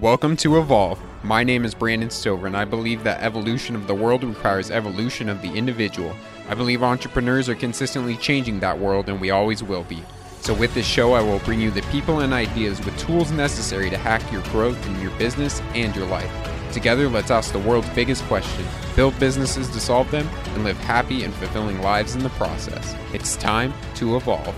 Welcome 0.00 0.36
to 0.36 0.60
Evolve. 0.60 1.00
My 1.24 1.42
name 1.42 1.64
is 1.64 1.74
Brandon 1.74 2.08
Stover, 2.08 2.46
and 2.46 2.56
I 2.56 2.64
believe 2.64 3.02
that 3.02 3.20
evolution 3.20 3.74
of 3.74 3.88
the 3.88 3.96
world 3.96 4.22
requires 4.22 4.70
evolution 4.70 5.28
of 5.28 5.42
the 5.42 5.52
individual. 5.52 6.14
I 6.48 6.54
believe 6.54 6.84
entrepreneurs 6.84 7.48
are 7.48 7.56
consistently 7.56 8.16
changing 8.16 8.60
that 8.60 8.78
world, 8.78 9.08
and 9.08 9.20
we 9.20 9.30
always 9.30 9.60
will 9.60 9.82
be. 9.82 10.04
So, 10.42 10.54
with 10.54 10.72
this 10.72 10.86
show, 10.86 11.14
I 11.14 11.20
will 11.20 11.40
bring 11.40 11.60
you 11.60 11.72
the 11.72 11.82
people 11.90 12.20
and 12.20 12.32
ideas 12.32 12.78
with 12.84 12.96
tools 12.96 13.32
necessary 13.32 13.90
to 13.90 13.98
hack 13.98 14.22
your 14.30 14.42
growth 14.52 14.86
in 14.86 15.00
your 15.00 15.10
business 15.18 15.60
and 15.74 15.96
your 15.96 16.06
life. 16.06 16.30
Together, 16.72 17.08
let's 17.08 17.32
ask 17.32 17.50
the 17.50 17.58
world's 17.58 17.90
biggest 17.90 18.22
question, 18.26 18.64
build 18.94 19.18
businesses 19.18 19.68
to 19.70 19.80
solve 19.80 20.08
them, 20.12 20.28
and 20.54 20.62
live 20.62 20.78
happy 20.78 21.24
and 21.24 21.34
fulfilling 21.34 21.82
lives 21.82 22.14
in 22.14 22.22
the 22.22 22.30
process. 22.30 22.94
It's 23.12 23.34
time 23.34 23.74
to 23.96 24.14
evolve. 24.14 24.54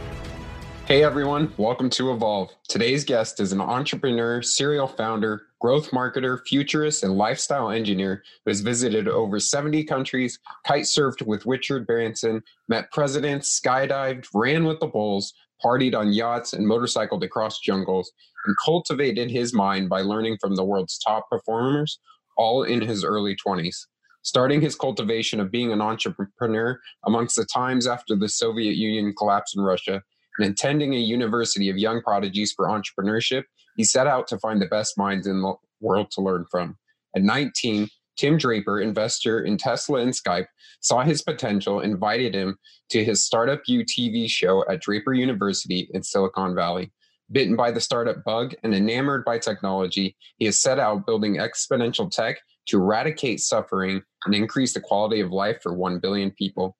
Hey 0.90 1.04
everyone, 1.04 1.54
welcome 1.56 1.88
to 1.90 2.12
Evolve. 2.12 2.50
Today's 2.66 3.04
guest 3.04 3.38
is 3.38 3.52
an 3.52 3.60
entrepreneur, 3.60 4.42
serial 4.42 4.88
founder, 4.88 5.42
growth 5.60 5.92
marketer, 5.92 6.40
futurist, 6.44 7.04
and 7.04 7.16
lifestyle 7.16 7.70
engineer 7.70 8.24
who 8.44 8.50
has 8.50 8.60
visited 8.60 9.06
over 9.06 9.38
70 9.38 9.84
countries, 9.84 10.40
kite 10.66 10.86
surfed 10.86 11.24
with 11.24 11.46
Richard 11.46 11.86
Branson, 11.86 12.42
met 12.68 12.90
presidents, 12.90 13.60
skydived, 13.64 14.26
ran 14.34 14.64
with 14.64 14.80
the 14.80 14.88
bulls, 14.88 15.32
partied 15.64 15.96
on 15.96 16.12
yachts, 16.12 16.54
and 16.54 16.66
motorcycled 16.66 17.22
across 17.22 17.60
jungles, 17.60 18.10
and 18.46 18.56
cultivated 18.64 19.30
his 19.30 19.54
mind 19.54 19.88
by 19.88 20.00
learning 20.00 20.38
from 20.40 20.56
the 20.56 20.64
world's 20.64 20.98
top 20.98 21.30
performers, 21.30 22.00
all 22.36 22.64
in 22.64 22.80
his 22.80 23.04
early 23.04 23.36
20s. 23.36 23.86
Starting 24.22 24.60
his 24.60 24.74
cultivation 24.74 25.38
of 25.38 25.52
being 25.52 25.70
an 25.70 25.80
entrepreneur 25.80 26.80
amongst 27.06 27.36
the 27.36 27.46
times 27.46 27.86
after 27.86 28.16
the 28.16 28.28
Soviet 28.28 28.74
Union 28.74 29.14
collapsed 29.16 29.56
in 29.56 29.62
Russia, 29.62 30.02
and 30.38 30.50
attending 30.50 30.94
a 30.94 30.98
university 30.98 31.68
of 31.68 31.76
young 31.76 32.02
prodigies 32.02 32.52
for 32.52 32.66
entrepreneurship, 32.66 33.44
he 33.76 33.84
set 33.84 34.06
out 34.06 34.26
to 34.28 34.38
find 34.38 34.60
the 34.60 34.66
best 34.66 34.98
minds 34.98 35.26
in 35.26 35.42
the 35.42 35.54
world 35.80 36.10
to 36.12 36.20
learn 36.20 36.44
from. 36.50 36.76
At 37.16 37.22
19, 37.22 37.88
Tim 38.16 38.36
Draper, 38.36 38.80
investor 38.80 39.40
in 39.42 39.56
Tesla 39.56 40.00
and 40.00 40.12
Skype, 40.12 40.46
saw 40.80 41.02
his 41.02 41.22
potential, 41.22 41.80
invited 41.80 42.34
him 42.34 42.58
to 42.90 43.04
his 43.04 43.24
Startup 43.24 43.60
U 43.66 43.84
TV 43.84 44.28
show 44.28 44.64
at 44.68 44.80
Draper 44.80 45.14
University 45.14 45.88
in 45.94 46.02
Silicon 46.02 46.54
Valley. 46.54 46.92
Bitten 47.32 47.54
by 47.54 47.70
the 47.70 47.80
startup 47.80 48.24
bug 48.24 48.54
and 48.62 48.74
enamored 48.74 49.24
by 49.24 49.38
technology, 49.38 50.16
he 50.38 50.46
has 50.46 50.60
set 50.60 50.78
out 50.78 51.06
building 51.06 51.36
exponential 51.36 52.10
tech 52.10 52.40
to 52.66 52.76
eradicate 52.76 53.40
suffering 53.40 54.02
and 54.24 54.34
increase 54.34 54.74
the 54.74 54.80
quality 54.80 55.20
of 55.20 55.30
life 55.30 55.62
for 55.62 55.72
1 55.72 56.00
billion 56.00 56.30
people. 56.32 56.76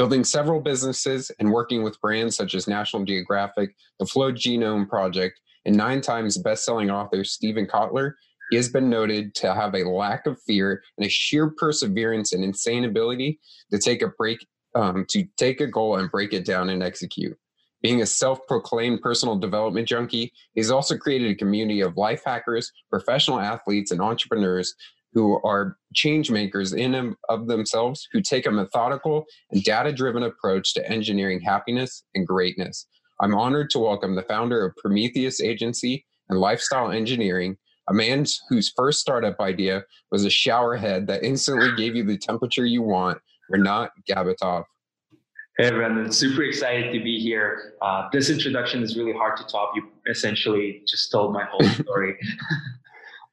Building 0.00 0.24
several 0.24 0.62
businesses 0.62 1.30
and 1.38 1.52
working 1.52 1.82
with 1.82 2.00
brands 2.00 2.34
such 2.34 2.54
as 2.54 2.66
National 2.66 3.04
Geographic, 3.04 3.76
the 3.98 4.06
Flow 4.06 4.32
Genome 4.32 4.88
Project, 4.88 5.38
and 5.66 5.76
nine 5.76 6.00
times 6.00 6.38
best-selling 6.38 6.90
author 6.90 7.22
Steven 7.22 7.66
Kotler, 7.66 8.14
he 8.48 8.56
has 8.56 8.70
been 8.70 8.88
noted 8.88 9.34
to 9.34 9.52
have 9.52 9.74
a 9.74 9.84
lack 9.84 10.24
of 10.24 10.40
fear 10.46 10.82
and 10.96 11.06
a 11.06 11.10
sheer 11.10 11.50
perseverance 11.50 12.32
and 12.32 12.42
insane 12.42 12.86
ability 12.86 13.40
to 13.72 13.78
take 13.78 14.00
a 14.00 14.08
break, 14.16 14.38
um, 14.74 15.04
to 15.10 15.26
take 15.36 15.60
a 15.60 15.66
goal 15.66 15.96
and 15.96 16.10
break 16.10 16.32
it 16.32 16.46
down 16.46 16.70
and 16.70 16.82
execute. 16.82 17.36
Being 17.82 18.00
a 18.00 18.06
self-proclaimed 18.06 19.02
personal 19.02 19.36
development 19.36 19.86
junkie, 19.86 20.32
he's 20.54 20.70
also 20.70 20.96
created 20.96 21.30
a 21.30 21.34
community 21.34 21.82
of 21.82 21.98
life 21.98 22.22
hackers, 22.24 22.72
professional 22.88 23.38
athletes, 23.38 23.90
and 23.90 24.00
entrepreneurs 24.00 24.74
who 25.12 25.40
are 25.44 25.76
change 25.94 26.30
makers 26.30 26.72
in 26.72 26.94
and 26.94 27.14
of 27.28 27.46
themselves 27.46 28.06
who 28.12 28.20
take 28.20 28.46
a 28.46 28.50
methodical 28.50 29.24
and 29.50 29.62
data 29.64 29.92
driven 29.92 30.22
approach 30.22 30.74
to 30.74 30.90
engineering 30.90 31.40
happiness 31.40 32.04
and 32.14 32.26
greatness. 32.26 32.86
I'm 33.20 33.34
honored 33.34 33.70
to 33.70 33.78
welcome 33.78 34.14
the 34.14 34.22
founder 34.22 34.64
of 34.64 34.76
Prometheus 34.76 35.40
Agency 35.40 36.06
and 36.28 36.38
Lifestyle 36.38 36.90
Engineering, 36.90 37.56
a 37.88 37.92
man 37.92 38.24
whose 38.48 38.72
first 38.74 39.00
startup 39.00 39.40
idea 39.40 39.84
was 40.10 40.24
a 40.24 40.30
shower 40.30 40.76
head 40.76 41.06
that 41.08 41.22
instantly 41.22 41.70
gave 41.76 41.96
you 41.96 42.04
the 42.04 42.16
temperature 42.16 42.64
you 42.64 42.82
want, 42.82 43.18
Rinat 43.52 43.90
Gabatov. 44.08 44.64
Hey, 45.58 45.70
Brandon, 45.70 46.10
super 46.10 46.44
excited 46.44 46.90
to 46.92 47.04
be 47.04 47.20
here. 47.20 47.74
Uh, 47.82 48.08
this 48.12 48.30
introduction 48.30 48.82
is 48.82 48.96
really 48.96 49.12
hard 49.12 49.36
to 49.36 49.44
top. 49.44 49.72
You 49.74 49.88
essentially 50.08 50.82
just 50.88 51.10
told 51.10 51.34
my 51.34 51.44
whole 51.44 51.68
story. 51.82 52.16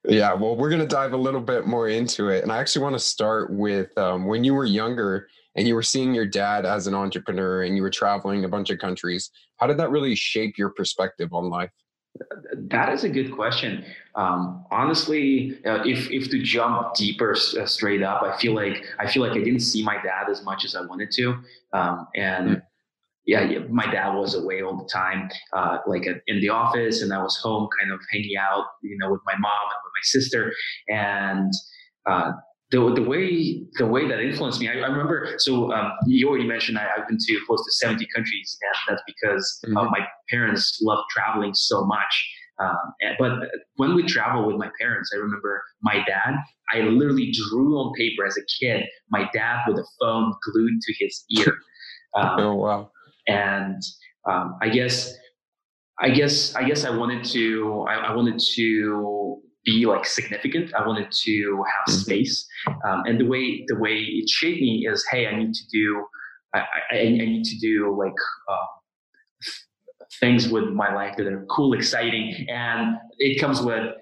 Yeah, 0.07 0.33
well, 0.33 0.55
we're 0.55 0.69
going 0.69 0.81
to 0.81 0.87
dive 0.87 1.13
a 1.13 1.17
little 1.17 1.41
bit 1.41 1.67
more 1.67 1.89
into 1.89 2.29
it. 2.29 2.43
And 2.43 2.51
I 2.51 2.59
actually 2.59 2.83
want 2.83 2.95
to 2.95 2.99
start 2.99 3.51
with 3.51 3.95
um, 3.97 4.25
when 4.25 4.43
you 4.43 4.53
were 4.53 4.65
younger 4.65 5.27
and 5.55 5.67
you 5.67 5.75
were 5.75 5.83
seeing 5.83 6.13
your 6.13 6.25
dad 6.25 6.65
as 6.65 6.87
an 6.87 6.95
entrepreneur 6.95 7.63
and 7.63 7.75
you 7.75 7.81
were 7.81 7.89
traveling 7.89 8.45
a 8.45 8.47
bunch 8.47 8.69
of 8.69 8.79
countries. 8.79 9.29
How 9.57 9.67
did 9.67 9.77
that 9.77 9.89
really 9.89 10.15
shape 10.15 10.57
your 10.57 10.69
perspective 10.69 11.33
on 11.33 11.49
life? 11.49 11.71
That 12.55 12.89
is 12.93 13.03
a 13.03 13.09
good 13.09 13.31
question. 13.33 13.83
Um, 14.15 14.65
honestly, 14.71 15.59
uh, 15.65 15.83
if 15.85 16.09
if 16.09 16.31
to 16.31 16.41
jump 16.41 16.95
deeper 16.95 17.33
uh, 17.33 17.65
straight 17.65 18.01
up, 18.01 18.23
I 18.23 18.35
feel 18.37 18.55
like 18.55 18.83
I 18.97 19.05
feel 19.05 19.21
like 19.21 19.33
I 19.33 19.43
didn't 19.43 19.59
see 19.59 19.83
my 19.83 20.01
dad 20.01 20.27
as 20.27 20.43
much 20.43 20.65
as 20.65 20.75
I 20.75 20.81
wanted 20.81 21.11
to, 21.11 21.37
um, 21.73 22.07
and 22.15 22.49
mm 22.49 22.61
yeah, 23.27 23.41
yeah, 23.41 23.59
my 23.69 23.85
dad 23.91 24.15
was 24.15 24.35
away 24.35 24.61
all 24.61 24.77
the 24.77 24.89
time, 24.91 25.29
uh, 25.55 25.79
like 25.85 26.05
in 26.05 26.39
the 26.39 26.47
office, 26.47 27.01
and 27.01 27.13
I 27.13 27.21
was 27.21 27.37
home, 27.43 27.67
kind 27.79 27.91
of 27.91 27.99
hanging 28.11 28.37
out, 28.39 28.63
you 28.81 28.97
know, 28.97 29.11
with 29.11 29.21
my 29.25 29.33
mom 29.37 29.51
and 29.51 29.79
with 29.83 29.93
my 29.93 30.03
sister, 30.03 30.53
and 30.87 31.51
uh, 32.09 32.31
the 32.71 32.93
the 32.93 33.03
way 33.03 33.65
the 33.73 33.85
way 33.85 34.07
that 34.07 34.21
influenced 34.21 34.61
me, 34.61 34.69
I, 34.69 34.75
I 34.75 34.87
remember. 34.87 35.33
So 35.39 35.73
um, 35.73 35.91
you 36.05 36.29
already 36.29 36.47
mentioned 36.47 36.77
I, 36.77 36.83
have 36.83 37.07
been 37.09 37.17
to 37.17 37.39
close 37.45 37.63
to 37.65 37.71
seventy 37.73 38.07
countries, 38.15 38.57
and 38.61 38.95
that's 38.95 39.03
because 39.05 39.59
uh, 39.65 39.69
mm-hmm. 39.71 39.91
my 39.91 40.07
parents 40.29 40.79
love 40.81 41.03
traveling 41.09 41.53
so 41.53 41.83
much. 41.85 42.33
Um, 42.59 42.93
but 43.19 43.33
when 43.75 43.93
we 43.93 44.03
travel 44.03 44.47
with 44.47 44.55
my 44.55 44.69
parents, 44.79 45.11
I 45.13 45.17
remember 45.17 45.61
my 45.83 46.03
dad. 46.07 46.35
I 46.73 46.79
literally 46.79 47.31
drew 47.31 47.77
on 47.77 47.93
paper 47.93 48.25
as 48.25 48.35
a 48.35 48.41
kid 48.59 48.83
my 49.09 49.29
dad 49.33 49.59
with 49.67 49.77
a 49.77 49.85
phone 49.99 50.33
glued 50.43 50.81
to 50.81 50.93
his 50.97 51.25
ear. 51.37 51.57
Um, 52.15 52.39
oh 52.39 52.55
wow! 52.55 52.89
And 53.27 53.81
um, 54.29 54.57
I 54.61 54.69
guess 54.69 55.13
I 55.99 56.09
guess 56.09 56.55
I 56.55 56.63
guess 56.63 56.85
I 56.85 56.89
wanted 56.89 57.23
to 57.25 57.85
I, 57.89 57.95
I, 57.95 58.15
wanted 58.15 58.39
to 58.55 59.41
be 59.65 59.85
like 59.85 60.05
significant. 60.05 60.73
I 60.75 60.85
wanted 60.85 61.11
to 61.11 61.63
have 61.63 61.95
mm-hmm. 61.95 62.01
space, 62.01 62.45
um, 62.85 63.03
and 63.05 63.19
the 63.19 63.25
way 63.25 63.63
the 63.67 63.77
way 63.77 63.95
it 63.95 64.29
shaped 64.29 64.61
me 64.61 64.87
is, 64.89 65.05
hey, 65.11 65.27
I 65.27 65.35
need 65.35 65.53
to 65.53 65.63
do 65.71 66.05
I, 66.53 66.59
I, 66.91 66.97
I 66.97 67.09
need 67.09 67.43
to 67.45 67.57
do 67.59 67.95
like 67.97 68.13
uh, 68.49 68.65
things 70.19 70.49
with 70.49 70.65
my 70.65 70.93
life 70.93 71.15
that 71.17 71.27
are 71.27 71.45
cool, 71.49 71.73
exciting, 71.73 72.45
and 72.49 72.97
it 73.17 73.39
comes 73.39 73.61
with 73.61 73.93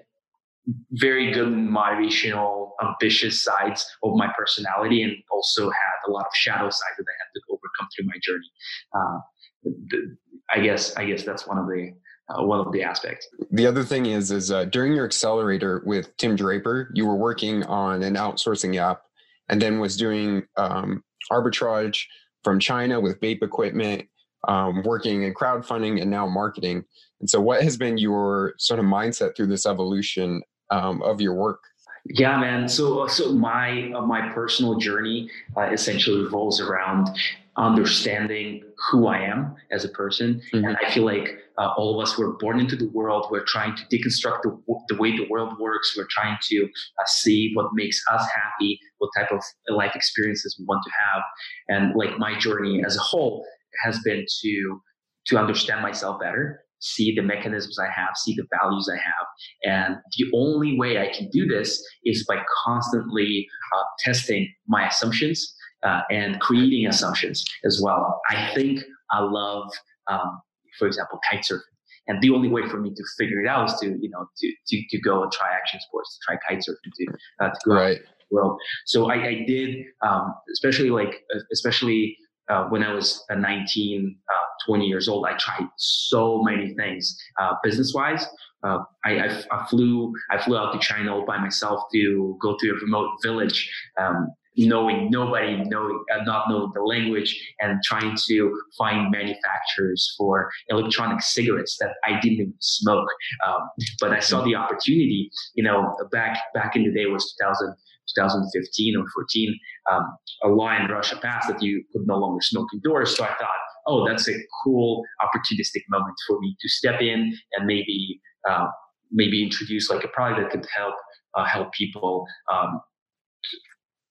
very 0.92 1.30
good 1.32 1.48
motivational, 1.48 2.72
ambitious 2.82 3.42
sides 3.42 3.86
of 4.02 4.16
my 4.16 4.28
personality, 4.36 5.02
and 5.02 5.14
also 5.30 5.70
had 5.70 6.08
a 6.08 6.10
lot 6.10 6.26
of 6.26 6.32
shadow 6.34 6.68
sides 6.68 6.96
that 6.98 7.04
I 7.08 7.16
had 7.20 7.30
to 7.34 7.40
overcome 7.76 7.88
through 7.94 8.06
my 8.06 8.18
journey. 8.22 8.50
Uh, 8.94 10.54
I 10.54 10.60
guess 10.60 10.96
I 10.96 11.04
guess 11.04 11.24
that's 11.24 11.46
one 11.46 11.58
of 11.58 11.66
the 11.66 11.92
uh, 12.28 12.44
one 12.44 12.60
of 12.60 12.72
the 12.72 12.82
aspects. 12.82 13.28
The 13.50 13.66
other 13.66 13.82
thing 13.82 14.06
is 14.06 14.30
is 14.30 14.50
uh, 14.50 14.64
during 14.66 14.92
your 14.92 15.04
accelerator 15.04 15.82
with 15.84 16.16
Tim 16.16 16.36
Draper, 16.36 16.90
you 16.94 17.06
were 17.06 17.16
working 17.16 17.64
on 17.64 18.02
an 18.02 18.14
outsourcing 18.14 18.76
app, 18.76 19.02
and 19.48 19.60
then 19.60 19.80
was 19.80 19.96
doing 19.96 20.44
um, 20.56 21.02
arbitrage 21.30 22.04
from 22.44 22.60
China 22.60 23.00
with 23.00 23.20
vape 23.20 23.42
equipment, 23.42 24.04
um, 24.48 24.82
working 24.84 25.22
in 25.22 25.34
crowdfunding, 25.34 26.00
and 26.00 26.10
now 26.10 26.26
marketing. 26.26 26.84
And 27.20 27.28
so, 27.30 27.40
what 27.40 27.62
has 27.62 27.76
been 27.76 27.98
your 27.98 28.54
sort 28.58 28.78
of 28.78 28.86
mindset 28.86 29.36
through 29.36 29.48
this 29.48 29.66
evolution 29.66 30.42
um, 30.70 31.02
of 31.02 31.20
your 31.20 31.34
work? 31.34 31.60
Yeah, 32.08 32.38
man. 32.38 32.68
So, 32.68 33.06
so 33.08 33.32
my 33.32 33.90
uh, 33.92 34.02
my 34.02 34.28
personal 34.32 34.76
journey 34.76 35.28
uh, 35.56 35.70
essentially 35.72 36.22
revolves 36.22 36.60
around 36.60 37.08
understanding 37.56 38.62
who 38.90 39.06
I 39.06 39.18
am 39.18 39.54
as 39.70 39.84
a 39.84 39.88
person, 39.88 40.40
mm-hmm. 40.52 40.64
and 40.64 40.76
I 40.84 40.90
feel 40.90 41.04
like 41.04 41.38
uh, 41.58 41.72
all 41.76 41.98
of 41.98 42.06
us 42.06 42.18
were 42.18 42.36
born 42.38 42.60
into 42.60 42.76
the 42.76 42.88
world. 42.88 43.26
We're 43.30 43.44
trying 43.46 43.76
to 43.76 43.82
deconstruct 43.84 44.42
the, 44.42 44.58
the 44.88 44.96
way 44.96 45.16
the 45.16 45.26
world 45.30 45.58
works. 45.58 45.94
We're 45.96 46.08
trying 46.10 46.38
to 46.50 46.64
uh, 46.64 47.06
see 47.06 47.52
what 47.54 47.70
makes 47.74 48.00
us 48.12 48.26
happy, 48.34 48.78
what 48.98 49.10
type 49.16 49.32
of 49.32 49.42
life 49.68 49.92
experiences 49.94 50.56
we 50.58 50.66
want 50.66 50.82
to 50.84 50.90
have, 51.12 51.22
and 51.68 51.94
like 51.96 52.18
my 52.18 52.38
journey 52.38 52.82
as 52.84 52.96
a 52.96 53.00
whole 53.00 53.44
has 53.84 53.98
been 54.00 54.24
to 54.42 54.80
to 55.26 55.38
understand 55.38 55.82
myself 55.82 56.20
better 56.20 56.60
see 56.80 57.14
the 57.14 57.22
mechanisms 57.22 57.78
I 57.78 57.90
have, 57.90 58.16
see 58.16 58.34
the 58.36 58.46
values 58.60 58.88
I 58.92 58.96
have. 58.96 59.26
And 59.64 59.96
the 60.18 60.26
only 60.34 60.78
way 60.78 60.98
I 60.98 61.12
can 61.12 61.28
do 61.30 61.46
this 61.46 61.82
is 62.04 62.24
by 62.28 62.42
constantly 62.64 63.46
uh, 63.76 63.82
testing 64.04 64.52
my 64.68 64.86
assumptions 64.86 65.54
uh, 65.82 66.02
and 66.10 66.40
creating 66.40 66.86
assumptions 66.86 67.44
as 67.64 67.80
well. 67.82 68.20
I 68.30 68.52
think 68.54 68.80
I 69.10 69.20
love, 69.20 69.70
um, 70.10 70.40
for 70.78 70.86
example, 70.86 71.20
kite 71.30 71.44
surfing. 71.44 71.60
And 72.08 72.22
the 72.22 72.30
only 72.30 72.48
way 72.48 72.62
for 72.68 72.80
me 72.80 72.90
to 72.90 73.04
figure 73.18 73.40
it 73.40 73.48
out 73.48 73.68
is 73.68 73.80
to, 73.80 73.86
you 73.86 74.08
know, 74.10 74.26
to, 74.38 74.52
to, 74.68 74.82
to 74.90 75.00
go 75.00 75.22
and 75.22 75.32
try 75.32 75.48
action 75.52 75.80
sports, 75.80 76.18
to 76.18 76.24
try 76.26 76.40
kite 76.48 76.62
surfing, 76.62 76.92
to, 76.94 77.06
uh, 77.44 77.48
to 77.48 77.58
go 77.64 77.74
right. 77.74 77.98
world. 78.30 78.60
So 78.84 79.10
I, 79.10 79.26
I 79.26 79.44
did, 79.46 79.84
um, 80.06 80.34
especially 80.52 80.90
like, 80.90 81.24
especially 81.52 82.16
uh, 82.48 82.64
when 82.68 82.82
I 82.82 82.92
was 82.92 83.24
19, 83.34 84.16
uh, 84.28 84.66
20 84.66 84.86
years 84.86 85.08
old, 85.08 85.26
I 85.26 85.36
tried 85.36 85.68
so 85.76 86.42
many 86.42 86.74
things 86.74 87.18
uh, 87.40 87.54
business 87.62 87.92
wise. 87.94 88.24
uh, 88.62 88.78
I, 89.04 89.18
I, 89.18 89.42
I, 89.50 89.66
flew 89.66 90.12
I 90.30 90.38
flew 90.42 90.56
out 90.56 90.72
to 90.72 90.78
China 90.78 91.14
all 91.14 91.26
by 91.26 91.38
myself 91.38 91.82
to 91.92 92.38
go 92.40 92.56
to 92.58 92.70
a 92.70 92.74
remote 92.74 93.10
village, 93.22 93.70
um, 94.00 94.28
knowing 94.56 95.10
nobody, 95.10 95.62
knowing 95.64 96.04
uh, 96.14 96.24
not 96.24 96.48
knowing 96.48 96.70
the 96.74 96.82
language, 96.82 97.38
and 97.60 97.80
trying 97.84 98.16
to 98.28 98.60
find 98.78 99.10
manufacturers 99.10 100.14
for 100.16 100.50
electronic 100.68 101.20
cigarettes 101.22 101.76
that 101.80 101.90
I 102.04 102.20
didn't 102.20 102.40
even 102.40 102.54
smoke. 102.60 103.08
Um, 103.46 103.68
but 104.00 104.12
I 104.12 104.20
saw 104.20 104.42
the 104.42 104.54
opportunity. 104.54 105.30
You 105.54 105.64
know, 105.64 105.96
back 106.12 106.38
back 106.54 106.76
in 106.76 106.84
the 106.84 106.92
day 106.92 107.06
was 107.06 107.34
2000. 107.40 107.74
2015 108.14 108.96
or 108.96 109.04
14, 109.14 109.58
um, 109.90 110.16
a 110.44 110.48
law 110.48 110.76
in 110.76 110.88
Russia 110.88 111.16
passed 111.16 111.48
that 111.48 111.60
you 111.60 111.84
could 111.92 112.06
no 112.06 112.16
longer 112.16 112.40
smoke 112.40 112.68
indoors. 112.72 113.16
So 113.16 113.24
I 113.24 113.34
thought, 113.34 113.60
oh, 113.86 114.06
that's 114.06 114.28
a 114.28 114.34
cool 114.62 115.02
opportunistic 115.22 115.82
moment 115.88 116.14
for 116.26 116.38
me 116.40 116.56
to 116.60 116.68
step 116.68 117.00
in 117.00 117.36
and 117.54 117.66
maybe 117.66 118.20
uh, 118.48 118.66
maybe 119.10 119.42
introduce 119.42 119.90
like 119.90 120.04
a 120.04 120.08
product 120.08 120.40
that 120.40 120.50
could 120.50 120.68
help 120.76 120.94
uh, 121.34 121.44
help 121.44 121.72
people 121.72 122.26
um, 122.52 122.80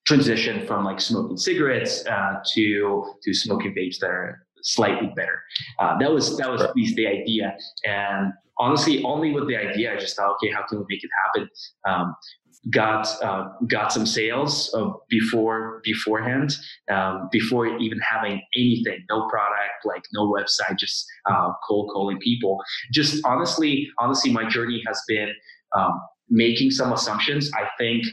transition 0.06 0.66
from 0.68 0.86
like 0.86 1.02
smoking 1.02 1.38
cigarettes 1.38 2.06
uh, 2.06 2.36
to 2.54 3.06
to 3.24 3.34
smoking 3.34 3.74
vapes 3.74 4.00
that 4.00 4.10
are 4.10 4.46
slightly 4.64 5.12
better. 5.16 5.42
Uh, 5.80 5.98
that 5.98 6.12
was 6.12 6.38
that 6.38 6.50
was 6.50 6.62
at 6.62 6.76
least 6.76 6.96
the 6.96 7.08
idea, 7.08 7.56
and 7.86 8.34
honestly, 8.58 9.04
only 9.04 9.32
with 9.32 9.48
the 9.48 9.58
idea, 9.58 9.94
I 9.94 9.98
just 9.98 10.16
thought, 10.16 10.32
okay, 10.36 10.52
how 10.52 10.66
can 10.68 10.80
we 10.80 10.86
make 10.90 11.04
it 11.04 11.10
happen? 11.26 11.50
Um, 11.88 12.16
got 12.72 13.08
uh, 13.24 13.50
got 13.68 13.92
some 13.92 14.06
sales 14.06 14.74
uh, 14.74 14.90
before 15.10 15.82
beforehand 15.84 16.56
um, 16.92 17.30
before 17.32 17.78
even 17.78 18.00
having 18.00 18.42
anything 18.56 19.06
no 19.10 19.28
product 19.28 19.86
like 19.86 20.02
no 20.14 20.32
website 20.32 20.78
just 20.78 21.06
uh, 21.30 21.52
cold 21.68 21.92
calling 21.94 22.18
people. 22.20 22.60
Just 22.92 23.24
honestly 23.26 23.88
honestly 24.00 24.32
my 24.32 24.48
journey 24.48 24.82
has 24.88 25.02
been 25.08 25.32
um, 25.76 26.00
making 26.30 26.72
some 26.72 26.92
assumptions. 26.94 27.52
I 27.56 27.68
think 27.78 28.04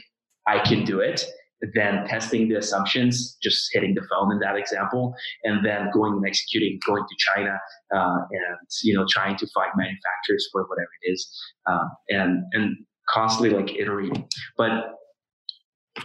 i 0.45 0.59
can 0.59 0.83
do 0.83 0.99
it 0.99 1.25
then 1.73 2.05
testing 2.07 2.49
the 2.49 2.55
assumptions 2.55 3.37
just 3.41 3.69
hitting 3.71 3.93
the 3.93 4.01
phone 4.11 4.31
in 4.31 4.39
that 4.39 4.55
example 4.55 5.13
and 5.43 5.65
then 5.65 5.89
going 5.93 6.13
and 6.13 6.25
executing 6.25 6.79
going 6.85 7.03
to 7.03 7.15
china 7.33 7.57
uh, 7.95 8.19
and 8.31 8.57
you 8.83 8.93
know 8.93 9.05
trying 9.09 9.37
to 9.37 9.47
find 9.53 9.71
manufacturers 9.77 10.47
for 10.51 10.63
whatever 10.63 10.89
it 11.03 11.11
is 11.11 11.29
um, 11.69 11.89
and 12.09 12.43
and 12.53 12.75
constantly 13.09 13.49
like 13.49 13.75
iterating. 13.75 14.27
But 14.57 14.95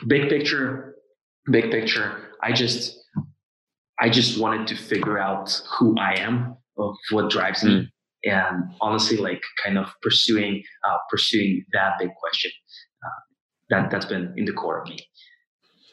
big 0.07 0.29
picture, 0.29 0.97
big 1.51 1.71
picture, 1.71 2.33
I 2.43 2.53
just 2.53 2.97
I 4.01 4.09
just 4.09 4.39
wanted 4.39 4.67
to 4.69 4.77
figure 4.77 5.19
out 5.19 5.61
who 5.79 5.97
I 5.99 6.15
am, 6.19 6.57
of 6.79 6.95
what 7.11 7.31
drives 7.31 7.65
me, 7.65 7.73
mm. 7.73 7.89
and 8.25 8.65
honestly, 8.81 9.17
like 9.17 9.43
kind 9.65 9.79
of 9.79 9.89
pursuing 10.03 10.63
uh, 10.89 10.99
pursuing 11.11 11.65
that 11.73 11.99
big 11.99 12.11
question. 12.21 12.51
Uh, 13.05 13.21
that 13.71 13.91
that's 13.91 14.07
been 14.07 14.33
in 14.37 14.45
the 14.45 14.53
core 14.53 14.81
of 14.83 14.89
me. 14.89 14.99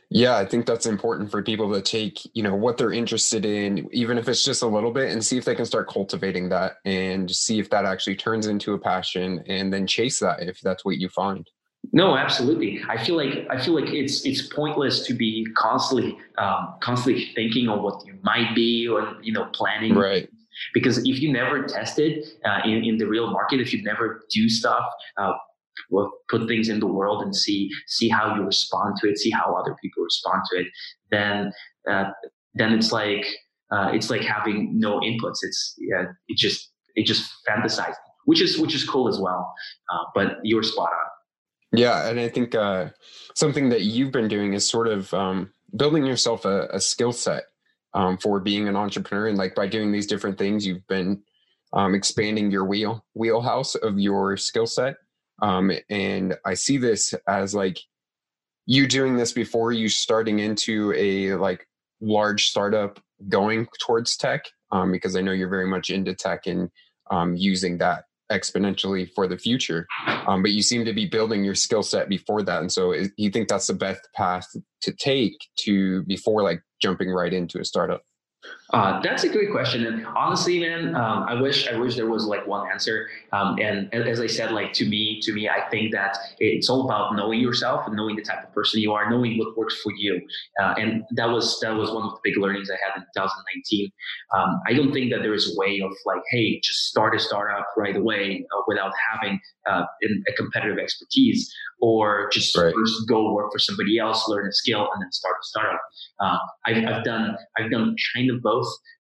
Yeah, 0.10 0.38
I 0.38 0.46
think 0.46 0.66
that's 0.66 0.86
important 0.86 1.32
for 1.32 1.42
people 1.42 1.74
to 1.74 1.82
take, 1.82 2.20
you 2.34 2.44
know, 2.44 2.56
what 2.56 2.78
they're 2.78 2.94
interested 2.94 3.46
in, 3.46 3.90
even 3.92 4.18
if 4.18 4.30
it's 4.30 4.44
just 4.44 4.62
a 4.62 4.68
little 4.68 4.92
bit, 4.92 5.12
and 5.12 5.26
see 5.26 5.38
if 5.38 5.46
they 5.46 5.56
can 5.56 5.66
start 5.66 5.90
cultivating 5.90 6.50
that 6.50 6.74
and 6.86 7.30
see 7.30 7.60
if 7.60 7.70
that 7.72 7.86
actually 7.86 8.16
turns 8.16 8.48
into 8.48 8.74
a 8.74 8.80
passion 8.80 9.44
and 9.48 9.74
then 9.74 9.88
chase 9.88 10.20
that 10.20 10.42
if 10.42 10.60
that's 10.62 10.86
what 10.86 10.98
you 10.98 11.10
find. 11.10 11.50
No, 11.92 12.18
absolutely. 12.18 12.82
I 12.90 13.04
feel 13.04 13.16
like 13.16 13.48
I 13.50 13.60
feel 13.62 13.76
like 13.76 13.94
it's 13.94 14.26
it's 14.26 14.42
pointless 14.42 15.06
to 15.08 15.14
be 15.14 15.46
constantly 15.56 16.18
um, 16.38 16.76
constantly 16.82 17.32
thinking 17.36 17.70
on 17.70 17.84
what 17.84 18.06
you 18.06 18.18
might 18.24 18.56
be 18.56 18.88
or 18.88 19.18
you 19.22 19.34
know 19.34 19.46
planning. 19.54 19.96
Right. 19.96 20.30
Because 20.74 21.00
if 21.00 21.22
you 21.22 21.32
never 21.32 21.64
tested 21.64 22.26
uh, 22.46 22.62
in 22.66 22.84
in 22.84 22.98
the 22.98 23.06
real 23.06 23.30
market, 23.32 23.60
if 23.60 23.74
you 23.74 23.84
never 23.84 24.26
do 24.32 24.50
stuff, 24.50 24.86
uh, 25.18 25.34
put 26.30 26.48
things 26.48 26.70
in 26.70 26.80
the 26.80 26.88
world 26.88 27.24
and 27.24 27.36
see 27.36 27.70
see 27.88 28.10
how 28.10 28.36
you 28.36 28.44
respond 28.44 28.96
to 29.02 29.10
it, 29.10 29.18
see 29.18 29.32
how 29.32 29.56
other 29.56 29.76
people 29.82 30.04
respond 30.04 30.42
to 30.52 30.60
it, 30.60 30.68
then 31.12 31.52
uh, 31.90 32.12
then 32.54 32.74
it's 32.74 32.92
like 32.92 33.26
uh, 33.72 33.90
it's 33.94 34.10
like 34.10 34.22
having 34.22 34.78
no 34.80 35.00
inputs. 35.00 35.40
It's 35.42 35.76
yeah, 35.78 36.06
it 36.28 36.38
just 36.38 36.72
it 36.96 37.06
just 37.06 37.32
fantasizing, 37.48 37.94
which 38.26 38.42
is 38.42 38.58
which 38.58 38.76
is 38.76 38.84
cool 38.84 39.08
as 39.08 39.20
well. 39.20 39.54
Uh, 39.92 40.04
but 40.14 40.38
you're 40.44 40.64
spot 40.64 40.90
on. 40.90 41.80
Yeah, 41.80 42.08
and 42.10 42.20
I 42.20 42.30
think 42.30 42.56
uh, 42.56 42.90
something 43.36 43.70
that 43.70 43.82
you've 43.82 44.12
been 44.12 44.28
doing 44.28 44.54
is 44.54 44.68
sort 44.68 44.88
of 44.88 45.14
um, 45.14 45.52
building 45.76 46.06
yourself 46.06 46.46
a, 46.46 46.68
a 46.72 46.80
skill 46.80 47.12
set 47.12 47.44
um, 47.94 48.18
for 48.18 48.40
being 48.40 48.68
an 48.68 48.76
entrepreneur, 48.76 49.28
and 49.28 49.38
like 49.38 49.56
by 49.56 49.68
doing 49.68 49.92
these 49.92 50.08
different 50.08 50.38
things, 50.38 50.66
you've 50.66 50.88
been 50.88 51.22
um, 51.74 51.96
expanding 51.96 52.52
your 52.52 52.66
wheel 52.66 53.04
wheelhouse 53.14 53.76
of 53.76 54.00
your 54.00 54.38
skill 54.38 54.68
set 54.68 54.96
um, 55.42 55.72
and 55.90 56.36
I 56.46 56.54
see 56.54 56.78
this 56.78 57.14
as 57.28 57.54
like 57.54 57.80
you 58.66 58.88
doing 58.88 59.18
this 59.18 59.32
before 59.32 59.72
you 59.72 59.90
starting 59.90 60.40
into 60.40 60.94
a 60.96 61.36
like 61.36 61.68
large 62.02 62.48
startup 62.48 63.00
going 63.30 63.68
towards 63.80 64.18
tech, 64.18 64.46
um, 64.72 64.92
because 64.92 65.16
I 65.16 65.22
know 65.22 65.32
you're 65.32 65.50
very 65.50 65.68
much 65.68 65.90
into 65.90 66.14
tech 66.14 66.48
and 66.48 66.70
um, 67.12 67.36
using 67.36 67.78
that 67.80 68.06
exponentially 68.32 69.10
for 69.14 69.28
the 69.28 69.38
future. 69.38 69.86
Um, 70.28 70.42
but 70.42 70.52
you 70.52 70.64
seem 70.64 70.86
to 70.86 70.94
be 70.94 71.06
building 71.06 71.44
your 71.44 71.56
skill 71.56 71.84
set 71.84 72.10
before 72.10 72.42
that. 72.44 72.62
And 72.62 72.72
so 72.72 72.92
is, 72.92 73.12
you 73.18 73.30
think 73.30 73.48
that's 73.48 73.68
the 73.68 73.74
best 73.74 74.08
path 74.16 74.48
to 74.82 74.92
take 74.92 75.34
to 75.60 76.04
before 76.04 76.42
like 76.42 76.62
jumping 76.82 77.12
right 77.12 77.34
into 77.34 77.60
a 77.60 77.66
startup? 77.66 78.02
Uh, 78.74 79.00
that's 79.02 79.24
a 79.24 79.30
great 79.30 79.52
question, 79.52 79.86
and 79.86 80.06
honestly, 80.08 80.60
man, 80.60 80.96
um, 80.96 81.24
I 81.28 81.40
wish 81.40 81.68
I 81.68 81.78
wish 81.78 81.96
there 81.96 82.10
was 82.10 82.26
like 82.26 82.48
one 82.48 82.68
answer. 82.72 83.08
Um, 83.32 83.60
and 83.62 83.94
as 83.94 84.20
I 84.20 84.26
said, 84.26 84.52
like 84.52 84.74
to 84.74 84.86
me, 84.90 85.20
to 85.22 85.34
me, 85.34 85.48
I 85.48 85.70
think 85.70 85.92
that 85.92 86.18
it's 86.40 86.68
all 86.68 86.86
about 86.86 87.16
knowing 87.16 87.40
yourself 87.40 87.86
and 87.86 87.96
knowing 87.96 88.16
the 88.16 88.24
type 88.24 88.44
of 88.44 88.52
person 88.54 88.82
you 88.82 88.92
are, 88.94 89.08
knowing 89.08 89.38
what 89.38 89.56
works 89.56 89.80
for 89.82 89.92
you. 89.96 90.20
Uh, 90.60 90.74
and 90.80 91.04
that 91.16 91.28
was 91.28 91.60
that 91.62 91.76
was 91.76 91.92
one 91.92 92.04
of 92.04 92.12
the 92.14 92.20
big 92.24 92.38
learnings 92.38 92.72
I 92.72 92.78
had 92.84 92.98
in 92.98 93.04
2019. 93.16 93.92
Um, 94.36 94.62
I 94.66 94.74
don't 94.74 94.92
think 94.92 95.12
that 95.12 95.22
there 95.22 95.36
is 95.36 95.56
a 95.56 95.60
way 95.60 95.82
of 95.82 95.92
like, 96.06 96.24
hey, 96.32 96.60
just 96.62 96.88
start 96.88 97.16
a 97.16 97.20
startup 97.20 97.68
right 97.78 97.96
away 97.96 98.46
uh, 98.52 98.62
without 98.68 98.94
having 99.12 99.40
uh, 99.70 99.84
a 100.28 100.34
competitive 100.34 100.78
expertise, 100.78 101.54
or 101.82 102.30
just 102.32 102.56
right. 102.56 102.74
first 102.74 103.08
go 103.08 103.34
work 103.34 103.52
for 103.52 103.60
somebody 103.60 103.98
else, 103.98 104.28
learn 104.28 104.48
a 104.48 104.52
skill, 104.52 104.88
and 104.94 105.04
then 105.04 105.12
start 105.12 105.36
a 105.36 105.44
startup. 105.44 105.82
Uh, 106.20 106.38
I've, 106.66 106.86
I've 106.86 107.04
done 107.04 107.36
I've 107.58 107.72
done 107.72 107.96
kind 108.16 108.30
of 108.32 108.42
both, 108.42 108.55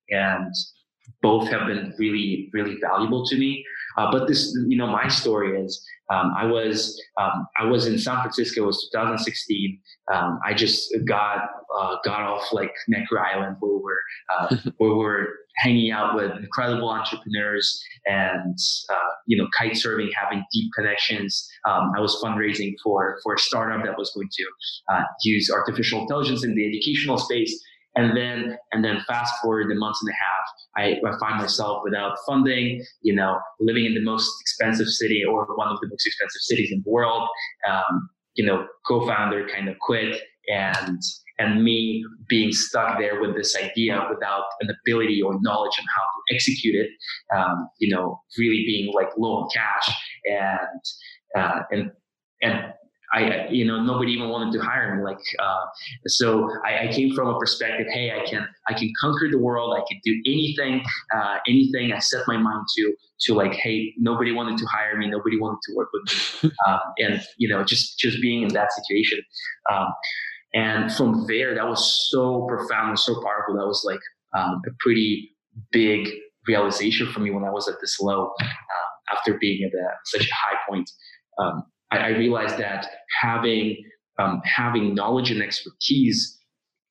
and 0.09 0.51
both 1.21 1.47
have 1.49 1.67
been 1.67 1.93
really 1.97 2.49
really 2.53 2.77
valuable 2.81 3.25
to 3.25 3.37
me. 3.37 3.63
Uh, 3.97 4.11
but 4.11 4.27
this, 4.27 4.53
you 4.67 4.77
know, 4.77 4.87
my 4.87 5.07
story 5.07 5.57
is 5.59 5.81
um, 6.11 6.33
I 6.37 6.45
was 6.45 7.01
um, 7.19 7.47
I 7.59 7.65
was 7.65 7.87
in 7.87 7.97
San 7.97 8.17
Francisco. 8.17 8.63
It 8.63 8.67
was 8.67 8.89
2016. 8.93 9.79
Um, 10.13 10.39
I 10.45 10.53
just 10.53 10.93
got 11.07 11.47
uh, 11.79 11.95
got 12.03 12.21
off 12.21 12.51
like 12.51 12.71
Necker 12.87 13.19
Island 13.19 13.57
where 13.59 13.77
we're 13.77 13.99
uh, 14.33 14.55
where 14.77 14.95
we're 14.95 15.27
hanging 15.57 15.91
out 15.91 16.15
with 16.15 16.31
incredible 16.37 16.89
entrepreneurs 16.89 17.81
and 18.05 18.57
uh, 18.91 19.11
you 19.25 19.37
know 19.37 19.47
kite 19.57 19.73
surfing, 19.73 20.09
having 20.21 20.43
deep 20.51 20.71
connections. 20.75 21.47
Um, 21.67 21.91
I 21.97 22.01
was 22.01 22.21
fundraising 22.23 22.75
for 22.83 23.17
for 23.23 23.33
a 23.33 23.39
startup 23.39 23.83
that 23.85 23.97
was 23.97 24.11
going 24.13 24.29
to 24.31 24.45
uh, 24.93 25.03
use 25.23 25.49
artificial 25.49 26.01
intelligence 26.01 26.43
in 26.43 26.53
the 26.53 26.67
educational 26.67 27.17
space. 27.17 27.59
And 27.95 28.15
then, 28.15 28.57
and 28.73 28.83
then 28.83 28.99
fast 29.07 29.33
forward 29.41 29.69
the 29.69 29.75
months 29.75 30.01
and 30.01 30.11
a 30.11 30.13
half, 30.13 30.45
I, 30.77 31.07
I 31.07 31.17
find 31.19 31.41
myself 31.41 31.81
without 31.83 32.17
funding, 32.27 32.83
you 33.01 33.15
know, 33.15 33.39
living 33.59 33.85
in 33.85 33.93
the 33.93 34.01
most 34.01 34.29
expensive 34.41 34.87
city 34.87 35.23
or 35.23 35.45
one 35.55 35.69
of 35.69 35.79
the 35.81 35.87
most 35.87 36.05
expensive 36.05 36.41
cities 36.41 36.71
in 36.71 36.81
the 36.85 36.91
world. 36.91 37.27
Um, 37.69 38.09
you 38.35 38.45
know, 38.45 38.67
co-founder 38.85 39.47
kind 39.47 39.69
of 39.69 39.79
quit 39.79 40.21
and, 40.49 41.01
and 41.39 41.63
me 41.63 42.03
being 42.27 42.51
stuck 42.51 42.99
there 42.99 43.21
with 43.21 43.35
this 43.35 43.55
idea 43.55 44.05
without 44.09 44.43
an 44.59 44.69
ability 44.69 45.21
or 45.21 45.37
knowledge 45.41 45.73
on 45.79 45.85
how 45.95 46.03
to 46.03 46.35
execute 46.35 46.75
it, 46.75 46.89
um, 47.35 47.69
you 47.79 47.93
know, 47.93 48.19
really 48.37 48.63
being 48.65 48.93
like 48.93 49.07
low 49.17 49.37
on 49.37 49.49
cash 49.53 49.95
and, 50.25 50.81
uh, 51.37 51.61
and, 51.71 51.91
and 52.41 52.73
I, 53.15 53.47
you 53.49 53.63
know, 53.63 53.81
nobody 53.81 54.11
even 54.11 54.27
wanted 54.29 54.51
to 54.57 54.63
hire 54.63 54.95
me. 54.95 55.03
Like, 55.03 55.19
uh, 55.39 55.65
so 56.07 56.49
I, 56.65 56.87
I, 56.87 56.91
came 56.91 57.15
from 57.15 57.29
a 57.29 57.39
perspective, 57.39 57.87
hey, 57.89 58.11
I 58.11 58.25
can, 58.29 58.45
I 58.67 58.73
can 58.73 58.91
conquer 58.99 59.29
the 59.31 59.39
world. 59.39 59.73
I 59.73 59.83
can 59.89 60.01
do 60.03 60.21
anything, 60.25 60.83
uh, 61.15 61.37
anything 61.47 61.93
I 61.93 61.99
set 61.99 62.23
my 62.27 62.35
mind 62.35 62.65
to, 62.75 62.93
to 63.21 63.33
like, 63.33 63.53
hey, 63.53 63.93
nobody 63.97 64.33
wanted 64.33 64.57
to 64.57 64.65
hire 64.65 64.97
me. 64.97 65.07
Nobody 65.07 65.39
wanted 65.39 65.59
to 65.63 65.75
work 65.75 65.89
with 65.93 66.43
me. 66.43 66.51
um, 66.67 66.79
and, 66.97 67.23
you 67.37 67.47
know, 67.47 67.63
just, 67.63 67.97
just 67.97 68.21
being 68.21 68.43
in 68.43 68.49
that 68.49 68.69
situation. 68.73 69.21
Um, 69.71 69.87
and 70.53 70.91
from 70.91 71.25
there, 71.27 71.55
that 71.55 71.67
was 71.67 72.09
so 72.11 72.45
profound 72.49 72.89
and 72.89 72.99
so 72.99 73.13
powerful. 73.15 73.55
That 73.55 73.65
was 73.65 73.83
like 73.85 74.01
um, 74.37 74.61
a 74.67 74.71
pretty 74.79 75.31
big 75.71 76.09
realization 76.47 77.11
for 77.11 77.21
me 77.21 77.31
when 77.31 77.45
I 77.45 77.49
was 77.49 77.69
at 77.69 77.75
this 77.79 77.97
low, 77.99 78.33
uh, 78.41 79.15
after 79.15 79.37
being 79.39 79.63
at 79.63 79.73
a, 79.73 79.87
such 80.03 80.27
a 80.27 80.33
high 80.33 80.57
point. 80.67 80.89
Um, 81.39 81.63
I, 81.95 82.07
I 82.07 82.09
realized 82.09 82.57
that 82.57 82.87
having 83.21 83.77
um, 84.17 84.41
having 84.45 84.95
knowledge 84.95 85.31
and 85.31 85.41
expertise 85.41 86.37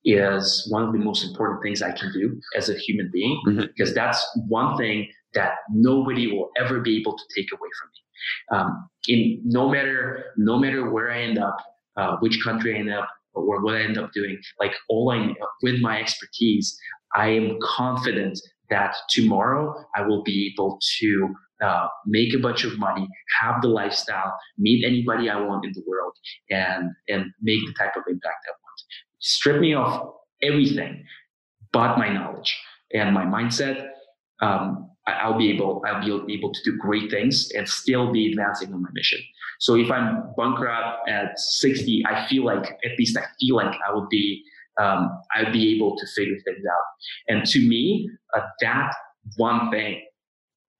is 0.05 0.67
one 0.71 0.83
of 0.83 0.93
the 0.93 0.99
most 0.99 1.25
important 1.25 1.63
things 1.63 1.81
I 1.81 1.93
can 1.93 2.13
do 2.13 2.39
as 2.57 2.69
a 2.69 2.75
human 2.75 3.11
being 3.13 3.41
mm-hmm. 3.47 3.63
because 3.63 3.95
that's 3.95 4.23
one 4.49 4.77
thing 4.77 5.09
that 5.33 5.53
nobody 5.73 6.31
will 6.31 6.51
ever 6.59 6.81
be 6.81 6.99
able 6.99 7.17
to 7.17 7.25
take 7.35 7.47
away 7.53 7.69
from 7.81 7.91
me. 7.91 8.59
Um, 8.59 8.89
in 9.09 9.41
no 9.45 9.69
matter 9.69 10.27
no 10.37 10.59
matter 10.59 10.91
where 10.91 11.11
I 11.11 11.23
end 11.23 11.39
up, 11.39 11.57
uh, 11.97 12.17
which 12.21 12.43
country 12.45 12.77
I 12.77 12.81
end 12.81 12.93
up, 12.93 13.09
or 13.35 13.63
what 13.63 13.75
I 13.75 13.83
end 13.83 13.99
up 13.99 14.13
doing, 14.13 14.39
like 14.61 14.73
all 14.89 15.11
I 15.11 15.35
with 15.63 15.81
my 15.81 16.01
expertise, 16.01 16.77
I 17.15 17.29
am 17.29 17.59
confident 17.63 18.39
that 18.71 18.97
tomorrow 19.11 19.75
I 19.97 20.03
will 20.03 20.23
be 20.23 20.53
able 20.53 20.79
to 21.01 21.35
uh, 21.63 21.87
make 22.07 22.35
a 22.35 22.39
bunch 22.39 22.65
of 22.65 22.79
money, 22.79 23.07
have 23.41 23.63
the 23.63 23.69
lifestyle, 23.69 24.37
meet 24.59 24.85
anybody 24.85 25.29
I 25.29 25.41
want 25.41 25.65
in 25.65 25.73
the 25.73 25.83
world, 25.87 26.15
and 26.51 26.91
and 27.09 27.33
make 27.43 27.61
the 27.67 27.75
type 27.79 27.97
of 27.97 28.03
impact 28.09 28.47
I 28.47 28.53
want. 28.53 28.81
Strip 29.21 29.61
me 29.61 29.75
of 29.75 30.13
everything 30.43 31.05
but 31.75 31.99
my 31.99 32.09
knowledge 32.09 32.57
and 32.95 33.13
my 33.13 33.25
mindset. 33.25 33.89
Um, 34.41 34.91
I'll 35.07 35.37
be 35.37 35.51
able 35.51 35.83
I'll 35.87 36.01
be 36.01 36.35
able 36.35 36.53
to 36.53 36.61
do 36.65 36.79
great 36.79 37.11
things 37.11 37.51
and 37.55 37.69
still 37.69 38.11
be 38.11 38.31
advancing 38.31 38.73
on 38.73 38.83
my 38.83 38.89
mission. 38.95 39.19
So 39.61 39.77
if 39.77 39.91
I'm 39.91 40.33
bankrupt 40.39 41.09
at 41.09 41.39
60, 41.39 42.05
I 42.07 42.27
feel 42.27 42.45
like 42.45 42.65
at 42.85 42.99
least 42.99 43.19
I 43.19 43.25
feel 43.39 43.57
like 43.57 43.75
I 43.87 43.93
would 43.93 44.09
be 44.09 44.43
um, 44.81 45.11
I'd 45.35 45.53
be 45.53 45.77
able 45.77 45.97
to 45.97 46.07
figure 46.17 46.37
things 46.45 46.65
out. 46.67 46.87
And 47.29 47.45
to 47.47 47.59
me, 47.61 48.09
uh, 48.35 48.41
that 48.61 48.95
one 49.37 49.71
thing 49.71 50.01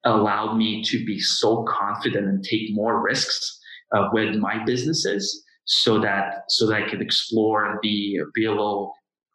allowed 0.05 0.55
me 0.55 0.83
to 0.83 1.03
be 1.05 1.19
so 1.19 1.63
confident 1.63 2.27
and 2.27 2.43
take 2.43 2.69
more 2.71 3.01
risks 3.01 3.59
uh, 3.95 4.09
with 4.13 4.35
my 4.35 4.63
businesses 4.65 5.43
so 5.65 5.99
that 5.99 6.43
so 6.49 6.67
that 6.67 6.83
I 6.83 6.89
could 6.89 7.01
explore 7.01 7.65
and 7.65 7.79
be 7.81 8.19
a 8.19 8.49
little 8.49 8.93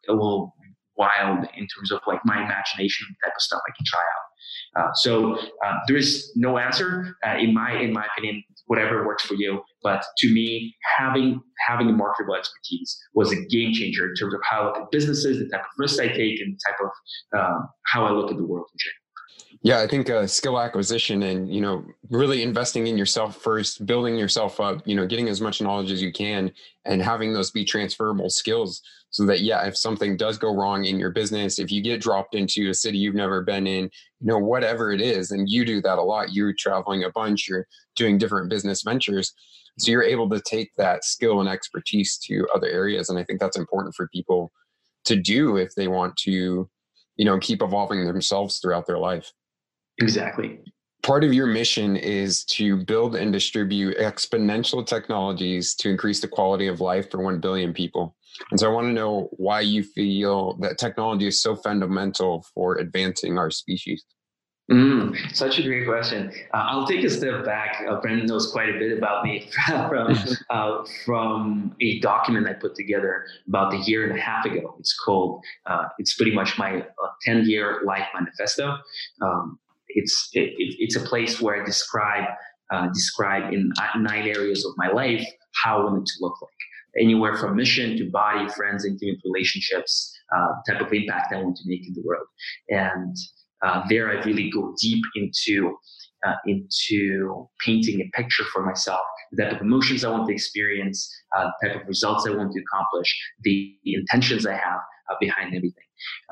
a 0.09 0.13
little 0.13 0.55
wild 0.97 1.45
in 1.55 1.67
terms 1.67 1.91
of 1.91 1.99
like 2.07 2.19
my 2.25 2.37
imagination 2.43 3.07
type 3.23 3.33
of 3.35 3.41
stuff 3.41 3.61
I 3.67 3.71
can 3.75 3.85
try 3.85 3.99
out. 3.99 4.25
Uh, 4.73 4.93
so 4.93 5.35
uh, 5.35 5.73
there 5.87 5.97
is 5.97 6.31
no 6.35 6.57
answer 6.57 7.15
uh, 7.25 7.37
in 7.37 7.53
my 7.53 7.77
in 7.77 7.91
my 7.93 8.05
opinion. 8.15 8.43
Whatever 8.67 9.05
works 9.05 9.23
for 9.23 9.33
you, 9.33 9.61
but 9.83 10.01
to 10.19 10.33
me, 10.33 10.73
having 10.97 11.41
having 11.67 11.89
a 11.89 11.91
marketable 11.91 12.35
expertise 12.35 12.97
was 13.13 13.31
a 13.33 13.35
game 13.47 13.73
changer 13.73 14.07
in 14.07 14.15
terms 14.15 14.33
of 14.33 14.39
how 14.49 14.61
I 14.61 14.65
look 14.67 14.77
at 14.77 14.91
businesses, 14.91 15.39
the 15.39 15.49
type 15.49 15.61
of 15.61 15.71
risks 15.77 15.99
I 15.99 16.07
take, 16.07 16.39
and 16.39 16.55
the 16.55 16.59
type 16.65 16.79
of 16.81 17.39
um, 17.39 17.69
how 17.87 18.05
I 18.05 18.11
look 18.11 18.31
at 18.31 18.37
the 18.37 18.45
world 18.45 18.67
in 18.73 18.77
general. 18.79 19.00
Yeah, 19.63 19.79
I 19.79 19.87
think 19.87 20.09
uh, 20.09 20.25
skill 20.25 20.59
acquisition 20.59 21.21
and 21.21 21.53
you 21.53 21.61
know 21.61 21.85
really 22.09 22.41
investing 22.41 22.87
in 22.87 22.97
yourself 22.97 23.37
first, 23.41 23.85
building 23.85 24.17
yourself 24.17 24.59
up, 24.59 24.81
you 24.87 24.95
know, 24.95 25.05
getting 25.05 25.29
as 25.29 25.39
much 25.39 25.61
knowledge 25.61 25.91
as 25.91 26.01
you 26.01 26.11
can, 26.11 26.51
and 26.85 26.99
having 27.01 27.31
those 27.31 27.51
be 27.51 27.63
transferable 27.63 28.29
skills, 28.31 28.81
so 29.11 29.23
that 29.25 29.41
yeah, 29.41 29.63
if 29.67 29.77
something 29.77 30.17
does 30.17 30.39
go 30.39 30.55
wrong 30.55 30.85
in 30.85 30.97
your 30.99 31.11
business, 31.11 31.59
if 31.59 31.71
you 31.71 31.81
get 31.83 32.01
dropped 32.01 32.33
into 32.33 32.69
a 32.69 32.73
city 32.73 32.97
you've 32.97 33.13
never 33.13 33.43
been 33.43 33.67
in, 33.67 33.83
you 34.19 34.27
know, 34.27 34.39
whatever 34.39 34.91
it 34.91 35.01
is, 35.01 35.29
and 35.29 35.47
you 35.47 35.63
do 35.63 35.79
that 35.81 35.99
a 35.99 36.01
lot. 36.01 36.33
You're 36.33 36.53
traveling 36.57 37.03
a 37.03 37.11
bunch, 37.11 37.47
you're 37.47 37.67
doing 37.95 38.17
different 38.17 38.49
business 38.49 38.81
ventures, 38.81 39.31
so 39.77 39.91
you're 39.91 40.01
able 40.03 40.27
to 40.31 40.41
take 40.41 40.71
that 40.77 41.03
skill 41.05 41.39
and 41.39 41.47
expertise 41.47 42.17
to 42.25 42.47
other 42.55 42.67
areas, 42.67 43.09
and 43.09 43.19
I 43.19 43.23
think 43.23 43.39
that's 43.39 43.57
important 43.57 43.93
for 43.93 44.07
people 44.07 44.51
to 45.05 45.15
do 45.15 45.57
if 45.57 45.75
they 45.75 45.87
want 45.87 46.17
to, 46.17 46.67
you 47.15 47.25
know, 47.25 47.37
keep 47.37 47.61
evolving 47.61 48.07
themselves 48.07 48.57
throughout 48.57 48.87
their 48.87 48.97
life. 48.99 49.31
Exactly. 50.01 50.59
Part 51.03 51.23
of 51.23 51.33
your 51.33 51.47
mission 51.47 51.95
is 51.95 52.45
to 52.45 52.77
build 52.77 53.15
and 53.15 53.33
distribute 53.33 53.97
exponential 53.97 54.85
technologies 54.85 55.73
to 55.75 55.89
increase 55.89 56.19
the 56.19 56.27
quality 56.27 56.67
of 56.67 56.79
life 56.79 57.09
for 57.09 57.21
1 57.21 57.39
billion 57.39 57.73
people. 57.73 58.15
And 58.51 58.59
so 58.59 58.69
I 58.69 58.73
want 58.73 58.87
to 58.87 58.93
know 58.93 59.29
why 59.33 59.61
you 59.61 59.83
feel 59.83 60.57
that 60.61 60.77
technology 60.77 61.27
is 61.27 61.41
so 61.41 61.55
fundamental 61.55 62.45
for 62.53 62.75
advancing 62.75 63.37
our 63.37 63.49
species. 63.49 64.05
Mm, 64.71 65.35
such 65.35 65.59
a 65.59 65.63
great 65.63 65.85
question. 65.85 66.31
Uh, 66.53 66.65
I'll 66.69 66.87
take 66.87 67.03
a 67.03 67.09
step 67.09 67.43
back. 67.43 67.83
Uh, 67.89 67.99
Brendan 67.99 68.27
knows 68.27 68.51
quite 68.51 68.69
a 68.69 68.79
bit 68.79 68.97
about 68.97 69.25
me 69.25 69.49
from 69.67 70.15
uh, 70.49 70.85
from 71.05 71.75
a 71.81 71.99
document 71.99 72.47
I 72.47 72.53
put 72.53 72.75
together 72.75 73.25
about 73.47 73.73
a 73.73 73.77
year 73.79 74.09
and 74.09 74.17
a 74.17 74.21
half 74.21 74.45
ago. 74.45 74.75
It's 74.79 74.97
called. 74.97 75.43
Uh, 75.65 75.87
it's 75.97 76.13
pretty 76.13 76.33
much 76.33 76.57
my 76.57 76.81
uh, 76.81 77.07
ten 77.21 77.43
year 77.49 77.81
life 77.85 78.07
manifesto. 78.13 78.77
Um, 79.21 79.59
it's 79.95 80.29
it, 80.33 80.53
it's 80.57 80.95
a 80.95 81.01
place 81.01 81.41
where 81.41 81.61
I 81.61 81.65
describe 81.65 82.25
uh, 82.71 82.87
describe 82.93 83.53
in 83.53 83.71
nine 83.97 84.27
areas 84.27 84.65
of 84.65 84.73
my 84.77 84.89
life 84.89 85.25
how 85.63 85.81
I 85.81 85.83
want 85.85 86.03
it 86.03 86.05
to 86.05 86.13
look 86.21 86.41
like. 86.41 87.03
Anywhere 87.03 87.35
from 87.37 87.55
mission 87.55 87.97
to 87.97 88.09
body, 88.09 88.49
friends, 88.49 88.85
intimate 88.85 89.19
relationships, 89.23 90.13
uh, 90.35 90.47
type 90.67 90.81
of 90.81 90.91
impact 90.91 91.33
I 91.33 91.41
want 91.41 91.55
to 91.57 91.63
make 91.65 91.87
in 91.87 91.93
the 91.93 92.01
world. 92.03 92.27
And 92.69 93.15
uh, 93.65 93.83
there, 93.89 94.09
I 94.09 94.23
really 94.23 94.49
go 94.49 94.73
deep 94.81 95.03
into 95.15 95.77
uh, 96.25 96.35
into 96.45 97.49
painting 97.65 97.99
a 98.01 98.09
picture 98.17 98.43
for 98.53 98.63
myself, 98.65 99.01
the 99.31 99.43
type 99.43 99.55
of 99.55 99.61
emotions 99.61 100.03
I 100.03 100.11
want 100.11 100.27
to 100.27 100.33
experience, 100.33 101.09
uh, 101.35 101.47
the 101.61 101.69
type 101.69 101.81
of 101.81 101.87
results 101.87 102.27
I 102.27 102.31
want 102.31 102.51
to 102.53 102.61
accomplish, 102.61 103.15
the, 103.41 103.75
the 103.83 103.95
intentions 103.95 104.45
I 104.45 104.53
have 104.53 104.79
uh, 105.11 105.15
behind 105.19 105.55
everything. 105.55 105.83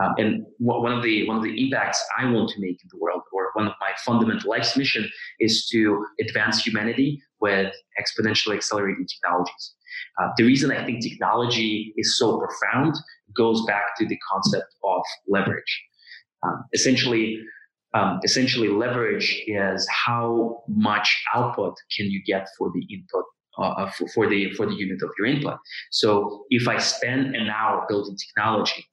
Um, 0.02 0.14
and 0.18 0.46
one 0.58 0.92
of 0.92 1.04
the 1.04 1.28
one 1.28 1.38
of 1.38 1.44
the 1.44 1.64
impacts 1.64 2.04
I 2.18 2.26
want 2.32 2.50
to 2.52 2.60
make 2.60 2.82
in 2.82 2.90
the 2.92 2.98
world, 2.98 3.22
or 3.34 3.52
one 3.54 3.68
of 3.68 3.74
my 3.80 3.92
fundamental 4.06 4.50
life's 4.50 4.76
mission, 4.78 5.10
is 5.40 5.68
to 5.72 6.06
advance 6.22 6.66
humanity 6.66 7.22
with 7.42 7.74
exponentially 8.00 8.56
accelerating 8.56 9.06
technologies. 9.08 9.76
Uh, 10.22 10.30
the 10.38 10.44
reason 10.44 10.72
I 10.72 10.86
think 10.86 11.04
technology 11.04 11.94
is 11.98 12.18
so 12.18 12.40
profound 12.40 12.96
goes 13.36 13.66
back 13.66 13.98
to 14.00 14.06
the 14.06 14.18
concept 14.32 14.74
of 14.84 15.02
leverage. 15.28 15.84
Um, 16.44 16.64
essentially, 16.74 17.40
um, 17.94 18.20
essentially, 18.24 18.70
leverage 18.70 19.44
is 19.48 19.88
how 19.90 20.64
much 20.68 21.24
output 21.34 21.76
can 21.96 22.06
you 22.08 22.22
get 22.24 22.48
for 22.58 22.72
the 22.74 22.86
input 22.94 23.26
uh, 23.60 23.90
for, 23.92 24.08
for, 24.10 24.30
the 24.30 24.52
for 24.54 24.66
the 24.66 24.76
unit 24.76 25.02
of 25.02 25.10
your 25.18 25.28
input. 25.28 25.58
So, 25.92 26.46
if 26.50 26.68
I 26.68 26.78
spend 26.78 27.36
an 27.36 27.48
hour 27.50 27.86
building 27.90 28.16
technology, 28.16 28.86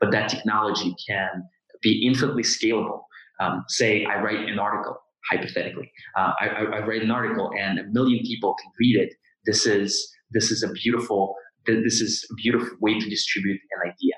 but 0.00 0.10
that 0.12 0.28
technology 0.28 0.94
can 1.08 1.44
be 1.82 2.06
infinitely 2.06 2.42
scalable. 2.42 3.02
Um, 3.40 3.64
say 3.68 4.04
I 4.04 4.20
write 4.20 4.48
an 4.48 4.58
article, 4.58 4.96
hypothetically, 5.30 5.90
uh, 6.16 6.32
I, 6.40 6.46
I, 6.48 6.86
write 6.86 7.02
an 7.02 7.12
article 7.12 7.52
and 7.56 7.78
a 7.78 7.84
million 7.84 8.20
people 8.24 8.56
can 8.60 8.72
read 8.80 8.96
it. 8.96 9.14
This 9.46 9.64
is 9.64 10.10
this 10.32 10.50
is 10.50 10.62
a 10.62 10.72
beautiful 10.72 11.36
this 11.66 12.00
is 12.00 12.26
a 12.30 12.34
beautiful 12.34 12.76
way 12.80 12.98
to 12.98 13.08
distribute 13.08 13.60
an 13.72 13.90
idea. 13.92 14.14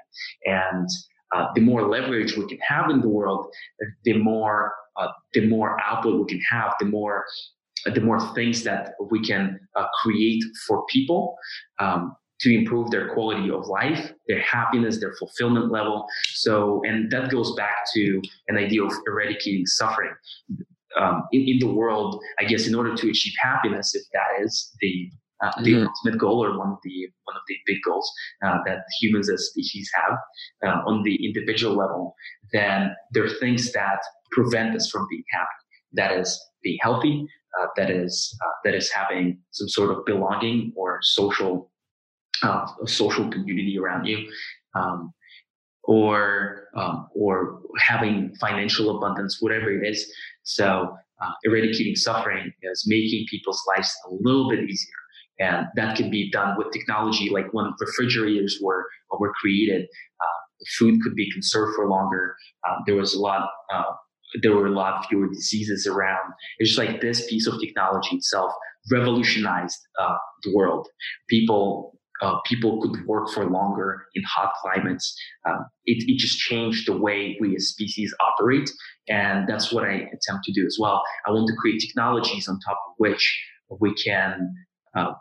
And 0.46 0.88
uh, 1.34 1.46
the 1.54 1.60
more 1.60 1.88
leverage 1.88 2.36
we 2.36 2.46
can 2.46 2.58
have 2.66 2.90
in 2.90 3.00
the 3.00 3.08
world, 3.08 3.46
the 4.04 4.14
more 4.14 4.72
uh, 4.96 5.08
the 5.34 5.46
more 5.46 5.80
output 5.80 6.20
we 6.20 6.26
can 6.26 6.40
have, 6.40 6.74
the 6.80 6.86
more 6.86 7.24
the 7.86 8.00
more 8.00 8.20
things 8.34 8.62
that 8.64 8.94
we 9.10 9.22
can 9.22 9.58
uh, 9.76 9.86
create 10.02 10.42
for 10.66 10.84
people. 10.86 11.36
Um, 11.78 12.16
to 12.40 12.54
improve 12.54 12.90
their 12.90 13.12
quality 13.12 13.50
of 13.50 13.66
life, 13.66 14.12
their 14.26 14.40
happiness, 14.40 14.98
their 14.98 15.12
fulfillment 15.18 15.70
level. 15.70 16.06
So, 16.32 16.80
and 16.86 17.10
that 17.12 17.30
goes 17.30 17.54
back 17.54 17.84
to 17.94 18.22
an 18.48 18.56
idea 18.56 18.82
of 18.82 18.92
eradicating 19.06 19.66
suffering. 19.66 20.12
Um, 20.98 21.24
in, 21.32 21.42
in, 21.42 21.58
the 21.58 21.66
world, 21.66 22.20
I 22.38 22.44
guess, 22.44 22.66
in 22.66 22.74
order 22.74 22.96
to 22.96 23.10
achieve 23.10 23.34
happiness, 23.42 23.94
if 23.94 24.02
that 24.12 24.42
is 24.42 24.72
the 24.80 25.10
uh, 25.42 25.50
the 25.62 25.72
mm-hmm. 25.72 25.86
ultimate 25.86 26.18
goal 26.18 26.44
or 26.44 26.58
one 26.58 26.68
of 26.68 26.78
the 26.82 27.08
one 27.24 27.36
of 27.36 27.42
the 27.48 27.56
big 27.66 27.78
goals 27.86 28.10
uh, 28.44 28.58
that 28.66 28.80
humans 29.00 29.30
as 29.30 29.46
species 29.46 29.90
have 29.94 30.18
uh, 30.66 30.82
on 30.86 31.02
the 31.02 31.24
individual 31.24 31.76
level, 31.76 32.14
then 32.52 32.94
there 33.12 33.24
are 33.24 33.38
things 33.40 33.72
that 33.72 34.00
prevent 34.32 34.74
us 34.74 34.90
from 34.90 35.06
being 35.10 35.24
happy. 35.30 35.46
That 35.92 36.12
is 36.12 36.38
being 36.62 36.78
healthy. 36.82 37.26
Uh, 37.58 37.66
that 37.76 37.90
is 37.90 38.36
uh, 38.44 38.52
that 38.64 38.74
is 38.74 38.90
having 38.90 39.38
some 39.50 39.68
sort 39.68 39.90
of 39.90 40.04
belonging 40.04 40.72
or 40.76 41.00
social 41.02 41.70
uh, 42.42 42.66
social 42.86 43.28
community 43.30 43.76
around 43.78 44.06
you, 44.06 44.28
um, 44.74 45.12
or 45.84 46.68
um, 46.76 47.08
or 47.14 47.60
having 47.78 48.34
financial 48.40 48.96
abundance, 48.96 49.38
whatever 49.40 49.70
it 49.70 49.86
is. 49.86 50.10
So 50.44 50.96
uh, 51.20 51.32
eradicating 51.44 51.96
suffering 51.96 52.52
is 52.62 52.84
making 52.86 53.26
people's 53.28 53.62
lives 53.76 53.92
a 54.08 54.14
little 54.20 54.48
bit 54.48 54.60
easier. 54.60 54.94
And 55.40 55.66
that 55.74 55.96
can 55.96 56.10
be 56.10 56.30
done 56.30 56.56
with 56.58 56.70
technology, 56.70 57.30
like 57.30 57.46
when 57.52 57.72
refrigerators 57.80 58.58
were 58.62 58.86
were 59.18 59.32
created, 59.40 59.84
uh, 59.84 60.64
food 60.78 61.00
could 61.02 61.14
be 61.14 61.30
conserved 61.32 61.74
for 61.74 61.88
longer. 61.88 62.36
Uh, 62.68 62.76
there 62.86 62.94
was 62.94 63.14
a 63.14 63.20
lot 63.20 63.48
uh, 63.72 63.92
there 64.42 64.54
were 64.54 64.66
a 64.66 64.72
lot 64.72 65.06
fewer 65.08 65.28
diseases 65.28 65.86
around. 65.86 66.32
It's 66.58 66.70
just 66.70 66.78
like 66.78 67.00
this 67.00 67.28
piece 67.28 67.46
of 67.46 67.60
technology 67.60 68.16
itself 68.16 68.52
revolutionized 68.90 69.78
uh, 69.98 70.16
the 70.42 70.54
world. 70.54 70.88
People 71.28 71.98
uh, 72.22 72.38
people 72.44 72.80
could 72.82 73.06
work 73.06 73.30
for 73.30 73.48
longer 73.48 74.04
in 74.14 74.22
hot 74.24 74.52
climates. 74.60 75.16
Um, 75.48 75.64
it, 75.86 76.04
it 76.06 76.18
just 76.18 76.38
changed 76.38 76.86
the 76.86 76.96
way 76.96 77.38
we 77.40 77.56
as 77.56 77.68
species 77.68 78.14
operate. 78.20 78.70
And 79.08 79.48
that's 79.48 79.72
what 79.72 79.84
I 79.84 79.92
attempt 79.94 80.44
to 80.44 80.52
do 80.52 80.66
as 80.66 80.76
well. 80.78 81.02
I 81.26 81.30
want 81.30 81.48
to 81.48 81.56
create 81.56 81.80
technologies 81.80 82.46
on 82.46 82.58
top 82.60 82.78
of 82.88 82.94
which 82.98 83.42
we 83.80 83.94
can, 83.94 84.52
uh, 84.94 85.12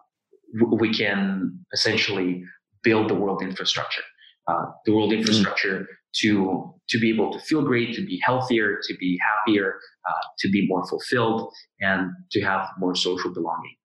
we 0.71 0.93
can 0.93 1.65
essentially 1.73 2.43
build 2.83 3.09
the 3.09 3.15
world 3.15 3.41
infrastructure. 3.41 4.03
Uh, 4.47 4.65
the 4.85 4.93
world 4.93 5.13
infrastructure 5.13 5.87
to 6.21 6.73
to 6.89 6.99
be 6.99 7.09
able 7.09 7.31
to 7.31 7.39
feel 7.39 7.61
great, 7.61 7.93
to 7.95 8.05
be 8.05 8.19
healthier, 8.23 8.79
to 8.87 8.97
be 8.97 9.17
happier, 9.21 9.75
uh, 10.07 10.27
to 10.39 10.49
be 10.49 10.67
more 10.67 10.85
fulfilled, 10.87 11.51
and 11.81 12.11
to 12.31 12.41
have 12.41 12.67
more 12.79 12.95
social 12.95 13.33
belonging. 13.33 13.75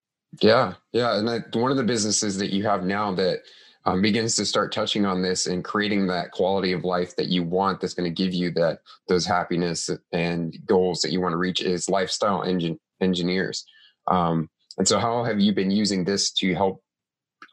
Yeah, 0.40 0.74
yeah, 0.92 1.18
and 1.18 1.44
one 1.54 1.70
of 1.70 1.76
the 1.76 1.84
businesses 1.84 2.38
that 2.38 2.50
you 2.50 2.64
have 2.64 2.84
now 2.84 3.14
that 3.14 3.42
um, 3.86 4.00
begins 4.00 4.36
to 4.36 4.46
start 4.46 4.72
touching 4.72 5.04
on 5.04 5.22
this 5.22 5.46
and 5.46 5.64
creating 5.64 6.06
that 6.06 6.32
quality 6.32 6.72
of 6.72 6.84
life 6.84 7.16
that 7.16 7.28
you 7.28 7.42
want 7.42 7.80
that's 7.80 7.94
going 7.94 8.12
to 8.12 8.22
give 8.22 8.32
you 8.32 8.50
that 8.52 8.78
those 9.08 9.26
happiness 9.26 9.90
and 10.12 10.56
goals 10.66 11.00
that 11.00 11.12
you 11.12 11.20
want 11.20 11.32
to 11.32 11.38
reach 11.38 11.60
is 11.60 11.88
lifestyle 11.88 12.42
engine 12.42 12.78
engineers 13.00 13.64
um, 14.10 14.48
and 14.78 14.88
so 14.88 14.98
how 14.98 15.24
have 15.24 15.40
you 15.40 15.52
been 15.52 15.70
using 15.70 16.04
this 16.04 16.32
to 16.32 16.54
help 16.54 16.82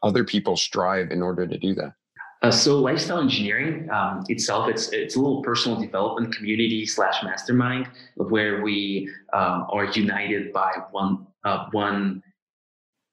other 0.02 0.24
people 0.24 0.56
strive 0.56 1.10
in 1.10 1.22
order 1.22 1.46
to 1.46 1.58
do 1.58 1.74
that 1.74 1.92
uh, 2.42 2.50
so 2.50 2.78
lifestyle 2.78 3.20
engineering 3.20 3.88
um, 3.90 4.24
itself, 4.28 4.68
it's 4.68 4.88
it's 4.92 5.16
a 5.16 5.18
little 5.18 5.42
personal 5.42 5.80
development 5.80 6.34
community 6.34 6.84
slash 6.86 7.22
mastermind 7.22 7.88
where 8.16 8.62
we 8.62 9.08
um, 9.32 9.66
are 9.70 9.86
united 9.86 10.52
by 10.52 10.72
one 10.90 11.26
uh, 11.44 11.66
one 11.72 12.22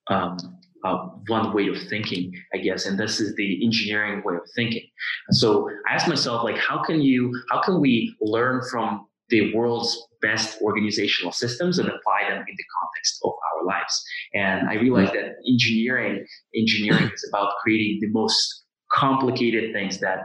um, 0.09 0.37
uh, 0.83 1.09
one 1.27 1.53
way 1.53 1.67
of 1.67 1.77
thinking, 1.89 2.33
I 2.53 2.57
guess, 2.57 2.85
and 2.85 2.97
this 2.97 3.19
is 3.19 3.35
the 3.35 3.63
engineering 3.63 4.21
way 4.23 4.35
of 4.35 4.41
thinking. 4.55 4.83
So 5.31 5.69
I 5.89 5.95
asked 5.95 6.07
myself, 6.07 6.43
like, 6.43 6.57
how 6.57 6.81
can 6.83 7.01
you, 7.01 7.33
how 7.51 7.61
can 7.61 7.81
we 7.81 8.15
learn 8.21 8.61
from 8.71 9.05
the 9.29 9.53
world's 9.53 10.07
best 10.21 10.61
organizational 10.61 11.31
systems 11.31 11.79
and 11.79 11.87
apply 11.87 12.29
them 12.29 12.39
in 12.39 12.55
the 12.55 12.63
context 12.81 13.19
of 13.23 13.31
our 13.31 13.65
lives? 13.65 14.03
And 14.33 14.69
I 14.69 14.75
realized 14.75 15.13
that 15.13 15.35
engineering, 15.47 16.25
engineering 16.55 17.11
is 17.13 17.29
about 17.31 17.51
creating 17.61 17.99
the 18.01 18.09
most 18.11 18.63
complicated 18.91 19.73
things 19.73 19.99
that 19.99 20.19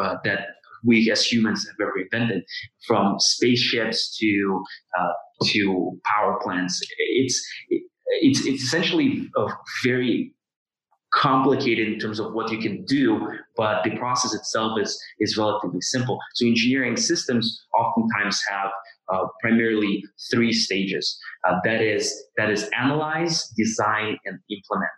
uh, 0.00 0.16
that 0.24 0.40
we 0.84 1.10
as 1.10 1.24
humans 1.24 1.66
have 1.66 1.76
ever 1.80 1.98
invented, 1.98 2.44
from 2.86 3.16
spaceships 3.18 4.16
to 4.18 4.64
uh, 4.98 5.12
to 5.46 5.98
power 6.04 6.38
plants. 6.42 6.80
It's 6.98 7.46
it's 7.68 8.46
it's 8.46 8.62
essentially 8.62 9.28
a 9.36 9.46
very 9.84 10.34
complicated 11.14 11.88
in 11.88 11.98
terms 11.98 12.20
of 12.20 12.32
what 12.34 12.50
you 12.52 12.58
can 12.58 12.84
do, 12.84 13.26
but 13.56 13.82
the 13.82 13.96
process 13.96 14.34
itself 14.34 14.78
is 14.80 14.98
is 15.20 15.36
relatively 15.36 15.80
simple. 15.80 16.18
So 16.34 16.46
engineering 16.46 16.96
systems 16.96 17.64
oftentimes 17.76 18.40
have 18.50 18.70
uh, 19.12 19.26
primarily 19.40 20.04
three 20.30 20.52
stages. 20.52 21.18
Uh, 21.48 21.56
that 21.64 21.80
is 21.80 22.14
that 22.36 22.50
is 22.50 22.68
analyze, 22.78 23.48
design, 23.56 24.18
and 24.26 24.38
implement. 24.50 24.90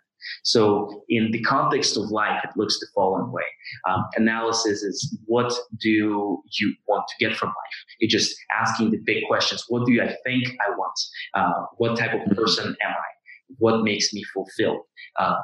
So 0.43 1.03
in 1.09 1.31
the 1.31 1.41
context 1.41 1.97
of 1.97 2.11
life, 2.11 2.41
it 2.43 2.51
looks 2.55 2.79
the 2.79 2.87
following 2.95 3.31
way. 3.31 3.43
Um, 3.89 4.05
analysis 4.15 4.83
is 4.83 5.17
what 5.25 5.53
do 5.79 5.89
you 5.89 6.73
want 6.87 7.05
to 7.07 7.25
get 7.25 7.37
from 7.37 7.49
life? 7.49 7.77
You're 7.99 8.09
just 8.09 8.35
asking 8.59 8.91
the 8.91 8.99
big 9.05 9.23
questions. 9.27 9.65
What 9.69 9.85
do 9.85 10.01
I 10.01 10.15
think 10.25 10.47
I 10.67 10.71
want? 10.77 10.99
Uh, 11.33 11.65
what 11.77 11.97
type 11.97 12.13
of 12.13 12.35
person 12.35 12.67
am 12.67 12.91
I? 12.91 13.11
What 13.57 13.83
makes 13.83 14.13
me 14.13 14.23
fulfilled? 14.33 14.81
Uh, 15.19 15.35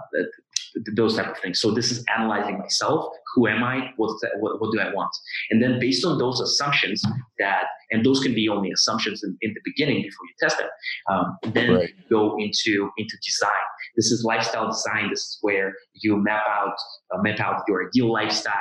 those 0.96 1.16
type 1.16 1.28
of 1.28 1.38
things. 1.40 1.60
So 1.60 1.72
this 1.72 1.92
is 1.92 2.04
analyzing 2.16 2.58
myself. 2.60 3.14
Who 3.36 3.48
am 3.48 3.64
I? 3.64 3.92
What, 3.98 4.12
what, 4.40 4.62
what, 4.62 4.72
do 4.72 4.80
I 4.80 4.94
want? 4.94 5.12
And 5.50 5.62
then 5.62 5.80
based 5.80 6.06
on 6.06 6.18
those 6.18 6.40
assumptions 6.40 7.04
that, 7.40 7.64
and 7.92 8.06
those 8.06 8.20
can 8.20 8.34
be 8.34 8.50
only 8.50 8.72
assumptions 8.72 9.24
in, 9.24 9.38
in 9.42 9.54
the 9.54 9.62
beginning 9.64 10.02
before 10.02 10.26
you 10.26 10.34
test 10.40 10.58
them, 10.58 10.68
um, 11.10 11.38
then 11.54 11.74
right. 11.74 11.90
go 12.10 12.38
into, 12.38 12.90
into 12.98 13.18
design. 13.24 13.52
This 13.98 14.12
is 14.12 14.24
lifestyle 14.24 14.68
design. 14.68 15.10
This 15.10 15.22
is 15.22 15.38
where 15.42 15.74
you 15.96 16.16
map 16.18 16.44
out, 16.48 16.76
uh, 17.14 17.22
map 17.24 17.40
out 17.40 17.64
your 17.68 17.88
ideal 17.88 18.14
lifestyle, 18.14 18.54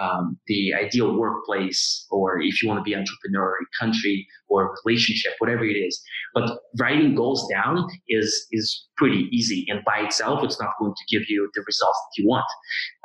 um, 0.00 0.38
the 0.46 0.74
ideal 0.74 1.16
workplace, 1.16 2.06
or 2.10 2.40
if 2.40 2.62
you 2.62 2.68
want 2.68 2.80
to 2.80 2.82
be 2.82 2.94
entrepreneur, 2.94 3.56
country, 3.80 4.26
or 4.48 4.76
relationship, 4.84 5.32
whatever 5.38 5.64
it 5.64 5.76
is. 5.76 6.02
But 6.34 6.58
writing 6.78 7.14
goals 7.14 7.48
down 7.50 7.88
is 8.08 8.46
is 8.52 8.86
pretty 8.96 9.28
easy, 9.32 9.64
and 9.68 9.80
by 9.84 10.00
itself, 10.00 10.44
it's 10.44 10.60
not 10.60 10.70
going 10.78 10.92
to 10.92 11.16
give 11.16 11.28
you 11.28 11.48
the 11.54 11.62
results 11.66 11.98
that 11.98 12.22
you 12.22 12.28
want. 12.28 12.46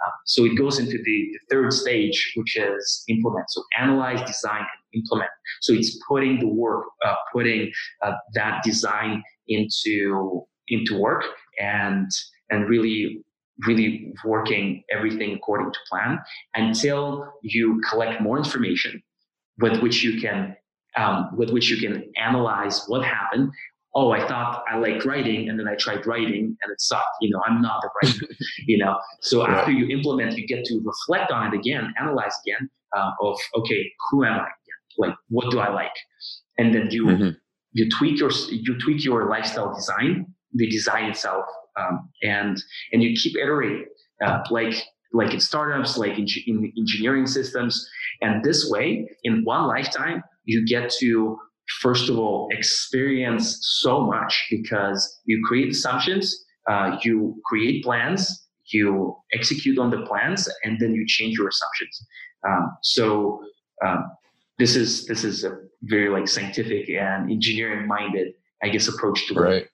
Um, 0.05 0.11
so 0.25 0.45
it 0.45 0.57
goes 0.57 0.79
into 0.79 0.97
the, 0.97 1.03
the, 1.03 1.39
third 1.49 1.71
stage, 1.73 2.33
which 2.35 2.57
is 2.57 3.03
implement. 3.07 3.49
So 3.49 3.63
analyze, 3.77 4.21
design, 4.27 4.59
and 4.61 5.01
implement. 5.01 5.29
So 5.61 5.73
it's 5.73 5.97
putting 6.07 6.39
the 6.39 6.47
work, 6.47 6.85
uh, 7.05 7.15
putting 7.31 7.71
uh, 8.01 8.13
that 8.33 8.63
design 8.63 9.23
into 9.47 10.45
into 10.69 10.99
work, 10.99 11.23
and 11.59 12.09
and 12.49 12.67
really 12.67 13.23
really 13.67 14.13
working 14.23 14.83
everything 14.89 15.33
according 15.33 15.71
to 15.71 15.79
plan 15.89 16.17
until 16.55 17.29
you 17.41 17.81
collect 17.89 18.21
more 18.21 18.37
information 18.37 19.01
with 19.59 19.81
which 19.81 20.03
you 20.03 20.19
can 20.21 20.55
um, 20.95 21.29
with 21.35 21.51
which 21.51 21.69
you 21.69 21.77
can 21.77 22.11
analyze 22.17 22.83
what 22.87 23.03
happened. 23.05 23.51
Oh 23.95 24.11
i 24.11 24.25
thought 24.27 24.63
i 24.71 24.77
liked 24.77 25.03
writing 25.03 25.49
and 25.49 25.59
then 25.59 25.67
i 25.67 25.73
tried 25.75 26.05
writing 26.05 26.55
and 26.61 26.71
it 26.71 26.79
sucked. 26.79 27.17
You 27.21 27.31
know 27.31 27.41
i'm 27.47 27.59
not 27.61 27.83
a 27.83 27.89
writer 27.95 28.27
you 28.67 28.77
know? 28.77 28.99
So 29.21 29.41
right. 29.41 29.49
after 29.49 29.71
you 29.71 29.87
implement 29.87 30.37
you 30.37 30.45
get 30.47 30.63
to 30.65 30.79
reflect 30.85 31.31
on 31.31 31.51
it 31.51 31.57
again 31.57 31.91
analyze 31.99 32.33
again 32.45 32.69
uh, 32.95 33.11
of 33.21 33.37
okay 33.55 33.91
who 34.09 34.23
am 34.23 34.41
i 34.41 34.47
like 34.99 35.15
what 35.29 35.49
do 35.49 35.59
i 35.59 35.69
like? 35.69 35.95
And 36.57 36.75
then 36.75 36.89
you 36.91 37.05
mm-hmm. 37.05 37.29
you 37.71 37.89
tweak 37.89 38.19
your 38.19 38.31
you 38.49 38.77
tweak 38.77 39.03
your 39.03 39.29
lifestyle 39.29 39.73
design 39.73 40.27
the 40.53 40.69
design 40.69 41.09
itself. 41.09 41.45
Um, 41.79 42.09
and 42.23 42.61
and 42.91 43.03
you 43.03 43.15
keep 43.15 43.37
iterating 43.37 43.85
uh, 44.23 44.39
like 44.49 44.75
like 45.13 45.33
in 45.33 45.39
startups 45.39 45.97
like 45.97 46.17
in, 46.17 46.27
in 46.47 46.73
engineering 46.77 47.25
systems. 47.25 47.87
And 48.21 48.43
this 48.43 48.69
way 48.69 49.09
in 49.23 49.43
one 49.43 49.67
lifetime 49.67 50.23
you 50.45 50.65
get 50.65 50.89
to 50.99 51.37
first 51.81 52.09
of 52.09 52.17
all 52.17 52.47
experience 52.51 53.59
so 53.81 54.01
much 54.01 54.47
because 54.49 55.19
you 55.25 55.41
create 55.47 55.69
assumptions 55.69 56.45
uh, 56.67 56.97
you 57.03 57.39
create 57.45 57.83
plans 57.83 58.47
you 58.71 59.15
execute 59.33 59.79
on 59.79 59.89
the 59.89 60.01
plans 60.05 60.47
and 60.63 60.79
then 60.79 60.93
you 60.93 61.03
change 61.07 61.35
your 61.35 61.47
assumptions. 61.47 62.05
Um, 62.47 62.77
so 62.83 63.41
um, 63.83 64.11
this 64.59 64.75
is 64.75 65.05
this 65.07 65.23
is 65.23 65.43
a 65.43 65.57
very 65.83 66.09
like 66.09 66.27
scientific 66.27 66.89
and 66.89 67.31
engineering 67.31 67.87
minded 67.87 68.33
i 68.61 68.67
guess 68.67 68.89
approach 68.89 69.25
to 69.27 69.33
right 69.33 69.67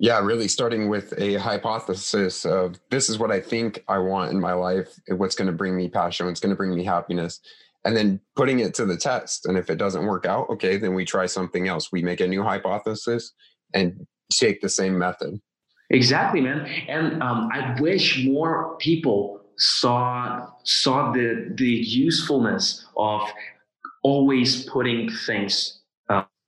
yeah, 0.00 0.18
really 0.18 0.48
starting 0.48 0.88
with 0.88 1.12
a 1.18 1.34
hypothesis 1.34 2.46
of 2.46 2.80
this 2.90 3.10
is 3.10 3.18
what 3.18 3.30
I 3.30 3.38
think 3.38 3.84
I 3.86 3.98
want 3.98 4.32
in 4.32 4.40
my 4.40 4.54
life, 4.54 4.98
what's 5.08 5.34
going 5.34 5.46
to 5.46 5.52
bring 5.52 5.76
me 5.76 5.90
passion, 5.90 6.24
what's 6.24 6.40
going 6.40 6.50
to 6.50 6.56
bring 6.56 6.74
me 6.74 6.84
happiness, 6.84 7.38
and 7.84 7.94
then 7.94 8.18
putting 8.34 8.60
it 8.60 8.72
to 8.76 8.86
the 8.86 8.96
test. 8.96 9.44
And 9.44 9.58
if 9.58 9.68
it 9.68 9.76
doesn't 9.76 10.06
work 10.06 10.24
out, 10.24 10.48
okay, 10.48 10.78
then 10.78 10.94
we 10.94 11.04
try 11.04 11.26
something 11.26 11.68
else. 11.68 11.92
We 11.92 12.02
make 12.02 12.20
a 12.20 12.26
new 12.26 12.42
hypothesis 12.42 13.34
and 13.74 14.06
take 14.32 14.62
the 14.62 14.70
same 14.70 14.98
method. 14.98 15.38
Exactly, 15.90 16.40
man. 16.40 16.64
And 16.88 17.22
um, 17.22 17.50
I 17.52 17.78
wish 17.78 18.24
more 18.24 18.78
people 18.78 19.42
saw 19.58 20.46
saw 20.64 21.12
the 21.12 21.52
the 21.56 21.68
usefulness 21.68 22.86
of 22.96 23.20
always 24.02 24.64
putting 24.64 25.10
things 25.10 25.79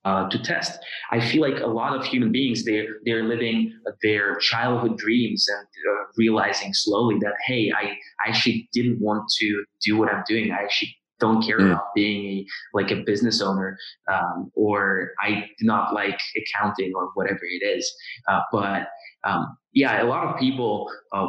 uh, 0.05 0.29
to 0.29 0.39
test. 0.39 0.79
I 1.11 1.19
feel 1.19 1.41
like 1.41 1.61
a 1.61 1.67
lot 1.67 1.95
of 1.95 2.05
human 2.05 2.31
beings 2.31 2.65
they're 2.65 2.97
they're 3.05 3.23
living 3.23 3.73
their 4.01 4.35
childhood 4.37 4.97
dreams 4.97 5.47
and 5.49 5.65
uh, 5.65 6.03
realizing 6.17 6.73
slowly 6.73 7.17
that 7.21 7.33
hey, 7.45 7.71
I, 7.75 7.97
I 8.25 8.29
actually 8.29 8.69
didn't 8.73 8.99
want 8.99 9.23
to 9.39 9.63
do 9.83 9.97
what 9.97 10.09
I'm 10.09 10.23
doing. 10.27 10.51
I 10.51 10.63
actually 10.63 10.95
don't 11.19 11.41
care 11.45 11.59
mm. 11.59 11.71
about 11.71 11.85
being 11.95 12.25
a, 12.25 12.45
like 12.73 12.91
a 12.91 12.97
business 13.05 13.41
owner 13.41 13.77
um, 14.11 14.51
or 14.55 15.11
I 15.21 15.45
do 15.59 15.65
not 15.65 15.93
like 15.93 16.19
accounting 16.35 16.91
or 16.95 17.11
whatever 17.13 17.39
it 17.43 17.65
is. 17.65 17.93
Uh, 18.27 18.41
but 18.51 18.87
um, 19.23 19.57
yeah, 19.73 20.03
a 20.03 20.05
lot 20.05 20.27
of 20.27 20.39
people. 20.39 20.91
Uh, 21.13 21.27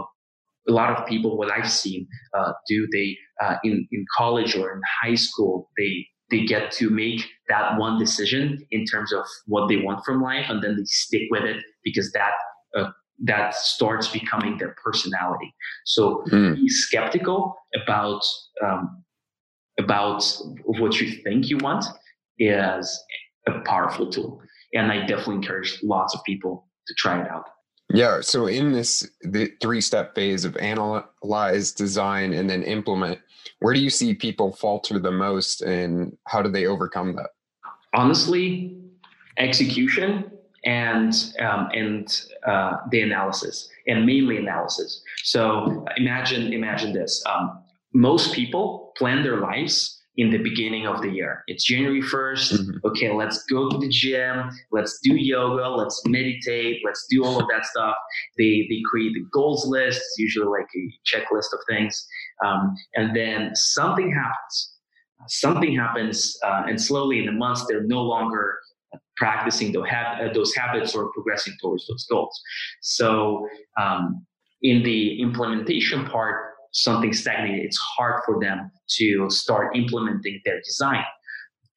a 0.66 0.72
lot 0.72 0.98
of 0.98 1.06
people, 1.06 1.36
what 1.36 1.52
I've 1.52 1.70
seen, 1.70 2.08
uh, 2.32 2.52
do 2.66 2.88
they 2.90 3.18
uh, 3.44 3.56
in 3.64 3.86
in 3.92 4.06
college 4.16 4.56
or 4.56 4.72
in 4.72 4.80
high 5.02 5.14
school, 5.14 5.68
they 5.76 6.06
they 6.30 6.44
get 6.44 6.70
to 6.72 6.90
make 6.90 7.22
that 7.48 7.78
one 7.78 7.98
decision 7.98 8.64
in 8.70 8.84
terms 8.86 9.12
of 9.12 9.24
what 9.46 9.68
they 9.68 9.76
want 9.76 10.04
from 10.04 10.22
life 10.22 10.46
and 10.48 10.62
then 10.62 10.76
they 10.76 10.84
stick 10.84 11.22
with 11.30 11.44
it 11.44 11.62
because 11.84 12.10
that 12.12 12.32
uh, 12.76 12.90
that 13.22 13.54
starts 13.54 14.08
becoming 14.08 14.58
their 14.58 14.74
personality. 14.82 15.54
So 15.84 16.24
mm. 16.30 16.56
be 16.56 16.68
skeptical 16.68 17.54
about 17.82 18.22
um, 18.64 19.04
about 19.78 20.24
what 20.64 21.00
you 21.00 21.10
think 21.22 21.48
you 21.48 21.58
want 21.58 21.84
is 22.38 23.04
a 23.46 23.60
powerful 23.60 24.10
tool. 24.10 24.40
And 24.72 24.90
i 24.90 25.06
definitely 25.06 25.36
encourage 25.36 25.78
lots 25.82 26.14
of 26.14 26.24
people 26.24 26.68
to 26.88 26.94
try 26.94 27.20
it 27.20 27.30
out 27.30 27.44
yeah. 27.92 28.20
So 28.20 28.46
in 28.46 28.72
this 28.72 29.08
the 29.22 29.52
three 29.60 29.80
step 29.80 30.14
phase 30.14 30.44
of 30.44 30.56
analyze, 30.56 31.72
design, 31.72 32.32
and 32.32 32.48
then 32.48 32.62
implement, 32.62 33.18
where 33.60 33.74
do 33.74 33.80
you 33.80 33.90
see 33.90 34.14
people 34.14 34.52
falter 34.52 34.98
the 34.98 35.10
most 35.10 35.62
and 35.62 36.16
how 36.26 36.42
do 36.42 36.50
they 36.50 36.66
overcome 36.66 37.16
that? 37.16 37.30
Honestly, 37.94 38.76
execution 39.38 40.30
and 40.64 41.34
um, 41.40 41.68
and 41.74 42.22
uh, 42.46 42.78
the 42.90 43.02
analysis 43.02 43.68
and 43.86 44.06
mainly 44.06 44.38
analysis. 44.38 45.02
So 45.22 45.84
imagine 45.96 46.52
imagine 46.52 46.92
this. 46.92 47.22
Um, 47.26 47.60
most 47.92 48.34
people 48.34 48.92
plan 48.96 49.22
their 49.22 49.38
lives 49.38 49.93
in 50.16 50.30
the 50.30 50.38
beginning 50.38 50.86
of 50.86 51.02
the 51.02 51.08
year. 51.08 51.42
It's 51.48 51.64
January 51.64 52.00
1st. 52.00 52.52
Mm-hmm. 52.52 52.86
Okay, 52.86 53.12
let's 53.12 53.42
go 53.44 53.68
to 53.68 53.78
the 53.78 53.88
gym. 53.88 54.50
Let's 54.70 55.00
do 55.02 55.16
yoga. 55.16 55.68
Let's 55.68 56.00
meditate. 56.06 56.82
Let's 56.84 57.06
do 57.10 57.24
all 57.24 57.40
of 57.40 57.46
that 57.50 57.66
stuff. 57.66 57.96
They, 58.38 58.66
they 58.68 58.80
create 58.88 59.14
the 59.14 59.24
goals 59.32 59.66
list, 59.66 59.98
it's 59.98 60.18
usually 60.18 60.46
like 60.46 60.68
a 60.76 60.92
checklist 61.04 61.52
of 61.52 61.60
things. 61.68 62.06
Um, 62.44 62.74
and 62.94 63.14
then 63.14 63.54
something 63.54 64.12
happens. 64.12 64.70
Something 65.26 65.74
happens, 65.74 66.36
uh, 66.44 66.64
and 66.68 66.80
slowly 66.80 67.18
in 67.18 67.26
the 67.26 67.32
months, 67.32 67.64
they're 67.66 67.84
no 67.84 68.02
longer 68.02 68.58
practicing 69.16 69.72
those, 69.72 69.86
uh, 69.90 70.28
those 70.34 70.54
habits 70.54 70.94
or 70.94 71.10
progressing 71.12 71.54
towards 71.62 71.86
those 71.86 72.04
goals. 72.10 72.38
So, 72.82 73.48
um, 73.80 74.26
in 74.62 74.82
the 74.82 75.20
implementation 75.20 76.04
part, 76.06 76.53
something 76.74 77.12
stagnated. 77.12 77.64
It's 77.64 77.78
hard 77.78 78.22
for 78.26 78.38
them 78.40 78.70
to 78.98 79.30
start 79.30 79.76
implementing 79.76 80.40
their 80.44 80.60
design. 80.60 81.04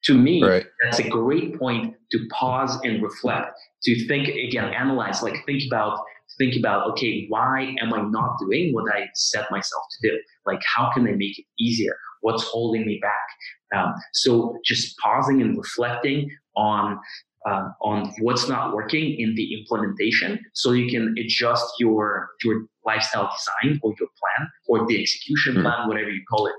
To 0.04 0.14
me, 0.14 0.44
right. 0.44 0.66
that's 0.82 0.98
a 1.00 1.08
great 1.08 1.58
point 1.58 1.94
to 2.12 2.28
pause 2.30 2.78
and 2.84 3.02
reflect, 3.02 3.50
to 3.84 4.06
think 4.06 4.28
again, 4.28 4.72
analyze, 4.72 5.22
like 5.22 5.44
think 5.46 5.62
about, 5.66 5.98
think 6.38 6.56
about, 6.56 6.88
okay, 6.92 7.26
why 7.28 7.74
am 7.80 7.92
I 7.92 8.02
not 8.02 8.36
doing 8.40 8.72
what 8.72 8.92
I 8.92 9.08
set 9.14 9.50
myself 9.50 9.82
to 10.00 10.10
do? 10.10 10.20
Like, 10.46 10.60
how 10.76 10.90
can 10.92 11.06
I 11.06 11.12
make 11.12 11.38
it 11.38 11.44
easier? 11.58 11.96
What's 12.20 12.44
holding 12.44 12.86
me 12.86 13.00
back? 13.02 13.76
Um, 13.76 13.94
so 14.12 14.56
just 14.64 14.96
pausing 14.98 15.42
and 15.42 15.56
reflecting 15.56 16.30
on 16.56 16.98
uh, 17.46 17.68
on 17.82 18.12
what's 18.20 18.48
not 18.48 18.74
working 18.74 19.18
in 19.18 19.34
the 19.34 19.58
implementation 19.58 20.38
so 20.54 20.72
you 20.72 20.90
can 20.90 21.14
adjust 21.18 21.66
your 21.78 22.30
your 22.42 22.66
lifestyle 22.84 23.30
design 23.36 23.78
or 23.82 23.94
your 24.00 24.08
plan 24.18 24.48
or 24.66 24.86
the 24.86 25.00
execution 25.00 25.54
mm-hmm. 25.54 25.62
plan 25.62 25.88
whatever 25.88 26.10
you 26.10 26.22
call 26.30 26.46
it. 26.46 26.54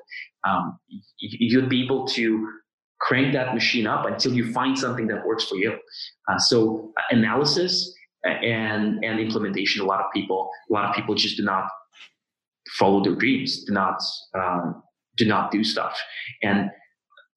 Um, 0.47 0.79
you'll 1.19 1.67
be 1.67 1.83
able 1.83 2.07
to 2.07 2.47
crank 3.01 3.33
that 3.33 3.53
machine 3.53 3.87
up 3.87 4.05
until 4.05 4.33
you 4.33 4.51
find 4.51 4.77
something 4.77 5.07
that 5.07 5.25
works 5.25 5.45
for 5.45 5.55
you. 5.55 5.73
Uh, 6.29 6.37
so 6.37 6.93
uh, 6.97 7.15
analysis 7.15 7.93
and 8.25 9.03
and 9.03 9.19
implementation 9.19 9.81
a 9.81 9.85
lot 9.85 10.01
of 10.01 10.07
people 10.13 10.49
a 10.69 10.73
lot 10.73 10.85
of 10.85 10.93
people 10.93 11.15
just 11.15 11.37
do 11.37 11.43
not 11.43 11.69
follow 12.77 13.01
their 13.01 13.15
dreams 13.15 13.63
do 13.63 13.71
not 13.71 13.97
um, 14.37 14.83
do 15.19 15.25
not 15.25 15.51
do 15.51 15.63
stuff. 15.63 15.95
And 16.41 16.71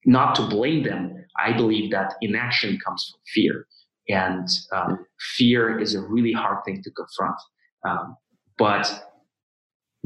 not 0.05 0.35
to 0.35 0.47
blame 0.49 0.83
them 0.83 1.23
I 1.39 1.53
believe 1.53 1.91
that 1.91 2.15
inaction 2.21 2.79
comes 2.85 3.11
from 3.11 3.21
fear. 3.35 3.67
And 4.09 4.49
um, 4.73 5.05
fear 5.37 5.79
is 5.79 5.95
a 5.95 6.03
really 6.03 6.33
hard 6.33 6.65
thing 6.65 6.83
to 6.83 6.91
confront. 6.91 7.37
Um, 7.89 8.17
but 8.59 9.09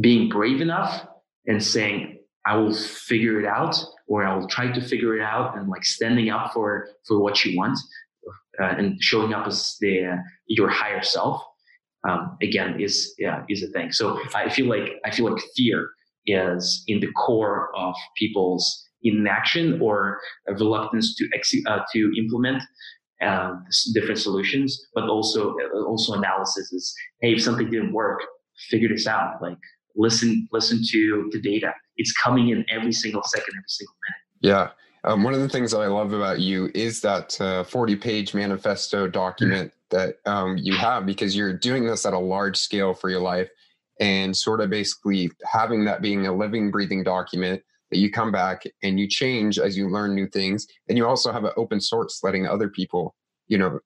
being 0.01 0.29
brave 0.29 0.61
enough 0.61 1.07
and 1.47 1.63
saying, 1.63 2.19
I 2.47 2.57
will 2.57 2.75
figure 2.75 3.41
it 3.41 3.47
out, 3.47 3.77
or 4.07 4.25
I 4.25 4.37
will 4.37 4.47
try 4.47 4.71
to 4.71 4.81
figure 4.81 5.17
it 5.17 5.23
out, 5.23 5.59
and 5.59 5.69
like 5.69 5.85
standing 5.85 6.31
up 6.31 6.53
for 6.53 6.89
for 7.09 7.19
what 7.19 7.45
you 7.45 7.59
want, 7.59 7.77
uh, 8.63 8.75
and 8.79 9.03
showing 9.03 9.35
up 9.35 9.49
as 9.49 9.77
the 9.81 10.17
your 10.47 10.69
higher 10.69 11.03
self, 11.03 11.43
um, 12.09 12.37
again 12.41 12.81
is 12.81 13.15
yeah 13.19 13.43
is 13.49 13.65
a 13.65 13.67
thing. 13.69 13.91
So 13.91 14.21
I 14.33 14.49
feel 14.49 14.67
like 14.67 14.93
I 15.05 15.11
feel 15.11 15.29
like 15.29 15.43
fear 15.57 15.91
is 16.27 16.85
in 16.87 17.01
the 17.01 17.11
core 17.15 17.77
of 17.77 17.97
people's 18.17 18.86
inaction 19.07 19.81
or 19.81 20.21
a 20.49 20.55
reluctance 20.55 21.15
to 21.17 21.29
execute 21.35 21.67
uh, 21.67 21.81
to 21.93 22.13
implement 22.19 22.63
uh, 23.23 23.55
different 23.95 24.19
solutions, 24.19 24.87
but 24.95 25.09
also 25.09 25.55
uh, 25.75 25.85
also 25.85 26.15
analysis 26.15 26.73
is 26.73 26.95
hey, 27.21 27.33
if 27.33 27.43
something 27.43 27.71
didn't 27.71 27.93
work, 27.93 28.21
figure 28.71 28.89
this 28.89 29.07
out. 29.07 29.41
Like 29.41 29.59
listen 29.95 30.49
listen 30.53 30.81
to 30.91 31.31
the 31.33 31.41
data. 31.41 31.73
It's 31.97 32.13
coming 32.13 32.51
in 32.51 32.65
every 32.71 32.93
single 32.93 33.23
second, 33.23 33.55
every 33.57 33.69
single 33.69 33.95
minute. 34.09 34.55
Yeah. 34.55 34.71
Um, 35.05 35.23
one 35.23 35.35
of 35.35 35.41
the 35.41 35.49
things 35.49 35.71
that 35.71 35.79
I 35.79 35.87
love 35.87 36.13
about 36.13 36.41
you 36.41 36.69
is 36.75 37.01
that 37.03 37.41
uh, 37.41 37.63
40 37.63 37.97
page 37.97 38.35
manifesto 38.35 39.07
document 39.07 39.71
mm-hmm. 39.71 39.97
that 39.97 40.31
um, 40.31 40.57
you 40.59 40.75
have 40.75 41.07
because 41.07 41.37
you're 41.37 41.53
doing 41.53 41.87
this 41.87 42.05
at 42.05 42.13
a 42.13 42.19
large 42.19 42.57
scale 42.57 42.93
for 42.93 43.09
your 43.09 43.21
life 43.21 43.49
and 44.01 44.37
sort 44.37 44.61
of 44.61 44.69
basically 44.69 45.31
having 45.51 45.85
that 45.85 46.03
being 46.03 46.27
a 46.27 46.35
living, 46.35 46.71
breathing 46.71 47.03
document 47.03 47.63
that 47.91 47.99
you 47.99 48.11
come 48.11 48.33
back 48.33 48.65
and 48.83 48.99
you 48.99 49.09
change 49.09 49.59
as 49.59 49.77
you 49.77 49.89
learn 49.89 50.15
new 50.15 50.27
things 50.29 50.67
and 50.89 50.99
you 50.99 51.07
also 51.07 51.33
have 51.33 51.45
an 51.45 51.53
open 51.57 51.81
source 51.81 52.21
letting 52.23 52.47
other 52.47 52.69
people 52.69 53.15
you 53.49 53.59
know 53.59 53.79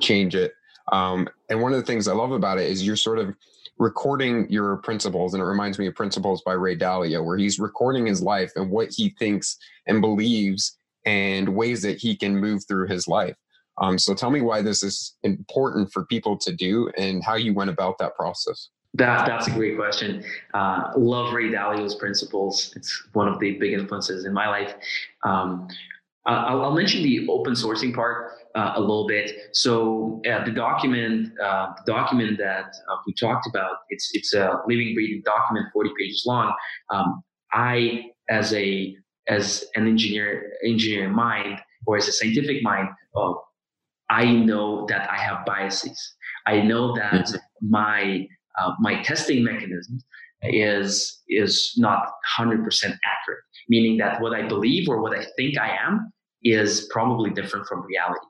change 0.00 0.34
it. 0.34 0.52
Um, 0.92 1.28
and 1.50 1.60
one 1.60 1.72
of 1.72 1.78
the 1.78 1.84
things 1.84 2.08
i 2.08 2.14
love 2.14 2.32
about 2.32 2.58
it 2.58 2.66
is 2.66 2.86
you're 2.86 2.96
sort 2.96 3.18
of 3.18 3.34
recording 3.78 4.50
your 4.50 4.78
principles 4.78 5.34
and 5.34 5.42
it 5.42 5.46
reminds 5.46 5.78
me 5.78 5.86
of 5.86 5.94
principles 5.94 6.42
by 6.42 6.54
ray 6.54 6.76
dalio 6.76 7.24
where 7.24 7.36
he's 7.36 7.58
recording 7.58 8.06
his 8.06 8.22
life 8.22 8.50
and 8.56 8.70
what 8.70 8.88
he 8.90 9.10
thinks 9.18 9.56
and 9.86 10.00
believes 10.00 10.78
and 11.04 11.48
ways 11.48 11.82
that 11.82 11.98
he 11.98 12.16
can 12.16 12.36
move 12.36 12.62
through 12.66 12.86
his 12.86 13.06
life. 13.06 13.36
Um, 13.80 13.98
so 13.98 14.14
tell 14.14 14.30
me 14.30 14.40
why 14.40 14.62
this 14.62 14.82
is 14.82 15.16
important 15.22 15.92
for 15.92 16.04
people 16.06 16.36
to 16.38 16.52
do 16.52 16.90
and 16.98 17.22
how 17.22 17.36
you 17.36 17.54
went 17.54 17.70
about 17.70 17.98
that 17.98 18.16
process 18.16 18.70
that 18.98 19.26
that's 19.26 19.46
a 19.46 19.50
great 19.52 19.76
question. 19.76 20.24
Uh, 20.54 20.92
love 20.96 21.32
Ray 21.32 21.50
Dalio's 21.50 21.94
principles. 21.94 22.72
It's 22.76 23.08
one 23.12 23.28
of 23.28 23.38
the 23.38 23.52
big 23.58 23.72
influences 23.72 24.24
in 24.24 24.32
my 24.32 24.48
life. 24.48 24.74
Um, 25.24 25.68
I'll, 26.26 26.62
I'll, 26.62 26.74
mention 26.74 27.02
the 27.02 27.26
open 27.28 27.54
sourcing 27.54 27.94
part 27.94 28.32
uh, 28.54 28.72
a 28.76 28.80
little 28.80 29.06
bit. 29.06 29.32
So 29.52 30.20
uh, 30.30 30.44
the 30.44 30.50
document, 30.50 31.32
uh, 31.42 31.72
the 31.86 31.92
document 31.92 32.36
that 32.38 32.66
uh, 32.90 32.96
we 33.06 33.14
talked 33.14 33.46
about, 33.48 33.76
it's 33.88 34.10
it's 34.12 34.34
a 34.34 34.60
living, 34.66 34.94
breathing 34.94 35.22
document, 35.24 35.66
40 35.72 35.90
pages 35.98 36.24
long. 36.26 36.52
Um, 36.90 37.22
I, 37.52 38.10
as 38.28 38.52
a 38.52 38.94
as 39.28 39.64
an 39.74 39.86
engineer, 39.86 40.52
engineering 40.64 41.14
mind, 41.14 41.60
or 41.86 41.96
as 41.96 42.08
a 42.08 42.12
scientific 42.12 42.62
mind, 42.62 42.88
uh, 43.16 43.32
I 44.10 44.30
know 44.30 44.86
that 44.86 45.08
I 45.10 45.16
have 45.16 45.46
biases. 45.46 46.14
I 46.46 46.62
know 46.62 46.94
that 46.96 47.12
mm-hmm. 47.12 47.70
my 47.70 48.26
uh, 48.60 48.72
my 48.80 49.02
testing 49.02 49.44
mechanism 49.44 49.98
is 50.42 51.22
is 51.28 51.74
not 51.76 52.10
100% 52.38 52.64
accurate 52.64 53.40
meaning 53.68 53.96
that 53.98 54.20
what 54.20 54.34
i 54.34 54.46
believe 54.46 54.88
or 54.88 55.02
what 55.02 55.16
i 55.16 55.24
think 55.36 55.58
i 55.58 55.68
am 55.68 56.12
is 56.44 56.88
probably 56.92 57.30
different 57.30 57.66
from 57.66 57.84
reality 57.84 58.26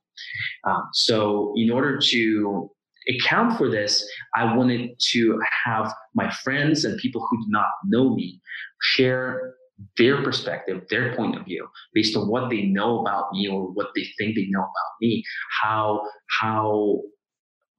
um, 0.65 0.83
so 0.95 1.53
in 1.57 1.71
order 1.71 1.99
to 1.99 2.71
account 3.09 3.59
for 3.59 3.71
this 3.71 4.09
i 4.35 4.57
wanted 4.57 4.91
to 4.99 5.39
have 5.65 5.93
my 6.15 6.31
friends 6.43 6.85
and 6.85 6.99
people 6.99 7.27
who 7.29 7.45
do 7.45 7.51
not 7.51 7.69
know 7.85 8.15
me 8.15 8.41
share 8.81 9.55
their 9.97 10.23
perspective, 10.23 10.83
their 10.91 11.15
point 11.15 11.37
of 11.37 11.45
view, 11.45 11.67
based 11.95 12.17
on 12.17 12.29
what 12.29 12.51
they 12.51 12.63
know 12.63 13.01
about 13.01 13.33
me 13.33 13.49
or 13.49 13.71
what 13.73 13.89
they 13.95 14.07
think 14.19 14.35
they 14.35 14.47
know 14.49 14.61
about 14.61 14.93
me. 15.01 15.25
How 15.63 16.03
how 16.41 17.01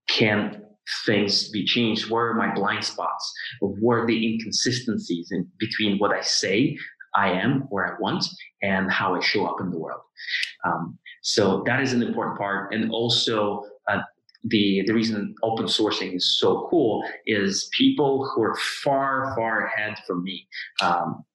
can 0.07 0.63
things 1.05 1.49
be 1.49 1.65
changed? 1.65 2.09
Where 2.09 2.27
are 2.27 2.35
my 2.35 2.53
blind 2.53 2.83
spots? 2.83 3.33
Where 3.61 4.03
are 4.03 4.07
the 4.07 4.33
inconsistencies 4.33 5.29
in 5.31 5.47
between 5.59 5.97
what 5.97 6.11
I 6.11 6.21
say 6.21 6.77
I 7.15 7.31
am, 7.31 7.61
where 7.69 7.85
I 7.85 7.99
want, 7.99 8.25
and 8.61 8.91
how 8.91 9.15
I 9.15 9.19
show 9.19 9.45
up 9.45 9.59
in 9.59 9.71
the 9.71 9.79
world? 9.79 10.01
Um, 10.65 10.97
so 11.21 11.63
that 11.65 11.81
is 11.81 11.93
an 11.93 12.03
important 12.03 12.37
part. 12.37 12.73
And 12.73 12.91
also, 12.91 13.63
uh, 13.87 13.99
the 14.45 14.83
the 14.87 14.93
reason 14.93 15.35
open 15.43 15.65
sourcing 15.65 16.15
is 16.15 16.39
so 16.39 16.67
cool 16.69 17.03
is 17.25 17.69
people 17.77 18.29
who 18.29 18.41
are 18.41 18.55
far 18.83 19.33
far 19.35 19.65
ahead 19.65 19.97
from 20.07 20.23
me, 20.23 20.47
um, 20.81 21.25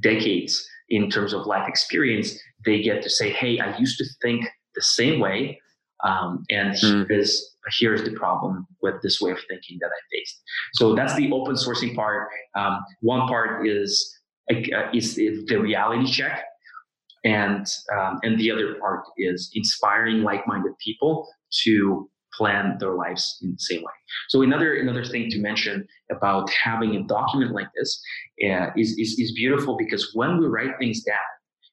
decades 0.00 0.64
in 0.88 1.10
terms 1.10 1.32
of 1.32 1.46
life 1.46 1.68
experience, 1.68 2.38
they 2.64 2.80
get 2.82 3.02
to 3.02 3.10
say, 3.10 3.30
"Hey, 3.30 3.58
I 3.58 3.76
used 3.78 3.98
to 3.98 4.04
think 4.22 4.46
the 4.74 4.82
same 4.82 5.20
way, 5.20 5.60
um, 6.02 6.44
and 6.50 6.74
mm. 6.74 6.78
here 6.78 7.18
is 7.18 7.54
here's 7.78 8.02
the 8.04 8.12
problem 8.12 8.66
with 8.82 8.94
this 9.02 9.20
way 9.20 9.30
of 9.30 9.38
thinking 9.48 9.78
that 9.80 9.86
I 9.86 10.00
faced. 10.12 10.42
So 10.74 10.94
that's 10.94 11.14
the 11.14 11.30
open 11.32 11.54
sourcing 11.54 11.94
part. 11.94 12.28
Um, 12.56 12.80
one 13.00 13.28
part 13.28 13.66
is 13.66 14.12
uh, 14.50 14.90
is 14.92 15.14
the 15.14 15.56
reality 15.56 16.10
check, 16.10 16.44
and 17.24 17.66
um, 17.96 18.18
and 18.22 18.38
the 18.38 18.50
other 18.50 18.74
part 18.80 19.04
is 19.16 19.50
inspiring 19.54 20.22
like-minded 20.22 20.72
people 20.84 21.28
to 21.62 22.08
plan 22.34 22.76
their 22.80 22.94
lives 22.94 23.38
in 23.42 23.52
the 23.52 23.58
same 23.58 23.82
way. 23.82 23.92
So 24.28 24.42
another 24.42 24.74
another 24.74 25.04
thing 25.04 25.30
to 25.30 25.38
mention 25.38 25.86
about 26.10 26.50
having 26.50 26.96
a 26.96 27.02
document 27.04 27.52
like 27.52 27.68
this 27.76 28.02
uh, 28.44 28.68
is, 28.76 28.98
is 28.98 29.18
is 29.18 29.32
beautiful 29.32 29.76
because 29.76 30.10
when 30.14 30.38
we 30.38 30.46
write 30.46 30.78
things 30.78 31.02
down, 31.04 31.16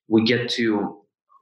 we 0.08 0.24
get 0.24 0.50
to 0.52 1.02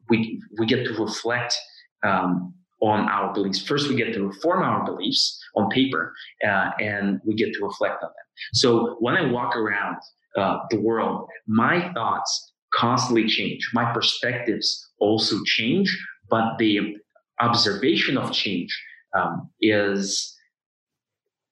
we 0.10 0.42
we 0.58 0.66
get 0.66 0.86
to 0.86 0.94
reflect 0.94 1.58
um, 2.06 2.54
on 2.82 3.08
our 3.10 3.34
beliefs. 3.34 3.62
First, 3.62 3.90
we 3.90 3.96
get 3.96 4.14
to 4.14 4.28
reform 4.28 4.62
our 4.64 4.86
beliefs 4.86 5.40
on 5.56 5.70
paper, 5.70 6.14
uh, 6.46 6.72
and 6.80 7.20
we 7.26 7.34
get 7.36 7.54
to 7.54 7.64
reflect 7.64 8.04
on 8.04 8.10
them. 8.10 8.26
So 8.54 8.98
when 9.00 9.16
I 9.16 9.32
walk 9.32 9.56
around 9.56 9.98
uh, 10.38 10.60
the 10.70 10.80
world, 10.80 11.28
my 11.48 11.92
thoughts 11.94 12.54
constantly 12.74 13.28
change. 13.28 13.70
My 13.74 13.92
perspectives 13.92 14.92
also 15.00 15.38
change, 15.46 15.90
but 16.30 16.58
the 16.60 16.96
observation 17.40 18.18
of 18.18 18.32
change 18.32 18.70
um, 19.18 19.50
is 19.62 20.34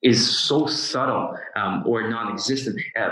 is 0.04 0.40
so 0.40 0.68
subtle 0.68 1.36
um, 1.56 1.84
or 1.88 2.08
non-existent. 2.08 2.80
Uh, 3.00 3.10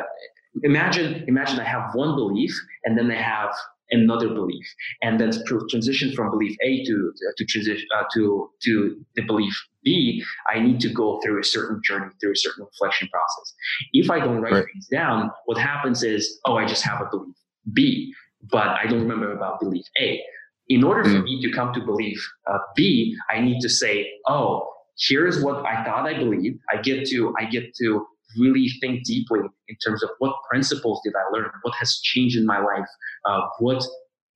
imagine, 0.61 1.25
imagine 1.27 1.59
I 1.59 1.63
have 1.63 1.95
one 1.95 2.15
belief, 2.15 2.55
and 2.85 2.95
then 2.95 3.09
I 3.09 3.19
have 3.19 3.49
another 3.93 4.29
belief, 4.29 4.65
and 5.01 5.19
then 5.19 5.31
transition 5.69 6.13
from 6.13 6.31
belief 6.31 6.55
A 6.63 6.83
to 6.85 7.11
to 7.37 7.45
transition 7.45 7.87
uh, 7.97 8.03
to 8.15 8.49
to 8.63 8.97
the 9.15 9.23
belief 9.23 9.53
B, 9.83 10.23
I 10.53 10.59
need 10.59 10.79
to 10.81 10.89
go 10.89 11.19
through 11.21 11.39
a 11.39 11.43
certain 11.43 11.81
journey, 11.83 12.11
through 12.19 12.33
a 12.33 12.35
certain 12.35 12.65
reflection 12.65 13.09
process. 13.09 13.53
If 13.91 14.09
I 14.09 14.19
don't 14.19 14.41
write 14.41 14.53
right. 14.53 14.65
things 14.73 14.87
down, 14.87 15.29
what 15.45 15.57
happens 15.57 16.03
is, 16.03 16.39
oh, 16.45 16.55
I 16.55 16.65
just 16.65 16.83
have 16.83 17.01
a 17.01 17.09
belief 17.09 17.35
B, 17.73 18.13
but 18.51 18.67
I 18.67 18.85
don't 18.85 19.01
remember 19.01 19.31
about 19.31 19.59
belief 19.59 19.85
A. 19.99 20.21
In 20.69 20.83
order 20.83 21.03
for 21.03 21.17
mm. 21.17 21.23
me 21.23 21.41
to 21.41 21.51
come 21.51 21.73
to 21.73 21.81
belief 21.81 22.25
uh, 22.49 22.57
B, 22.75 23.15
I 23.29 23.41
need 23.41 23.59
to 23.59 23.69
say, 23.69 24.09
oh, 24.27 24.65
here's 25.07 25.43
what 25.43 25.65
I 25.65 25.83
thought 25.83 26.07
I 26.07 26.17
believed. 26.17 26.59
I 26.71 26.81
get 26.81 27.05
to 27.09 27.33
I 27.39 27.45
get 27.45 27.75
to 27.81 28.07
really 28.37 28.67
think 28.81 29.03
deeply 29.05 29.39
in 29.67 29.75
terms 29.85 30.03
of 30.03 30.09
what 30.19 30.35
principles 30.49 31.01
did 31.03 31.13
I 31.15 31.35
learn, 31.35 31.49
what 31.61 31.75
has 31.75 31.99
changed 32.03 32.37
in 32.37 32.45
my 32.45 32.59
life, 32.59 32.87
uh, 33.25 33.41
what 33.59 33.83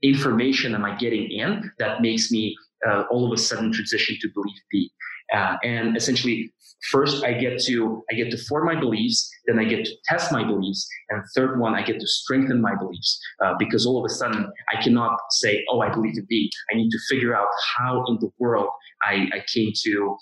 information 0.03 0.75
am 0.75 0.85
I 0.85 0.95
getting 0.95 1.29
in 1.29 1.71
that 1.79 2.01
makes 2.01 2.31
me 2.31 2.55
uh, 2.87 3.03
all 3.09 3.25
of 3.25 3.37
a 3.37 3.41
sudden 3.41 3.71
transition 3.71 4.17
to 4.21 4.29
belief 4.33 4.57
B. 4.71 4.91
Uh, 5.33 5.57
and 5.63 5.97
essentially, 5.97 6.53
first 6.91 7.23
I 7.23 7.33
get 7.33 7.59
to 7.63 8.03
I 8.11 8.15
get 8.15 8.31
to 8.31 8.37
form 8.45 8.65
my 8.65 8.79
beliefs, 8.79 9.29
then 9.45 9.59
I 9.59 9.65
get 9.65 9.83
to 9.83 9.91
test 10.05 10.31
my 10.31 10.43
beliefs, 10.43 10.87
and 11.09 11.21
third 11.35 11.59
one 11.59 11.75
I 11.75 11.81
get 11.81 11.99
to 11.99 12.07
strengthen 12.07 12.61
my 12.61 12.75
beliefs 12.75 13.19
uh, 13.43 13.55
because 13.59 13.85
all 13.85 13.99
of 13.99 14.09
a 14.09 14.13
sudden 14.13 14.49
I 14.73 14.81
cannot 14.81 15.17
say, 15.31 15.65
oh, 15.69 15.81
I 15.81 15.93
believe 15.93 16.17
in 16.17 16.25
B. 16.29 16.49
I 16.71 16.77
need 16.77 16.91
to 16.91 16.99
figure 17.09 17.35
out 17.35 17.47
how 17.75 18.05
in 18.07 18.17
the 18.21 18.29
world 18.39 18.69
I, 19.03 19.27
I 19.33 19.43
came 19.53 19.71
to 19.83 20.17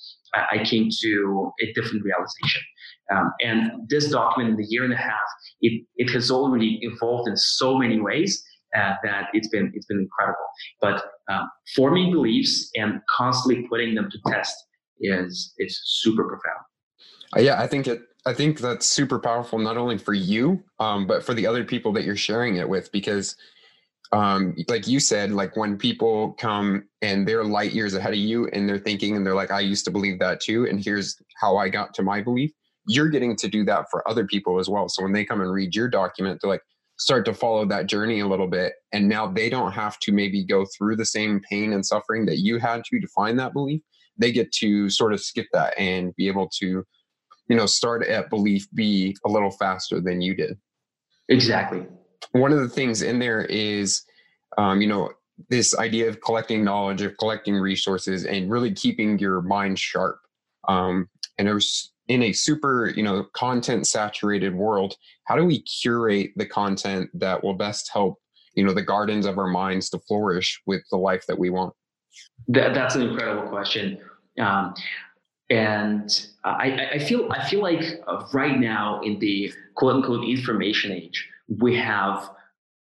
I 0.52 0.64
came 0.64 0.90
to 1.02 1.52
a 1.62 1.72
different 1.74 2.04
realization. 2.04 2.62
Um, 3.14 3.32
and 3.44 3.72
this 3.88 4.10
document, 4.10 4.52
in 4.52 4.58
the 4.58 4.66
year 4.68 4.84
and 4.84 4.94
a 4.94 4.98
half, 4.98 5.26
it, 5.62 5.84
it 5.98 6.10
has 6.12 6.32
already 6.32 6.80
evolved 6.82 7.30
in 7.30 7.38
so 7.38 7.78
many 7.78 8.00
ways 8.00 8.44
uh, 8.76 8.94
that 9.04 9.28
it's 9.34 9.48
been 9.50 9.72
it's 9.74 9.86
been 9.86 10.00
incredible. 10.00 10.46
But 10.82 11.06
um, 11.30 11.50
forming 11.76 12.12
beliefs 12.12 12.70
and 12.76 13.00
constantly 13.10 13.68
putting 13.68 13.96
them 13.96 14.10
to 14.12 14.32
test 14.32 14.56
is 15.00 15.54
is 15.58 15.80
super 15.86 16.24
profound. 16.24 16.66
Uh, 17.36 17.42
yeah, 17.42 17.62
I 17.62 17.68
think 17.68 17.88
it. 17.88 18.02
I 18.28 18.34
think 18.34 18.60
that's 18.60 18.88
super 18.88 19.20
powerful, 19.20 19.60
not 19.60 19.78
only 19.78 20.00
for 20.00 20.14
you, 20.14 20.64
um, 20.80 21.06
but 21.06 21.24
for 21.24 21.36
the 21.36 21.46
other 21.46 21.64
people 21.64 21.94
that 21.94 22.06
you're 22.06 22.16
sharing 22.16 22.56
it 22.56 22.68
with, 22.68 22.92
because 22.92 23.36
um, 24.12 24.56
like 24.68 24.88
you 24.88 25.00
said, 25.00 25.32
like 25.32 25.56
when 25.56 25.78
people 25.78 26.34
come 26.34 26.88
and 27.04 27.28
they're 27.28 27.44
light 27.44 27.74
years 27.74 27.94
ahead 27.94 28.14
of 28.14 28.20
you 28.20 28.48
and 28.48 28.68
they're 28.68 28.80
thinking 28.80 29.16
and 29.16 29.24
they're 29.24 29.36
like, 29.36 29.52
I 29.52 29.60
used 29.60 29.86
to 29.86 29.92
believe 29.92 30.18
that 30.20 30.40
too. 30.40 30.66
And 30.66 30.84
here's 30.84 31.22
how 31.40 31.58
I 31.58 31.70
got 31.70 31.94
to 31.96 32.04
my 32.04 32.22
belief 32.22 32.52
you're 32.88 33.10
getting 33.10 33.36
to 33.38 33.48
do 33.48 33.64
that 33.66 33.86
for 33.90 34.08
other 34.08 34.26
people 34.26 34.60
as 34.60 34.70
well. 34.70 34.90
So 34.90 35.04
when 35.04 35.14
they 35.14 35.26
come 35.26 35.42
and 35.42 35.52
read 35.52 35.76
your 35.76 35.88
document, 35.88 36.42
to 36.42 36.48
like 36.48 36.62
start 36.98 37.26
to 37.26 37.34
follow 37.34 37.66
that 37.66 37.88
journey 37.88 38.20
a 38.20 38.28
little 38.28 38.48
bit. 38.48 38.74
And 38.94 39.10
now 39.10 39.28
they 39.28 39.50
don't 39.50 39.72
have 39.72 40.00
to 40.00 40.12
maybe 40.12 40.44
go 40.44 40.66
through 40.78 40.96
the 40.96 41.06
same 41.06 41.42
pain 41.50 41.74
and 41.74 41.86
suffering 41.86 42.26
that 42.28 42.40
you 42.40 42.58
had 42.58 42.84
to 42.86 43.00
to 43.00 43.08
find 43.08 43.38
that 43.40 43.54
belief. 43.54 43.82
They 44.18 44.32
get 44.32 44.52
to 44.54 44.90
sort 44.90 45.14
of 45.14 45.20
skip 45.20 45.48
that 45.52 45.78
and 45.78 46.16
be 46.16 46.28
able 46.28 46.50
to, 46.60 46.86
you 47.50 47.56
know, 47.56 47.66
start 47.66 48.06
at 48.06 48.30
belief 48.30 48.68
B 48.74 49.16
a 49.26 49.30
little 49.30 49.52
faster 49.52 50.00
than 50.00 50.22
you 50.22 50.36
did. 50.36 50.58
Exactly. 51.28 51.86
One 52.32 52.54
of 52.54 52.60
the 52.60 52.70
things 52.70 53.02
in 53.02 53.20
there 53.20 53.42
is, 53.46 54.04
um, 54.58 54.82
you 54.82 54.88
know, 54.88 55.12
this 55.50 55.78
idea 55.78 56.08
of 56.08 56.22
collecting 56.22 56.64
knowledge, 56.64 57.02
of 57.02 57.18
collecting 57.18 57.56
resources, 57.56 58.26
and 58.26 58.50
really 58.50 58.74
keeping 58.74 59.20
your 59.20 59.42
mind 59.42 59.78
sharp. 59.78 60.20
Um, 60.70 61.10
and 61.38 61.50
it 61.50 61.54
was 61.54 61.92
in 62.08 62.24
a 62.24 62.34
super 62.34 62.90
you 62.96 63.04
know 63.04 63.26
content 63.34 63.88
saturated 63.88 64.54
world 64.56 64.96
how 65.26 65.36
do 65.36 65.46
we 65.46 65.62
curate 65.62 66.32
the 66.36 66.46
content 66.46 67.10
that 67.14 67.44
will 67.44 67.56
best 67.56 67.90
help 67.92 68.20
you 68.56 68.64
know 68.64 68.74
the 68.74 68.82
gardens 68.82 69.26
of 69.26 69.38
our 69.38 69.48
minds 69.48 69.90
to 69.90 70.00
flourish 70.00 70.62
with 70.66 70.84
the 70.92 70.98
life 70.98 71.26
that 71.28 71.38
we 71.38 71.50
want 71.50 71.74
that, 72.48 72.74
that's 72.74 72.96
an 72.96 73.02
incredible 73.02 73.48
question 73.50 74.00
um, 74.40 74.74
and 75.50 76.28
I, 76.44 76.90
I, 76.94 77.00
feel 77.00 77.32
I 77.32 77.48
feel 77.48 77.62
like 77.62 78.02
uh, 78.08 78.26
right 78.34 78.60
now 78.60 79.02
in 79.02 79.20
the 79.20 79.54
quote 79.76 79.96
unquote 79.96 80.28
information 80.28 80.92
age, 80.92 81.30
we 81.48 81.76
have 81.78 82.32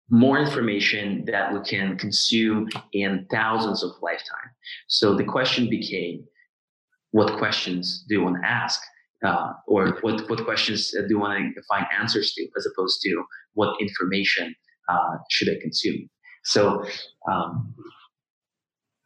more 0.09 0.39
information 0.39 1.25
that 1.25 1.53
we 1.53 1.59
can 1.61 1.97
consume 1.97 2.69
in 2.93 3.27
thousands 3.31 3.83
of 3.83 3.91
lifetime. 4.01 4.49
So 4.87 5.15
the 5.15 5.23
question 5.23 5.69
became, 5.69 6.23
what 7.11 7.37
questions 7.37 8.03
do 8.07 8.15
you 8.15 8.23
want 8.23 8.41
to 8.41 8.47
ask? 8.47 8.81
Uh, 9.23 9.53
or 9.67 9.97
what, 10.01 10.29
what 10.29 10.43
questions 10.43 10.91
do 10.91 11.05
you 11.09 11.19
want 11.19 11.55
to 11.55 11.61
find 11.69 11.85
answers 11.97 12.33
to 12.33 12.47
as 12.57 12.65
opposed 12.65 13.01
to 13.01 13.23
what 13.53 13.75
information 13.79 14.53
uh, 14.89 15.17
should 15.29 15.49
I 15.49 15.59
consume. 15.61 16.09
So 16.43 16.85
um, 17.31 17.73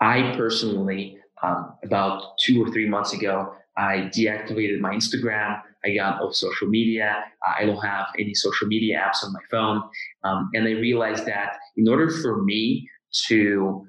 I 0.02 0.34
personally, 0.36 1.18
um, 1.42 1.74
about 1.84 2.38
two 2.40 2.64
or 2.64 2.72
three 2.72 2.88
months 2.88 3.14
ago, 3.14 3.54
I 3.78 4.10
deactivated 4.14 4.80
my 4.82 4.94
Instagram. 4.94 5.62
I 5.86 5.96
got 5.96 6.22
off 6.22 6.36
social 6.36 6.68
media. 6.68 7.24
I 7.58 7.66
don't 7.66 7.82
have 7.82 8.08
any 8.20 8.34
social 8.34 8.68
media 8.68 9.00
apps 9.00 9.24
on 9.24 9.32
my 9.32 9.40
phone. 9.50 9.82
Um, 10.26 10.50
and 10.54 10.68
I 10.68 10.72
realized 10.72 11.26
that 11.28 11.56
in 11.78 11.88
order 11.88 12.10
for 12.10 12.44
me 12.44 12.90
to, 13.28 13.88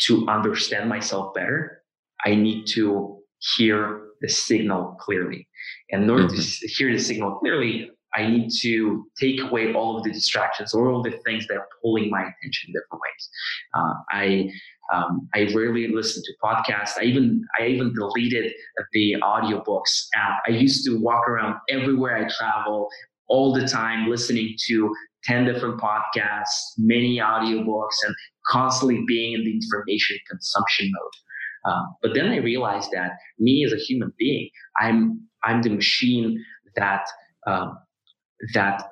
to 0.00 0.28
understand 0.28 0.90
myself 0.90 1.32
better, 1.32 1.82
I 2.26 2.34
need 2.34 2.66
to 2.74 3.22
hear 3.56 4.09
the 4.20 4.28
signal 4.28 4.96
clearly. 5.00 5.46
And 5.90 6.04
in 6.04 6.10
order 6.10 6.24
mm-hmm. 6.24 6.36
to 6.36 6.68
hear 6.68 6.92
the 6.92 6.98
signal 6.98 7.36
clearly, 7.36 7.90
I 8.14 8.26
need 8.26 8.50
to 8.62 9.06
take 9.20 9.40
away 9.40 9.72
all 9.72 9.96
of 9.96 10.04
the 10.04 10.12
distractions 10.12 10.74
or 10.74 10.90
all 10.90 11.02
the 11.02 11.12
things 11.24 11.46
that 11.46 11.56
are 11.56 11.68
pulling 11.82 12.10
my 12.10 12.20
attention 12.20 12.68
in 12.68 12.72
different 12.72 13.00
ways. 13.00 13.28
Uh, 13.74 13.94
I 14.10 14.50
um, 14.92 15.28
I 15.34 15.48
rarely 15.54 15.86
listen 15.86 16.22
to 16.24 16.32
podcasts. 16.42 16.98
I 16.98 17.04
even 17.04 17.44
I 17.60 17.66
even 17.66 17.94
deleted 17.94 18.52
the 18.92 19.16
audiobooks 19.22 20.06
app. 20.16 20.40
I 20.48 20.50
used 20.50 20.84
to 20.86 20.98
walk 20.98 21.28
around 21.28 21.56
everywhere 21.68 22.16
I 22.16 22.28
travel 22.28 22.88
all 23.28 23.54
the 23.54 23.66
time, 23.68 24.10
listening 24.10 24.56
to 24.66 24.92
10 25.24 25.44
different 25.44 25.80
podcasts, 25.80 26.74
many 26.78 27.18
audiobooks, 27.18 27.94
and 28.04 28.14
constantly 28.48 29.04
being 29.06 29.34
in 29.34 29.44
the 29.44 29.52
information 29.52 30.18
consumption 30.28 30.90
mode. 30.92 31.12
Um, 31.64 31.94
but 32.02 32.14
then 32.14 32.28
I 32.28 32.36
realized 32.36 32.90
that 32.92 33.12
me 33.38 33.64
as 33.64 33.72
a 33.72 33.76
human 33.76 34.12
being, 34.18 34.50
I'm 34.78 35.20
I'm 35.42 35.62
the 35.62 35.70
machine 35.70 36.44
that 36.76 37.06
um, 37.46 37.78
that 38.54 38.90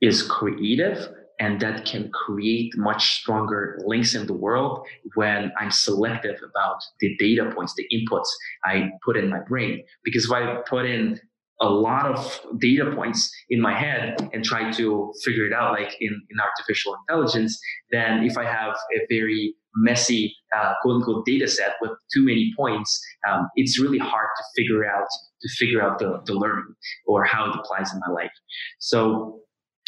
is 0.00 0.22
creative 0.22 1.08
and 1.40 1.60
that 1.60 1.84
can 1.84 2.10
create 2.10 2.76
much 2.76 3.20
stronger 3.20 3.80
links 3.86 4.14
in 4.14 4.26
the 4.26 4.32
world 4.32 4.86
when 5.14 5.52
I'm 5.58 5.70
selective 5.70 6.36
about 6.42 6.82
the 7.00 7.16
data 7.16 7.50
points, 7.54 7.74
the 7.74 7.86
inputs 7.92 8.26
I 8.64 8.90
put 9.04 9.16
in 9.16 9.30
my 9.30 9.40
brain. 9.40 9.84
Because 10.04 10.24
if 10.24 10.32
I 10.32 10.56
put 10.68 10.84
in 10.84 11.20
a 11.60 11.68
lot 11.68 12.06
of 12.06 12.40
data 12.58 12.90
points 12.94 13.32
in 13.50 13.60
my 13.60 13.76
head 13.76 14.16
and 14.32 14.44
try 14.44 14.70
to 14.72 15.12
figure 15.24 15.46
it 15.46 15.52
out, 15.52 15.72
like 15.72 15.96
in, 16.00 16.20
in 16.30 16.40
artificial 16.40 16.96
intelligence, 17.08 17.58
then 17.90 18.24
if 18.24 18.36
I 18.36 18.44
have 18.44 18.74
a 18.94 19.06
very 19.08 19.54
messy 19.82 20.34
uh, 20.56 20.74
quote 20.82 20.96
unquote 20.96 21.26
data 21.26 21.48
set 21.48 21.74
with 21.80 21.92
too 22.12 22.24
many 22.24 22.52
points, 22.56 23.00
um, 23.28 23.48
it's 23.56 23.78
really 23.78 23.98
hard 23.98 24.28
to 24.36 24.44
figure 24.56 24.84
out 24.84 25.06
to 25.40 25.48
figure 25.56 25.82
out 25.82 25.98
the, 25.98 26.20
the 26.26 26.34
learning 26.34 26.74
or 27.06 27.24
how 27.24 27.48
it 27.48 27.56
applies 27.56 27.92
in 27.92 28.00
my 28.06 28.12
life. 28.12 28.32
So 28.80 29.40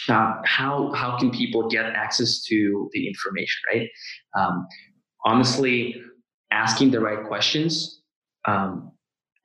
uh, 0.09 0.35
how 0.45 0.93
how 0.93 1.19
can 1.19 1.31
people 1.31 1.69
get 1.69 1.87
access 1.87 2.43
to 2.45 2.89
the 2.93 3.07
information, 3.07 3.61
right? 3.73 3.89
Um, 4.39 4.67
honestly, 5.25 6.01
asking 6.51 6.91
the 6.91 7.01
right 7.01 7.27
questions, 7.27 8.03
um, 8.47 8.93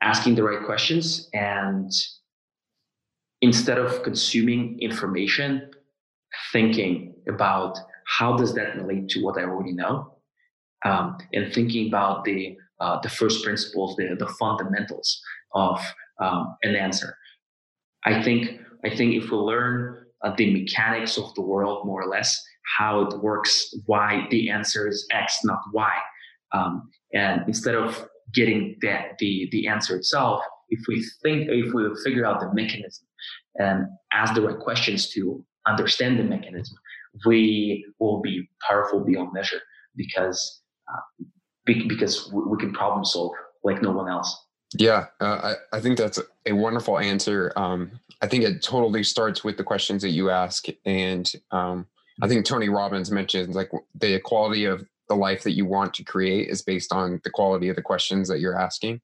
asking 0.02 0.36
the 0.36 0.44
right 0.44 0.66
questions, 0.66 1.30
and 1.34 1.92
instead 3.42 3.78
of 3.78 4.04
consuming 4.04 4.80
information, 4.80 5.70
thinking 6.52 7.16
about 7.28 7.78
how 8.08 8.38
does 8.38 8.54
that 8.54 8.76
relate 8.76 9.10
to 9.10 9.22
what 9.22 9.38
I 9.38 9.44
already 9.44 9.74
know 9.74 10.15
um, 10.86 11.18
and 11.34 11.54
thinking 11.54 11.88
about 11.88 12.24
the 12.24 12.56
uh, 12.80 13.00
the 13.02 13.10
first 13.10 13.44
principles, 13.44 13.96
the 13.98 14.16
the 14.18 14.28
fundamentals 14.40 15.22
of 15.54 15.80
um, 16.22 16.56
an 16.64 16.76
answer. 16.76 17.18
I 18.06 18.22
think 18.24 18.60
I 18.86 18.96
think 18.96 19.16
if 19.16 19.32
we 19.32 19.38
learn 19.38 20.06
uh, 20.24 20.34
the 20.38 20.54
mechanics 20.54 21.18
of 21.18 21.34
the 21.36 21.42
world 21.42 21.86
more 21.86 22.02
or 22.04 22.08
less, 22.08 22.42
how 22.78 23.02
it 23.02 23.20
works, 23.22 23.74
why 23.86 24.28
the 24.30 24.50
answer 24.50 24.88
is 24.88 25.08
X, 25.12 25.40
not 25.44 25.60
Y, 25.74 25.94
um, 26.54 26.90
and 27.14 27.42
instead 27.48 27.76
of 27.76 28.08
getting 28.34 28.78
that 28.82 29.18
the 29.20 29.50
the 29.52 29.68
answer 29.68 29.96
itself, 29.96 30.42
if 30.70 30.80
we 30.88 31.04
think 31.24 31.48
if 31.50 31.74
we 31.74 31.84
figure 32.04 32.26
out 32.26 32.40
the 32.40 32.54
mechanism 32.54 33.08
and 33.56 33.88
ask 34.14 34.34
the 34.36 34.42
right 34.42 34.60
questions 34.60 35.10
to 35.10 35.44
understand 35.66 36.20
the 36.20 36.24
mechanism, 36.24 36.78
we 37.26 37.86
will 38.00 38.22
be 38.22 38.48
powerful 38.68 39.00
beyond 39.00 39.34
measure 39.34 39.62
because 39.96 40.62
because 41.66 42.32
we 42.32 42.58
can 42.58 42.74
problem 42.74 43.04
solve 43.04 43.34
like 43.64 43.82
no 43.82 43.92
one 43.92 44.10
else. 44.10 44.46
Yeah, 44.78 45.06
uh, 45.20 45.56
I, 45.74 45.78
I 45.78 45.80
think 45.80 45.98
that's 45.98 46.20
a 46.46 46.54
wonderful 46.54 47.00
answer. 47.00 47.52
Um, 47.56 47.92
I 48.22 48.28
think 48.28 48.44
it 48.44 48.62
totally 48.62 49.04
starts 49.04 49.44
with 49.44 49.58
the 49.58 49.64
questions 49.64 50.02
that 50.02 50.10
you 50.10 50.30
ask, 50.30 50.66
and 50.86 51.32
um, 51.52 51.88
I 52.22 52.28
think 52.28 52.46
Tony 52.46 52.70
Robbins 52.70 53.12
mentioned 53.12 53.56
like 53.56 53.72
the 53.94 54.20
quality 54.20 54.66
of 54.66 54.86
the 55.08 55.16
life 55.16 55.44
that 55.44 55.52
you 55.52 55.66
want 55.66 55.94
to 55.96 56.04
create 56.04 56.50
is 56.50 56.62
based 56.62 56.92
on 56.92 57.22
the 57.24 57.30
quality 57.30 57.70
of 57.70 57.76
the 57.76 57.82
questions 57.82 58.28
that 58.28 58.40
you're 58.40 58.60
asking. 58.60 59.02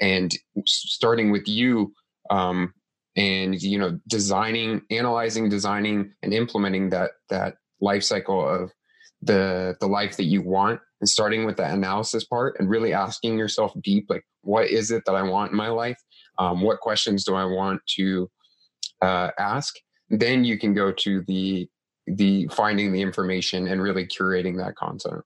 And 0.00 0.34
starting 0.66 1.30
with 1.30 1.46
you, 1.46 1.92
um, 2.30 2.72
and 3.16 3.60
you 3.60 3.78
know, 3.78 3.98
designing, 4.08 4.82
analyzing, 4.90 5.48
designing, 5.48 6.14
and 6.22 6.32
implementing 6.32 6.90
that 6.90 7.12
that 7.28 7.56
life 7.80 8.02
cycle 8.02 8.46
of 8.48 8.72
the 9.22 9.76
the 9.80 9.86
life 9.86 10.16
that 10.16 10.24
you 10.24 10.42
want, 10.42 10.80
and 11.00 11.08
starting 11.08 11.46
with 11.46 11.56
that 11.56 11.72
analysis 11.72 12.24
part, 12.24 12.56
and 12.58 12.68
really 12.68 12.92
asking 12.92 13.38
yourself 13.38 13.72
deep, 13.82 14.06
like, 14.08 14.24
what 14.42 14.68
is 14.68 14.90
it 14.90 15.04
that 15.06 15.14
I 15.14 15.22
want 15.22 15.52
in 15.52 15.56
my 15.56 15.68
life? 15.68 15.98
Um, 16.38 16.62
what 16.62 16.80
questions 16.80 17.24
do 17.24 17.34
I 17.34 17.44
want 17.44 17.80
to 17.96 18.30
uh, 19.00 19.30
ask? 19.38 19.74
Then 20.10 20.44
you 20.44 20.58
can 20.58 20.74
go 20.74 20.92
to 20.92 21.22
the 21.26 21.68
the 22.06 22.48
finding 22.48 22.92
the 22.92 23.00
information 23.00 23.68
and 23.68 23.80
really 23.80 24.06
curating 24.06 24.56
that 24.58 24.74
content. 24.74 25.22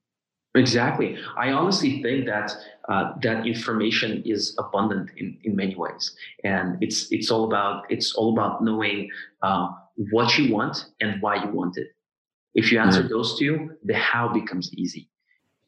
Exactly. 0.55 1.19
I 1.37 1.53
honestly 1.53 2.03
think 2.03 2.27
that 2.27 2.53
uh, 2.89 3.13
that 3.23 3.47
information 3.47 4.23
is 4.25 4.57
abundant 4.59 5.11
in, 5.17 5.37
in 5.45 5.55
many 5.55 5.75
ways, 5.75 6.17
and 6.45 6.79
it's 6.83 7.13
it's 7.13 7.31
all 7.31 7.45
about 7.45 7.85
it's 7.91 8.15
all 8.15 8.33
about 8.33 8.63
knowing 8.63 9.11
uh, 9.43 9.69
what 10.11 10.37
you 10.39 10.53
want 10.53 10.87
and 11.01 11.21
why 11.21 11.43
you 11.43 11.51
want 11.51 11.77
it. 11.77 11.89
If 12.57 12.73
you 12.73 12.81
answer 12.81 13.01
mm-hmm. 13.01 13.13
those 13.13 13.39
two, 13.39 13.77
the 13.85 13.95
how 13.95 14.29
becomes 14.29 14.73
easy. 14.75 15.09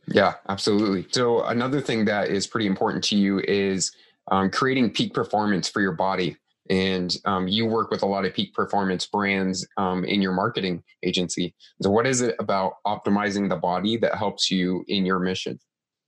Yeah, 0.08 0.34
absolutely. 0.48 1.06
So 1.10 1.44
another 1.44 1.80
thing 1.80 2.06
that 2.06 2.30
is 2.30 2.46
pretty 2.46 2.66
important 2.66 3.04
to 3.04 3.16
you 3.16 3.40
is 3.46 3.92
um, 4.30 4.50
creating 4.50 4.90
peak 4.90 5.12
performance 5.12 5.68
for 5.68 5.80
your 5.80 5.92
body 5.92 6.36
and 6.70 7.16
um, 7.24 7.48
you 7.48 7.66
work 7.66 7.90
with 7.90 8.02
a 8.02 8.06
lot 8.06 8.24
of 8.24 8.34
peak 8.34 8.54
performance 8.54 9.06
brands 9.06 9.66
um, 9.76 10.04
in 10.04 10.20
your 10.20 10.32
marketing 10.32 10.82
agency. 11.02 11.54
So, 11.82 11.90
what 11.90 12.06
is 12.06 12.20
it 12.20 12.36
about 12.38 12.74
optimizing 12.86 13.48
the 13.48 13.56
body 13.56 13.96
that 13.98 14.14
helps 14.16 14.50
you 14.50 14.84
in 14.88 15.06
your 15.06 15.18
mission? 15.18 15.58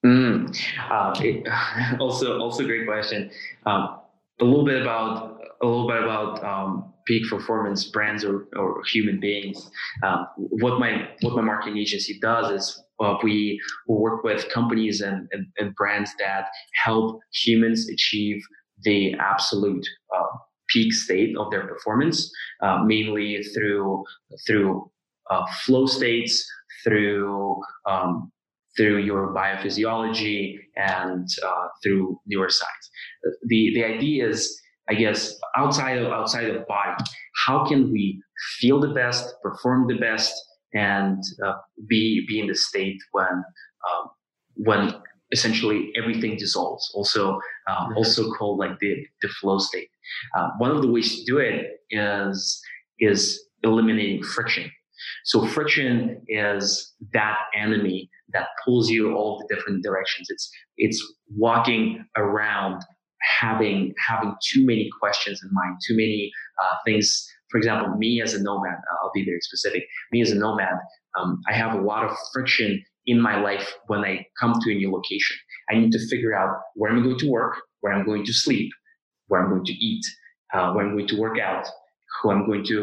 Mm, 0.04 0.56
uh, 0.90 1.14
it, 1.20 1.46
also, 2.00 2.38
also 2.38 2.64
great 2.64 2.86
question. 2.86 3.30
Um, 3.66 4.00
a 4.40 4.44
little 4.44 4.64
bit 4.64 4.80
about 4.80 5.40
a 5.62 5.66
little 5.66 5.88
bit 5.88 6.02
about 6.02 6.42
um, 6.44 6.92
peak 7.10 7.28
performance 7.28 7.82
brands 7.94 8.24
or, 8.24 8.46
or 8.56 8.82
human 8.92 9.18
beings. 9.18 9.68
Um, 10.04 10.26
what 10.36 10.78
my 10.78 11.08
what 11.22 11.34
my 11.34 11.42
marketing 11.42 11.78
agency 11.78 12.18
does 12.20 12.46
is 12.58 12.64
uh, 13.00 13.16
we, 13.22 13.60
work 13.88 14.22
with 14.22 14.48
companies 14.50 15.00
and, 15.00 15.26
and, 15.32 15.46
and 15.58 15.74
brands 15.74 16.10
that 16.18 16.44
help 16.84 17.18
humans 17.32 17.88
achieve 17.88 18.40
the 18.84 19.14
absolute 19.14 19.86
uh, 20.14 20.30
peak 20.68 20.92
state 20.92 21.34
of 21.38 21.50
their 21.50 21.66
performance, 21.66 22.30
uh, 22.62 22.78
mainly 22.84 23.42
through 23.54 24.04
through 24.46 24.90
uh, 25.30 25.44
flow 25.64 25.86
states, 25.86 26.46
through 26.84 27.60
um, 27.88 28.30
through 28.76 28.98
your 28.98 29.34
biophysiology, 29.34 30.58
and 30.76 31.26
uh, 31.44 31.66
through 31.82 32.20
neuroscience. 32.32 32.86
The 33.46 33.74
the 33.74 33.84
idea 33.84 34.28
is, 34.28 34.60
I 34.90 34.94
guess, 34.94 35.38
outside 35.56 35.98
of 35.98 36.12
outside 36.12 36.48
of 36.50 36.66
body, 36.66 37.04
how 37.46 37.66
can 37.66 37.92
we 37.92 38.20
feel 38.58 38.80
the 38.80 38.88
best, 38.88 39.34
perform 39.42 39.86
the 39.86 39.98
best, 39.98 40.34
and 40.74 41.22
uh, 41.44 41.54
be 41.88 42.24
be 42.28 42.40
in 42.40 42.46
the 42.46 42.54
state 42.54 42.98
when 43.12 43.32
um, 43.32 44.10
when 44.54 44.94
essentially 45.32 45.92
everything 45.96 46.36
dissolves. 46.36 46.90
Also, 46.94 47.38
um, 47.68 47.94
also 47.96 48.30
called 48.32 48.58
like 48.58 48.78
the 48.80 48.96
the 49.22 49.28
flow 49.28 49.58
state. 49.58 49.88
Uh, 50.36 50.48
one 50.58 50.70
of 50.70 50.82
the 50.82 50.88
ways 50.90 51.16
to 51.16 51.24
do 51.24 51.38
it 51.38 51.66
is 51.90 52.60
is 52.98 53.42
eliminating 53.62 54.22
friction. 54.22 54.70
So 55.24 55.46
friction 55.46 56.22
is 56.28 56.94
that 57.12 57.38
enemy 57.56 58.10
that 58.32 58.48
pulls 58.64 58.90
you 58.90 59.14
all 59.14 59.38
the 59.38 59.54
different 59.54 59.82
directions. 59.82 60.28
It's 60.30 60.50
it's 60.76 61.14
walking 61.36 62.04
around 62.16 62.82
having 63.22 63.94
having 63.98 64.34
too 64.42 64.64
many 64.66 64.88
questions 65.00 65.40
in 65.42 65.50
mind, 65.52 65.76
too 65.86 65.96
many 65.96 66.30
uh, 66.62 66.76
things. 66.84 67.26
For 67.50 67.58
example, 67.58 67.96
me 67.96 68.22
as 68.22 68.34
a 68.34 68.42
nomad, 68.42 68.78
I'll 69.02 69.10
be 69.12 69.24
very 69.24 69.40
specific. 69.40 69.84
Me 70.12 70.22
as 70.22 70.30
a 70.30 70.36
nomad, 70.36 70.78
um, 71.18 71.40
I 71.48 71.52
have 71.52 71.74
a 71.74 71.82
lot 71.82 72.04
of 72.04 72.16
friction 72.32 72.82
in 73.06 73.20
my 73.20 73.40
life 73.40 73.74
when 73.88 74.00
I 74.00 74.24
come 74.38 74.54
to 74.60 74.70
a 74.70 74.74
new 74.74 74.92
location. 74.92 75.36
I 75.68 75.74
need 75.74 75.90
to 75.92 76.08
figure 76.08 76.34
out 76.34 76.56
where 76.74 76.92
I'm 76.92 77.02
going 77.02 77.18
to 77.18 77.30
work, 77.30 77.56
where 77.80 77.92
I'm 77.92 78.06
going 78.06 78.24
to 78.24 78.32
sleep, 78.32 78.70
where 79.26 79.42
I'm 79.42 79.50
going 79.50 79.64
to 79.64 79.72
eat, 79.72 80.04
uh, 80.54 80.72
where 80.72 80.86
I'm 80.86 80.92
going 80.92 81.08
to 81.08 81.18
work 81.18 81.38
out, 81.38 81.66
who 82.22 82.30
I'm 82.30 82.46
going 82.46 82.64
to 82.66 82.80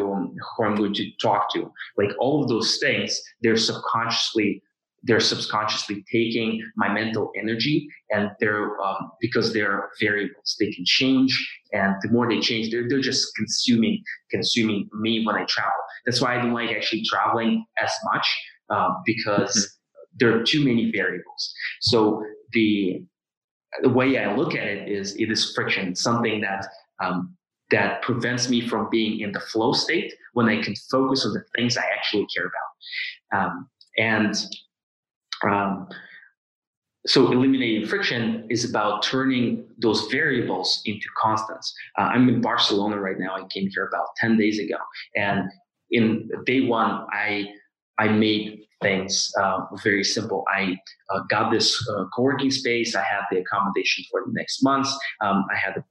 who 0.58 0.64
I'm 0.64 0.76
going 0.76 0.94
to 0.96 1.12
talk 1.22 1.54
to. 1.54 1.72
Like 1.98 2.10
all 2.20 2.44
of 2.44 2.50
those 2.50 2.78
things, 2.80 3.20
they're 3.42 3.58
subconsciously 3.58 4.62
they're 5.08 5.20
subconsciously 5.20 6.04
taking 6.12 6.62
my 6.76 6.92
mental 6.92 7.32
energy 7.38 7.88
and 8.12 8.30
they're 8.40 8.80
um, 8.82 9.12
because 9.20 9.54
they're 9.54 9.90
variables 10.00 10.56
they 10.60 10.72
can 10.72 10.86
change 10.86 11.32
and 11.74 11.96
the 12.02 12.10
more 12.10 12.30
they 12.30 12.40
change 12.40 12.72
they're, 12.72 12.88
they're 12.88 13.02
just 13.02 13.28
consuming 13.36 14.02
consuming 14.30 14.88
me 15.00 15.26
when 15.26 15.36
i 15.36 15.46
travel 15.46 15.72
that's 16.06 16.22
why 16.22 16.36
i 16.36 16.38
don't 16.38 16.54
like 16.54 16.72
actually 16.72 17.04
traveling 17.04 17.66
as 17.82 17.92
much 18.14 18.28
uh, 18.70 18.90
because 19.06 19.56
mm-hmm. 19.56 20.18
there 20.20 20.40
are 20.40 20.44
too 20.44 20.64
many 20.64 20.92
variables 20.92 21.54
so 21.82 22.24
the 22.52 23.02
the 23.82 23.90
way 23.90 24.18
I 24.18 24.36
look 24.36 24.56
at 24.56 24.66
it 24.66 24.90
is 24.90 25.16
it 25.16 25.30
is 25.32 25.54
friction, 25.54 25.96
something 25.96 26.42
that 26.42 26.66
um, 27.04 27.36
that 27.70 28.02
prevents 28.02 28.50
me 28.50 28.68
from 28.68 28.88
being 28.90 29.20
in 29.20 29.32
the 29.32 29.40
flow 29.40 29.74
state 29.74 30.14
when 30.34 30.48
I 30.48 30.62
can 30.62 30.74
focus 30.90 31.26
on 31.26 31.34
the 31.34 31.44
things 31.56 31.78
I 31.78 31.84
actually 31.96 32.26
care 32.34 32.46
about. 32.46 33.40
Um, 33.40 33.70
and 33.98 34.36
um, 35.44 35.88
so 37.06 37.32
eliminating 37.32 37.88
friction 37.88 38.46
is 38.50 38.70
about 38.70 39.02
turning 39.02 39.66
those 39.78 40.08
variables 40.12 40.82
into 40.86 41.06
constants. 41.18 41.74
Uh, 41.98 42.04
I'm 42.04 42.28
in 42.28 42.42
Barcelona 42.42 43.00
right 43.00 43.18
now. 43.18 43.36
I 43.36 43.48
came 43.48 43.70
here 43.70 43.88
about 43.88 44.08
10 44.18 44.38
days 44.38 44.60
ago. 44.60 44.78
And 45.16 45.50
in 45.92 46.30
day 46.46 46.62
one, 46.62 47.06
I 47.12 47.48
I 48.00 48.10
made 48.10 48.68
things 48.82 49.32
uh, 49.42 49.60
very 49.84 50.04
simple. 50.04 50.44
I 50.54 50.78
uh, 51.10 51.22
got 51.30 51.52
this 51.52 51.84
uh, 51.90 52.06
co-working 52.16 52.52
space. 52.52 52.96
I 52.96 53.02
had 53.02 53.22
the 53.32 53.40
accommodation 53.40 54.04
for 54.12 54.22
the 54.26 54.32
next 54.34 54.64
month. 54.64 54.88
Um, 55.22 55.46
I 55.52 55.58
had 55.58 55.78
a, 55.78 55.84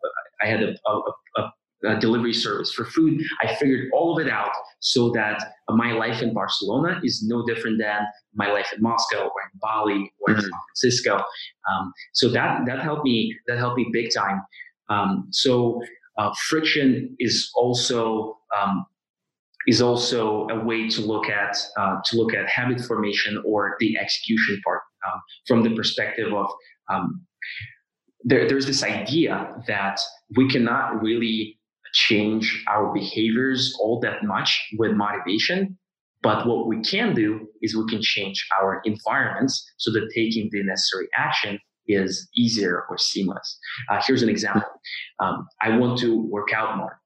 I 0.42 0.46
had 0.46 0.62
a, 0.62 0.74
a, 0.88 1.00
a, 1.38 1.52
delivery 1.94 2.32
service 2.32 2.72
for 2.72 2.84
food. 2.84 3.22
I 3.42 3.54
figured 3.54 3.88
all 3.92 4.18
of 4.18 4.26
it 4.26 4.30
out 4.30 4.50
so 4.80 5.10
that 5.12 5.52
my 5.68 5.92
life 5.92 6.22
in 6.22 6.34
Barcelona 6.34 7.00
is 7.02 7.24
no 7.26 7.44
different 7.46 7.78
than 7.78 8.06
my 8.34 8.50
life 8.50 8.72
in 8.74 8.82
Moscow 8.82 9.22
or 9.24 9.40
in 9.52 9.58
Bali 9.60 10.12
or 10.20 10.30
in 10.30 10.36
mm-hmm. 10.36 10.40
San 10.40 10.50
Francisco. 10.50 11.24
Um, 11.70 11.92
so 12.12 12.28
that 12.30 12.66
that 12.66 12.80
helped 12.80 13.04
me. 13.04 13.34
That 13.46 13.58
helped 13.58 13.78
me 13.78 13.88
big 13.92 14.08
time. 14.14 14.42
Um, 14.88 15.28
so 15.30 15.80
uh, 16.18 16.32
friction 16.48 17.16
is 17.18 17.50
also 17.54 18.38
um, 18.56 18.86
is 19.66 19.82
also 19.82 20.46
a 20.48 20.64
way 20.64 20.88
to 20.88 21.00
look 21.00 21.28
at 21.28 21.56
uh, 21.78 21.96
to 22.04 22.16
look 22.16 22.34
at 22.34 22.48
habit 22.48 22.80
formation 22.80 23.42
or 23.44 23.76
the 23.80 23.98
execution 23.98 24.60
part 24.64 24.80
um, 25.06 25.20
from 25.46 25.62
the 25.62 25.74
perspective 25.74 26.32
of 26.32 26.46
um, 26.88 27.26
there, 28.26 28.48
there's 28.48 28.66
this 28.66 28.82
idea 28.82 29.54
that 29.66 30.00
we 30.36 30.48
cannot 30.48 31.00
really 31.02 31.58
change 32.08 32.44
our 32.68 32.92
behaviors 32.92 33.60
all 33.80 33.98
that 34.00 34.22
much 34.24 34.50
with 34.78 34.92
motivation 34.92 35.76
but 36.22 36.46
what 36.46 36.66
we 36.66 36.80
can 36.80 37.14
do 37.14 37.46
is 37.62 37.76
we 37.76 37.86
can 37.88 38.02
change 38.02 38.46
our 38.60 38.80
environments 38.84 39.64
so 39.76 39.92
that 39.92 40.10
taking 40.14 40.48
the 40.50 40.62
necessary 40.62 41.08
action 41.16 41.58
is 41.88 42.28
easier 42.34 42.84
or 42.90 42.98
seamless. 42.98 43.58
Uh, 43.88 44.02
here's 44.04 44.22
an 44.22 44.28
example. 44.28 44.68
Um, 45.20 45.46
I 45.62 45.76
want 45.78 45.98
to 46.00 46.22
work 46.28 46.52
out 46.52 46.76
more. 46.76 47.00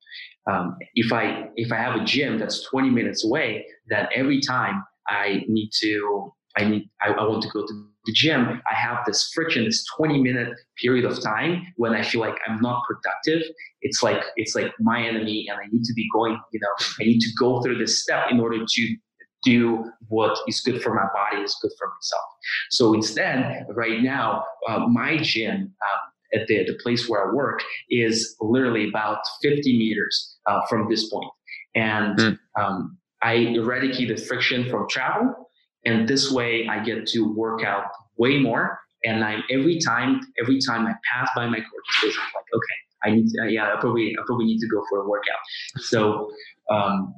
Um, 0.50 0.76
if 0.94 1.12
I 1.12 1.48
if 1.57 1.70
I 1.70 1.76
have 1.76 2.00
a 2.00 2.05
gym 2.05 2.38
that's 2.38 2.64
20 2.70 2.90
minutes 2.90 3.24
away, 3.24 3.66
then 3.88 4.09
every 4.14 4.40
time 4.40 4.83
I 5.09 5.44
need 5.48 5.70
to 5.83 6.33
I 6.57 6.64
need 6.64 6.88
I, 7.03 7.11
I, 7.11 7.24
want 7.24 7.43
to 7.43 7.49
go 7.51 7.66
to 7.66 7.89
the 8.07 8.12
gym, 8.12 8.62
I 8.70 8.74
have 8.74 8.98
this 9.07 9.30
friction, 9.34 9.64
this 9.64 9.84
20 9.96 10.22
minute 10.22 10.55
period 10.80 11.05
of 11.05 11.22
time 11.22 11.66
when 11.76 11.92
I 11.92 12.03
feel 12.03 12.20
like 12.20 12.36
I'm 12.46 12.61
not 12.61 12.82
productive. 12.88 13.42
It's 13.82 14.03
like 14.03 14.22
it's 14.36 14.55
like 14.55 14.72
my 14.80 15.03
enemy, 15.03 15.46
and 15.48 15.59
I 15.59 15.66
need 15.70 15.84
to 15.84 15.92
be 15.94 16.09
going. 16.12 16.38
You 16.53 16.61
know, 16.61 16.86
I 17.01 17.05
need 17.05 17.20
to 17.20 17.28
go 17.38 17.62
through 17.62 17.78
this 17.78 18.03
step 18.03 18.30
in 18.30 18.40
order 18.40 18.64
to 18.64 18.96
do 19.42 19.84
what 20.09 20.38
is 20.48 20.61
good 20.61 20.82
for 20.82 20.94
my 20.94 21.07
body 21.14 21.42
is 21.42 21.57
good 21.62 21.72
for 21.78 21.88
myself. 21.88 22.24
So 22.70 22.92
instead, 22.94 23.66
right 23.70 24.03
now, 24.03 24.44
uh, 24.68 24.80
my 24.86 25.18
gym. 25.18 25.57
Um, 25.57 26.11
at 26.32 26.46
the, 26.46 26.64
the 26.64 26.78
place 26.80 27.09
where 27.09 27.28
I 27.28 27.34
work 27.34 27.61
is 27.90 28.36
literally 28.40 28.88
about 28.88 29.18
50 29.42 29.76
meters 29.76 30.36
uh, 30.46 30.61
from 30.68 30.88
this 30.88 31.11
point. 31.11 31.30
And 31.74 32.18
mm. 32.18 32.38
um, 32.57 32.98
I 33.22 33.34
eradicate 33.34 34.09
the 34.09 34.22
friction 34.22 34.68
from 34.70 34.86
travel. 34.88 35.49
And 35.85 36.09
this 36.09 36.31
way 36.31 36.66
I 36.68 36.83
get 36.83 37.07
to 37.09 37.33
work 37.35 37.64
out 37.64 37.85
way 38.16 38.39
more. 38.39 38.78
And 39.05 39.24
I'm 39.24 39.43
every 39.51 39.78
time, 39.78 40.20
every 40.41 40.61
time 40.61 40.87
I 40.87 40.93
pass 41.11 41.31
by 41.35 41.47
my 41.47 41.57
court 41.57 41.85
space, 41.99 42.16
I'm 42.18 42.31
like, 42.35 42.45
okay, 42.55 42.78
I 43.03 43.11
need 43.16 43.31
to, 43.33 43.43
uh, 43.43 43.47
yeah, 43.47 43.72
I 43.72 43.81
probably, 43.81 44.14
I 44.18 44.22
probably 44.26 44.45
need 44.45 44.59
to 44.59 44.68
go 44.68 44.83
for 44.91 45.01
a 45.01 45.09
workout. 45.09 45.39
So, 45.78 46.31
um, 46.70 47.14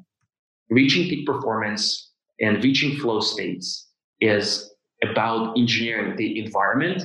reaching 0.70 1.08
peak 1.08 1.26
performance 1.26 2.12
and 2.40 2.62
reaching 2.62 2.98
flow 2.98 3.20
states 3.20 3.88
is 4.20 4.72
about 5.02 5.58
engineering 5.58 6.16
the 6.16 6.38
environment 6.38 7.02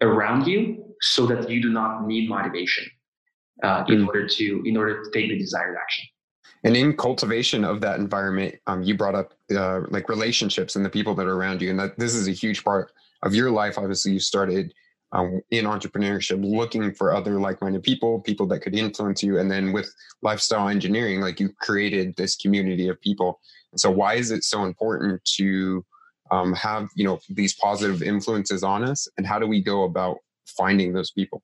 around 0.00 0.46
you 0.46 0.84
so 1.00 1.26
that 1.26 1.48
you 1.48 1.62
do 1.62 1.70
not 1.70 2.06
need 2.06 2.28
motivation 2.28 2.84
uh, 3.62 3.84
in 3.88 4.00
mm. 4.00 4.06
order 4.06 4.26
to 4.26 4.62
in 4.64 4.76
order 4.76 5.02
to 5.02 5.10
take 5.10 5.30
the 5.30 5.38
desired 5.38 5.76
action. 5.80 6.04
And 6.64 6.76
in 6.76 6.96
cultivation 6.96 7.64
of 7.64 7.80
that 7.82 7.98
environment, 7.98 8.56
um, 8.66 8.82
you 8.82 8.96
brought 8.96 9.14
up 9.14 9.34
uh, 9.54 9.82
like 9.90 10.08
relationships 10.08 10.76
and 10.76 10.84
the 10.84 10.90
people 10.90 11.14
that 11.14 11.26
are 11.26 11.36
around 11.36 11.60
you, 11.60 11.70
and 11.70 11.78
that 11.78 11.98
this 11.98 12.14
is 12.14 12.28
a 12.28 12.32
huge 12.32 12.64
part 12.64 12.92
of 13.22 13.34
your 13.34 13.50
life. 13.50 13.78
Obviously, 13.78 14.12
you 14.12 14.20
started 14.20 14.72
um, 15.12 15.40
in 15.50 15.64
entrepreneurship 15.64 16.42
looking 16.44 16.92
for 16.92 17.14
other 17.14 17.38
like-minded 17.38 17.82
people, 17.82 18.20
people 18.20 18.46
that 18.46 18.60
could 18.60 18.74
influence 18.74 19.22
you, 19.22 19.38
and 19.38 19.50
then 19.50 19.72
with 19.72 19.92
lifestyle 20.22 20.68
engineering, 20.68 21.20
like 21.20 21.38
you 21.38 21.50
created 21.60 22.14
this 22.16 22.36
community 22.36 22.88
of 22.88 23.00
people. 23.00 23.40
And 23.72 23.80
so, 23.80 23.90
why 23.90 24.14
is 24.14 24.30
it 24.30 24.42
so 24.42 24.64
important 24.64 25.24
to 25.36 25.84
um, 26.30 26.54
have 26.54 26.88
you 26.94 27.04
know 27.04 27.20
these 27.28 27.54
positive 27.54 28.02
influences 28.02 28.62
on 28.62 28.84
us, 28.84 29.06
and 29.18 29.26
how 29.26 29.38
do 29.38 29.46
we 29.46 29.62
go 29.62 29.84
about 29.84 30.18
finding 30.46 30.92
those 30.92 31.10
people? 31.10 31.42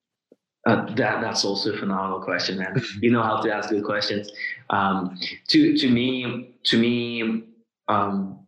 Uh, 0.67 0.85
that 0.95 1.23
that's 1.23 1.45
also 1.45 1.73
a 1.73 1.79
phenomenal 1.79 2.21
question, 2.21 2.59
man. 2.59 2.83
You 3.01 3.11
know 3.11 3.23
how 3.23 3.41
to 3.41 3.53
ask 3.53 3.71
good 3.71 3.85
questions. 3.85 4.31
Um, 4.69 5.19
to 5.49 5.77
to 5.77 5.91
me, 5.91 6.55
to 6.65 6.79
me, 6.79 7.45
um, 7.89 8.47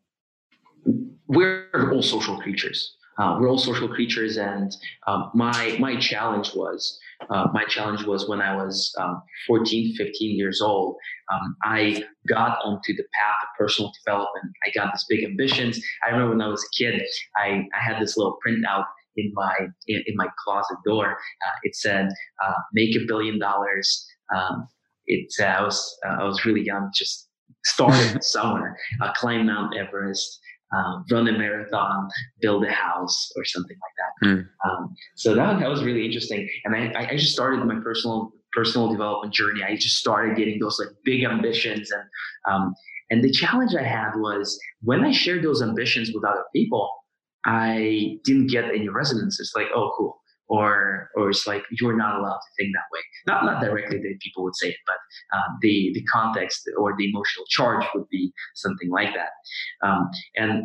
we're 1.27 1.91
all 1.93 2.03
social 2.03 2.39
creatures. 2.41 2.97
Uh, 3.19 3.37
we're 3.41 3.49
all 3.49 3.59
social 3.59 3.89
creatures, 3.89 4.37
and 4.37 4.77
um, 5.07 5.31
my 5.35 5.77
my 5.79 5.97
challenge 5.97 6.55
was 6.55 6.99
uh, 7.31 7.49
my 7.53 7.65
challenge 7.65 8.05
was 8.05 8.29
when 8.29 8.41
I 8.41 8.57
was 8.57 8.95
um, 8.99 9.23
14, 9.47 9.95
15 9.97 10.37
years 10.37 10.61
old. 10.61 10.97
Um, 11.33 11.57
I 11.63 12.05
got 12.29 12.59
onto 12.65 12.95
the 12.95 13.05
path 13.15 13.37
of 13.43 13.49
personal 13.59 13.93
development. 14.05 14.53
I 14.67 14.71
got 14.75 14.93
these 14.93 15.07
big 15.09 15.25
ambitions. 15.25 15.81
I 16.07 16.11
remember 16.11 16.37
when 16.37 16.43
I 16.43 16.49
was 16.49 16.65
a 16.65 16.77
kid, 16.77 17.03
I, 17.37 17.67
I 17.75 17.83
had 17.83 18.01
this 18.01 18.17
little 18.17 18.39
printout 18.47 18.85
in 19.17 19.33
my 19.35 19.55
in, 19.89 20.03
in 20.07 20.17
my 20.17 20.29
closet 20.45 20.79
door. 20.85 21.13
Uh, 21.13 21.57
it 21.63 21.77
said, 21.77 22.09
uh, 22.45 22.55
"Make 22.73 22.97
a 22.97 23.05
billion 23.07 23.39
dollars." 23.39 24.07
Um, 24.35 24.67
it 25.07 25.33
uh, 25.41 25.45
I 25.45 25.63
was 25.63 25.99
uh, 26.07 26.17
I 26.21 26.25
was 26.25 26.45
really 26.45 26.63
young, 26.63 26.91
just 26.95 27.29
started 27.65 28.23
somewhere. 28.25 28.77
Uh, 29.01 29.13
climb 29.15 29.47
Mount 29.47 29.77
Everest. 29.77 30.41
Um, 30.75 31.05
run 31.11 31.29
a 31.29 31.33
marathon, 31.33 32.09
build 32.41 32.65
a 32.65 32.71
house, 32.71 33.31
or 33.37 33.45
something 33.45 33.77
like 33.77 33.93
that. 33.99 34.27
Mm. 34.27 34.49
Um, 34.65 34.95
so 35.17 35.35
that, 35.35 35.61
that 35.61 35.69
was 35.69 35.85
really 35.85 36.03
interesting. 36.07 36.49
And 36.65 36.75
I, 36.75 37.11
I 37.11 37.17
just 37.19 37.35
started 37.35 37.63
my 37.67 37.79
personal 37.83 38.33
personal 38.55 38.91
development 38.91 39.35
journey. 39.35 39.63
I 39.63 39.77
just 39.77 39.97
started 39.97 40.35
getting 40.35 40.59
those 40.59 40.79
like 40.79 40.89
big 41.05 41.25
ambitions, 41.25 41.91
and 41.91 42.03
um, 42.51 42.75
and 43.11 43.23
the 43.23 43.31
challenge 43.31 43.75
I 43.75 43.83
had 43.83 44.13
was 44.17 44.59
when 44.81 45.05
I 45.05 45.13
shared 45.13 45.45
those 45.45 45.61
ambitions 45.61 46.11
with 46.15 46.25
other 46.25 46.45
people, 46.55 46.91
I 47.45 48.19
didn't 48.25 48.49
get 48.49 48.65
any 48.65 48.89
resonance. 48.89 49.41
It's 49.41 49.55
like, 49.55 49.67
oh, 49.75 49.93
cool. 49.97 50.19
Or, 50.49 51.09
or 51.17 51.31
it's 51.31 51.47
like 51.47 51.63
you're 51.71 51.97
not 51.97 52.19
allowed 52.19 52.39
to 52.39 52.51
think 52.59 52.73
that 52.75 52.85
way. 52.93 53.01
Not, 53.27 53.45
not 53.47 53.63
directly 53.63 53.99
that 53.99 54.19
people 54.21 54.45
would 54.45 54.57
say 54.57 54.69
it, 54.69 54.77
but 54.87 54.97
um, 55.37 55.59
the 55.63 55.93
the 55.95 56.05
context 56.05 56.69
or 56.79 56.95
the 56.99 57.09
emotional 57.09 57.47
charge 57.49 57.87
would 57.95 58.07
be 58.11 58.33
something 58.55 58.91
like 58.91 59.15
that. 59.15 59.31
Um, 59.87 60.11
and 60.37 60.65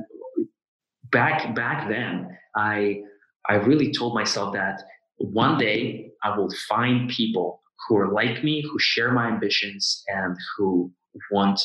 back 1.09 1.55
back 1.55 1.87
then, 1.87 2.37
I 2.55 3.01
I 3.47 3.55
really 3.55 3.93
told 3.93 4.13
myself 4.13 4.53
that 4.55 4.81
one 5.17 5.57
day 5.57 6.11
I 6.23 6.37
will 6.37 6.49
find 6.67 7.09
people 7.09 7.61
who 7.87 7.97
are 7.97 8.11
like 8.11 8.43
me, 8.43 8.61
who 8.61 8.77
share 8.79 9.11
my 9.13 9.27
ambitions, 9.27 10.03
and 10.07 10.35
who 10.57 10.91
want 11.31 11.61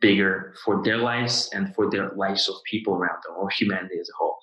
bigger 0.00 0.54
for 0.64 0.82
their 0.82 0.98
lives 0.98 1.48
and 1.52 1.74
for 1.74 1.90
their 1.90 2.12
lives 2.16 2.48
of 2.48 2.56
people 2.70 2.94
around 2.94 3.18
them 3.26 3.36
or 3.38 3.48
humanity 3.50 3.96
as 4.00 4.08
a 4.08 4.16
whole. 4.18 4.38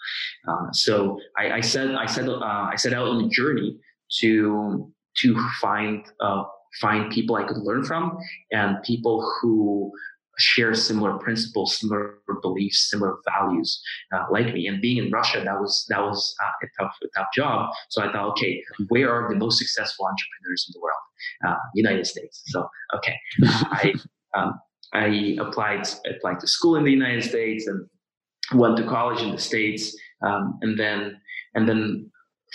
Uh, 0.47 0.71
so 0.71 1.19
I, 1.37 1.51
I, 1.53 1.61
said 1.61 1.91
I 1.95 2.05
said 2.05 2.27
uh, 2.27 2.39
I 2.41 2.75
set 2.75 2.93
out 2.93 3.07
on 3.07 3.23
a 3.23 3.29
journey 3.29 3.77
to 4.19 4.91
to 5.19 5.49
find 5.61 6.05
uh, 6.19 6.43
find 6.81 7.11
people 7.11 7.35
I 7.35 7.43
could 7.43 7.57
learn 7.57 7.83
from 7.83 8.17
and 8.51 8.81
people 8.83 9.29
who 9.41 9.91
share 10.39 10.73
similar 10.75 11.17
principles, 11.17 11.79
similar 11.79 12.19
beliefs, 12.41 12.89
similar 12.89 13.17
values 13.27 13.81
uh, 14.13 14.25
like 14.31 14.53
me. 14.53 14.67
And 14.67 14.81
being 14.81 14.97
in 14.97 15.11
Russia, 15.11 15.41
that 15.43 15.59
was 15.59 15.85
that 15.89 16.01
was 16.01 16.35
uh, 16.43 16.65
a 16.65 16.83
tough 16.83 16.95
a 17.03 17.07
tough 17.17 17.27
job. 17.33 17.69
So 17.89 18.01
I 18.03 18.11
thought, 18.11 18.29
okay, 18.31 18.61
where 18.89 19.11
are 19.11 19.29
the 19.29 19.35
most 19.35 19.57
successful 19.57 20.05
entrepreneurs 20.05 20.65
in 20.67 20.79
the 20.79 20.81
world? 20.81 21.01
Uh, 21.47 21.59
United 21.73 22.05
States. 22.05 22.43
So 22.47 22.67
okay, 22.95 23.15
I 23.43 23.93
um, 24.35 24.59
I 24.93 25.37
applied 25.39 25.87
applied 26.09 26.39
to 26.39 26.47
school 26.47 26.75
in 26.75 26.83
the 26.83 26.91
United 26.91 27.23
States 27.23 27.67
and 27.67 27.87
went 28.53 28.77
to 28.77 28.83
college 28.83 29.21
in 29.21 29.31
the 29.31 29.39
States, 29.39 29.95
um, 30.25 30.57
and 30.61 30.79
then 30.79 31.19
and 31.55 31.67
then 31.67 32.09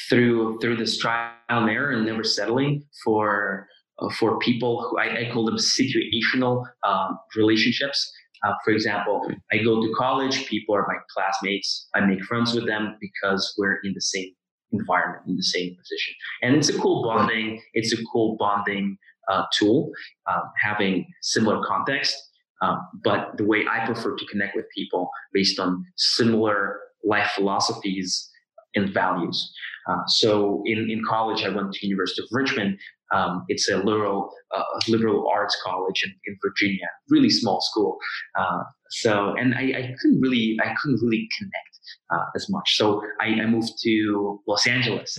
through 0.08 0.58
through 0.60 0.76
this 0.76 0.98
trial 0.98 1.32
and 1.48 1.70
error 1.70 1.90
and 1.90 2.06
never 2.06 2.24
settling 2.24 2.84
for 3.04 3.68
uh, 3.98 4.08
for 4.18 4.38
people 4.38 4.82
who 4.82 4.98
I, 4.98 5.28
I, 5.28 5.30
call 5.32 5.44
them 5.44 5.56
situational 5.56 6.64
um, 6.86 7.18
relationships. 7.36 8.10
Uh, 8.44 8.54
for 8.64 8.72
example, 8.72 9.30
I 9.52 9.58
go 9.58 9.80
to 9.80 9.94
college, 9.94 10.46
people 10.46 10.74
are 10.74 10.86
my 10.88 10.96
classmates. 11.14 11.88
I 11.94 12.00
make 12.00 12.24
friends 12.24 12.54
with 12.54 12.66
them 12.66 12.96
because 13.00 13.54
we're 13.56 13.76
in 13.84 13.92
the 13.94 14.00
same 14.00 14.32
environment, 14.72 15.22
in 15.28 15.36
the 15.36 15.42
same 15.42 15.76
position. 15.76 16.14
And 16.42 16.56
it's 16.56 16.68
a 16.68 16.78
cool 16.78 17.02
bonding, 17.04 17.62
it's 17.74 17.92
a 17.92 18.02
cool 18.12 18.36
bonding 18.38 18.96
uh, 19.30 19.44
tool, 19.58 19.90
um, 20.30 20.42
having 20.62 21.06
similar 21.22 21.62
context. 21.64 22.16
Um, 22.62 22.78
but 23.02 23.36
the 23.36 23.44
way 23.44 23.64
I 23.68 23.84
prefer 23.84 24.16
to 24.16 24.26
connect 24.26 24.54
with 24.54 24.66
people 24.74 25.10
based 25.32 25.58
on 25.58 25.84
similar 25.96 26.78
life 27.04 27.32
philosophies 27.34 28.30
and 28.74 28.94
values. 28.94 29.52
Uh, 29.88 29.96
so 30.06 30.62
in, 30.64 30.88
in 30.90 31.02
college, 31.04 31.44
I 31.44 31.48
went 31.48 31.72
to 31.72 31.86
University 31.86 32.22
of 32.22 32.28
Richmond. 32.30 32.78
Um, 33.12 33.44
it's 33.48 33.68
a 33.68 33.76
liberal 33.76 34.30
uh, 34.56 34.62
liberal 34.88 35.28
arts 35.28 35.60
college 35.62 36.02
in, 36.04 36.12
in 36.26 36.38
Virginia, 36.42 36.88
really 37.10 37.28
small 37.28 37.60
school. 37.60 37.98
Uh, 38.38 38.62
so 38.90 39.34
and 39.38 39.54
I, 39.54 39.62
I, 39.62 39.94
couldn't 40.00 40.20
really 40.20 40.56
I 40.62 40.74
couldn't 40.80 41.00
really 41.02 41.28
connect 41.36 41.72
uh, 42.10 42.24
as 42.34 42.48
much. 42.48 42.76
So 42.76 43.02
I, 43.20 43.26
I, 43.42 43.46
moved 43.46 43.72
to 43.82 44.40
Los 44.46 44.66
Angeles 44.66 45.18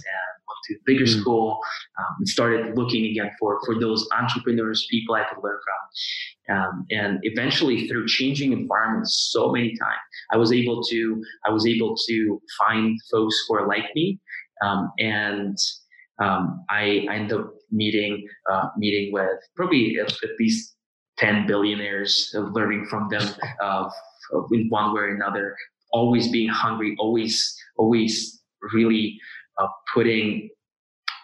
and 0.50 0.76
to 0.76 0.82
bigger 0.86 1.06
mm. 1.06 1.20
school 1.20 1.60
um, 2.00 2.16
and 2.20 2.28
started 2.28 2.78
looking 2.78 3.06
again 3.06 3.32
for, 3.40 3.60
for 3.66 3.80
those 3.80 4.08
entrepreneurs, 4.18 4.86
people 4.90 5.16
I 5.16 5.24
could 5.24 5.44
learn 5.44 5.58
from. 5.64 6.56
Um, 6.56 6.86
and 6.92 7.20
eventually 7.24 7.88
through 7.88 8.08
changing 8.08 8.52
environments 8.52 9.30
so 9.32 9.52
many 9.52 9.70
times, 9.78 10.00
I 10.32 10.38
was 10.38 10.52
able 10.52 10.84
to, 10.84 11.24
I 11.46 11.52
was 11.52 11.66
able 11.66 11.96
to 12.08 12.42
find 12.60 13.00
folks 13.12 13.36
who 13.48 13.56
are 13.56 13.68
like 13.68 13.86
me. 13.96 14.20
Um, 14.64 14.92
and 15.00 15.58
um, 16.22 16.64
I, 16.70 17.06
I 17.10 17.16
ended 17.16 17.40
up 17.40 17.54
meeting, 17.72 18.28
uh, 18.52 18.68
meeting 18.78 19.12
with 19.12 19.40
probably 19.56 19.98
at, 20.00 20.12
at 20.12 20.30
least 20.40 20.76
10 21.18 21.48
billionaires, 21.48 22.34
learning 22.34 22.86
from 22.90 23.10
them 23.10 23.28
uh, 23.64 23.90
in 24.52 24.68
one 24.70 24.94
way 24.94 25.02
or 25.02 25.16
another, 25.16 25.56
always 25.92 26.30
being 26.30 26.50
hungry, 26.50 26.96
always, 27.00 27.56
always 27.78 28.42
really 28.74 29.20
uh, 29.58 29.68
putting 29.94 30.50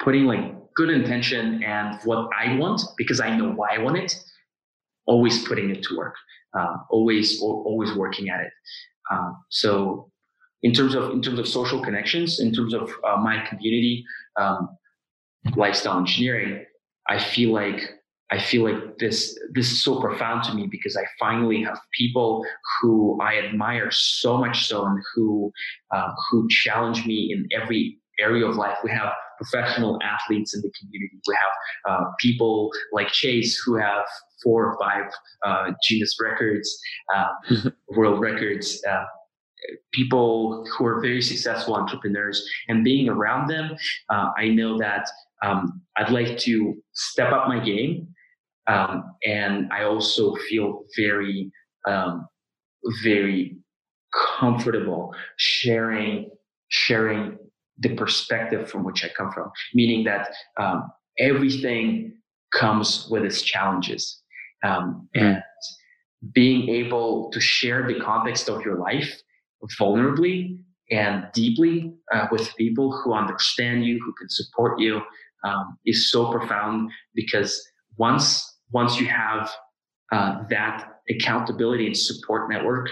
putting 0.01 0.25
like 0.25 0.53
good 0.75 0.89
intention 0.89 1.61
and 1.63 1.99
what 2.05 2.29
I 2.37 2.55
want 2.55 2.81
because 2.97 3.19
I 3.19 3.35
know 3.35 3.51
why 3.51 3.75
I 3.75 3.79
want 3.79 3.97
it. 3.97 4.15
Always 5.05 5.47
putting 5.47 5.69
it 5.71 5.83
to 5.83 5.97
work. 5.97 6.15
Uh, 6.57 6.77
always 6.89 7.41
always 7.41 7.93
working 7.93 8.29
at 8.29 8.39
it. 8.41 8.51
Uh, 9.11 9.31
so 9.49 10.11
in 10.63 10.73
terms 10.73 10.95
of 10.95 11.11
in 11.11 11.21
terms 11.21 11.39
of 11.39 11.47
social 11.47 11.81
connections, 11.81 12.39
in 12.39 12.53
terms 12.53 12.73
of 12.73 12.91
uh, 13.07 13.17
my 13.17 13.45
community, 13.47 14.03
um, 14.39 14.69
lifestyle 15.55 15.99
engineering, 15.99 16.65
I 17.07 17.19
feel 17.19 17.51
like 17.51 17.81
I 18.31 18.39
feel 18.39 18.63
like 18.63 18.97
this 18.99 19.37
this 19.53 19.71
is 19.71 19.83
so 19.83 19.99
profound 19.99 20.43
to 20.45 20.53
me 20.53 20.67
because 20.69 20.95
I 20.95 21.03
finally 21.19 21.63
have 21.63 21.79
people 21.97 22.45
who 22.81 23.19
I 23.21 23.37
admire 23.37 23.89
so 23.91 24.37
much 24.37 24.67
so 24.67 24.85
and 24.85 24.99
who 25.13 25.51
uh, 25.91 26.11
who 26.29 26.47
challenge 26.49 27.05
me 27.05 27.31
in 27.33 27.47
every 27.51 27.98
area 28.21 28.45
of 28.45 28.55
life. 28.55 28.77
We 28.83 28.91
have 28.91 29.11
professional 29.37 29.99
athletes 30.03 30.53
in 30.53 30.61
the 30.61 30.71
community. 30.79 31.19
We 31.27 31.35
have 31.35 31.91
uh, 31.91 32.05
people 32.19 32.71
like 32.91 33.07
Chase 33.07 33.59
who 33.65 33.75
have 33.75 34.05
four 34.43 34.71
or 34.71 34.77
five 34.79 35.11
uh, 35.45 35.71
Guinness 35.87 36.17
records, 36.21 36.79
uh, 37.15 37.69
world 37.89 38.19
records. 38.19 38.81
Uh, 38.89 39.03
people 39.93 40.65
who 40.71 40.85
are 40.85 41.01
very 41.01 41.21
successful 41.21 41.75
entrepreneurs, 41.75 42.47
and 42.69 42.83
being 42.83 43.09
around 43.09 43.47
them, 43.47 43.71
uh, 44.09 44.29
I 44.37 44.49
know 44.49 44.77
that 44.77 45.05
um, 45.43 45.81
I'd 45.97 46.11
like 46.11 46.37
to 46.39 46.75
step 46.93 47.31
up 47.33 47.47
my 47.47 47.63
game, 47.63 48.07
um, 48.67 49.03
and 49.25 49.69
I 49.71 49.83
also 49.83 50.35
feel 50.49 50.83
very, 50.97 51.51
um, 51.85 52.27
very 53.03 53.57
comfortable 54.39 55.13
sharing 55.37 56.29
sharing 56.69 57.37
the 57.79 57.95
perspective 57.95 58.69
from 58.69 58.83
which 58.83 59.03
I 59.03 59.09
come 59.09 59.31
from, 59.31 59.51
meaning 59.73 60.03
that 60.05 60.29
um, 60.59 60.89
everything 61.17 62.13
comes 62.53 63.07
with 63.09 63.23
its 63.23 63.41
challenges. 63.41 64.21
Um, 64.63 65.07
mm. 65.15 65.21
And 65.21 65.43
being 66.33 66.69
able 66.69 67.29
to 67.31 67.39
share 67.39 67.87
the 67.87 67.99
context 67.99 68.49
of 68.49 68.63
your 68.63 68.77
life 68.77 69.21
vulnerably 69.79 70.59
and 70.91 71.25
deeply 71.33 71.93
uh, 72.13 72.27
with 72.31 72.55
people 72.57 72.91
who 72.91 73.13
understand 73.13 73.85
you, 73.85 73.99
who 74.03 74.13
can 74.19 74.29
support 74.29 74.79
you, 74.79 75.01
um, 75.43 75.77
is 75.85 76.11
so 76.11 76.31
profound 76.31 76.91
because 77.15 77.65
once 77.97 78.45
once 78.71 78.99
you 78.99 79.07
have 79.07 79.49
uh, 80.11 80.43
that 80.49 80.99
accountability 81.09 81.87
and 81.87 81.97
support 81.97 82.49
network, 82.49 82.89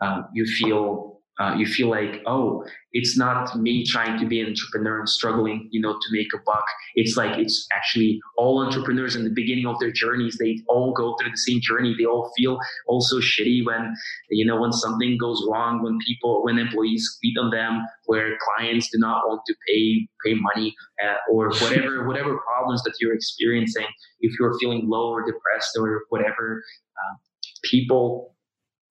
um, 0.00 0.26
you 0.34 0.44
feel 0.44 1.15
uh, 1.38 1.54
you 1.56 1.66
feel 1.66 1.88
like, 1.88 2.22
oh, 2.26 2.64
it's 2.92 3.18
not 3.18 3.54
me 3.58 3.84
trying 3.84 4.18
to 4.18 4.26
be 4.26 4.40
an 4.40 4.46
entrepreneur 4.46 5.00
and 5.00 5.08
struggling, 5.08 5.68
you 5.70 5.80
know, 5.80 5.92
to 5.92 6.08
make 6.10 6.28
a 6.34 6.38
buck. 6.46 6.64
It's 6.94 7.14
like 7.14 7.38
it's 7.38 7.66
actually 7.74 8.20
all 8.38 8.64
entrepreneurs 8.64 9.16
in 9.16 9.24
the 9.24 9.30
beginning 9.30 9.66
of 9.66 9.78
their 9.78 9.90
journeys. 9.92 10.38
They 10.38 10.62
all 10.68 10.94
go 10.94 11.14
through 11.20 11.30
the 11.30 11.36
same 11.36 11.60
journey. 11.60 11.94
They 11.98 12.06
all 12.06 12.32
feel 12.38 12.58
also 12.86 13.18
shitty 13.20 13.66
when, 13.66 13.94
you 14.30 14.46
know, 14.46 14.58
when 14.58 14.72
something 14.72 15.18
goes 15.20 15.46
wrong, 15.50 15.82
when 15.82 15.98
people, 16.06 16.42
when 16.42 16.58
employees 16.58 17.18
beat 17.20 17.36
on 17.38 17.50
them, 17.50 17.84
where 18.06 18.38
clients 18.56 18.88
do 18.90 18.98
not 18.98 19.26
want 19.26 19.42
to 19.46 19.54
pay 19.68 20.08
pay 20.24 20.34
money, 20.34 20.74
uh, 21.04 21.16
or 21.30 21.50
whatever 21.60 22.06
whatever 22.06 22.38
problems 22.38 22.82
that 22.84 22.94
you're 22.98 23.14
experiencing. 23.14 23.86
If 24.20 24.32
you're 24.40 24.58
feeling 24.58 24.88
low 24.88 25.10
or 25.10 25.26
depressed 25.26 25.76
or 25.78 26.04
whatever, 26.08 26.62
uh, 26.96 27.16
people 27.64 28.35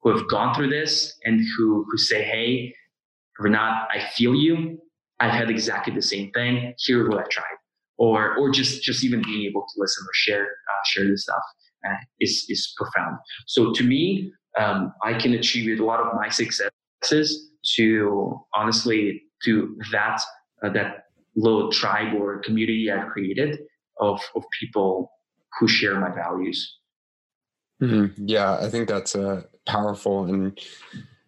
who 0.06 0.16
have 0.16 0.28
gone 0.30 0.54
through 0.54 0.70
this 0.70 1.18
and 1.26 1.42
who 1.58 1.86
who 1.90 1.98
say, 1.98 2.24
"Hey, 2.24 2.74
Renat, 3.42 3.88
I 3.92 4.08
feel 4.14 4.36
you. 4.36 4.78
I've 5.20 5.32
had 5.32 5.50
exactly 5.50 5.94
the 5.94 6.02
same 6.02 6.32
thing. 6.32 6.74
Here's 6.86 7.10
what 7.10 7.20
I 7.20 7.28
tried." 7.30 7.58
Or 7.98 8.38
or 8.38 8.52
just 8.52 8.84
just 8.84 9.04
even 9.04 9.22
being 9.24 9.46
able 9.50 9.62
to 9.62 9.74
listen 9.78 10.06
or 10.06 10.14
share 10.14 10.44
uh, 10.44 10.84
share 10.86 11.08
this 11.08 11.24
stuff 11.24 11.44
uh, 11.86 11.96
is 12.22 12.46
is 12.50 12.74
profound. 12.78 13.18
So 13.48 13.74
to 13.74 13.84
me, 13.84 14.32
um, 14.60 14.94
I 15.04 15.14
can 15.16 15.34
attribute 15.34 15.80
a 15.80 15.86
lot 15.86 16.00
of 16.00 16.14
my 16.14 16.30
successes 16.30 17.52
to 17.76 18.40
honestly 18.54 19.24
to 19.46 19.76
that 19.92 20.22
uh, 20.64 20.70
that 20.70 21.06
little 21.36 21.72
tribe 21.72 22.14
or 22.14 22.40
community 22.40 22.92
I've 22.92 23.08
created 23.08 23.60
of 24.00 24.22
of 24.36 24.44
people 24.60 25.12
who 25.60 25.68
share 25.68 26.00
my 26.00 26.14
values. 26.14 26.80
Mm-hmm. 27.82 28.28
Yeah, 28.28 28.58
I 28.62 28.70
think 28.70 28.88
that's 28.88 29.16
uh, 29.16 29.44
powerful, 29.66 30.26
and 30.26 30.60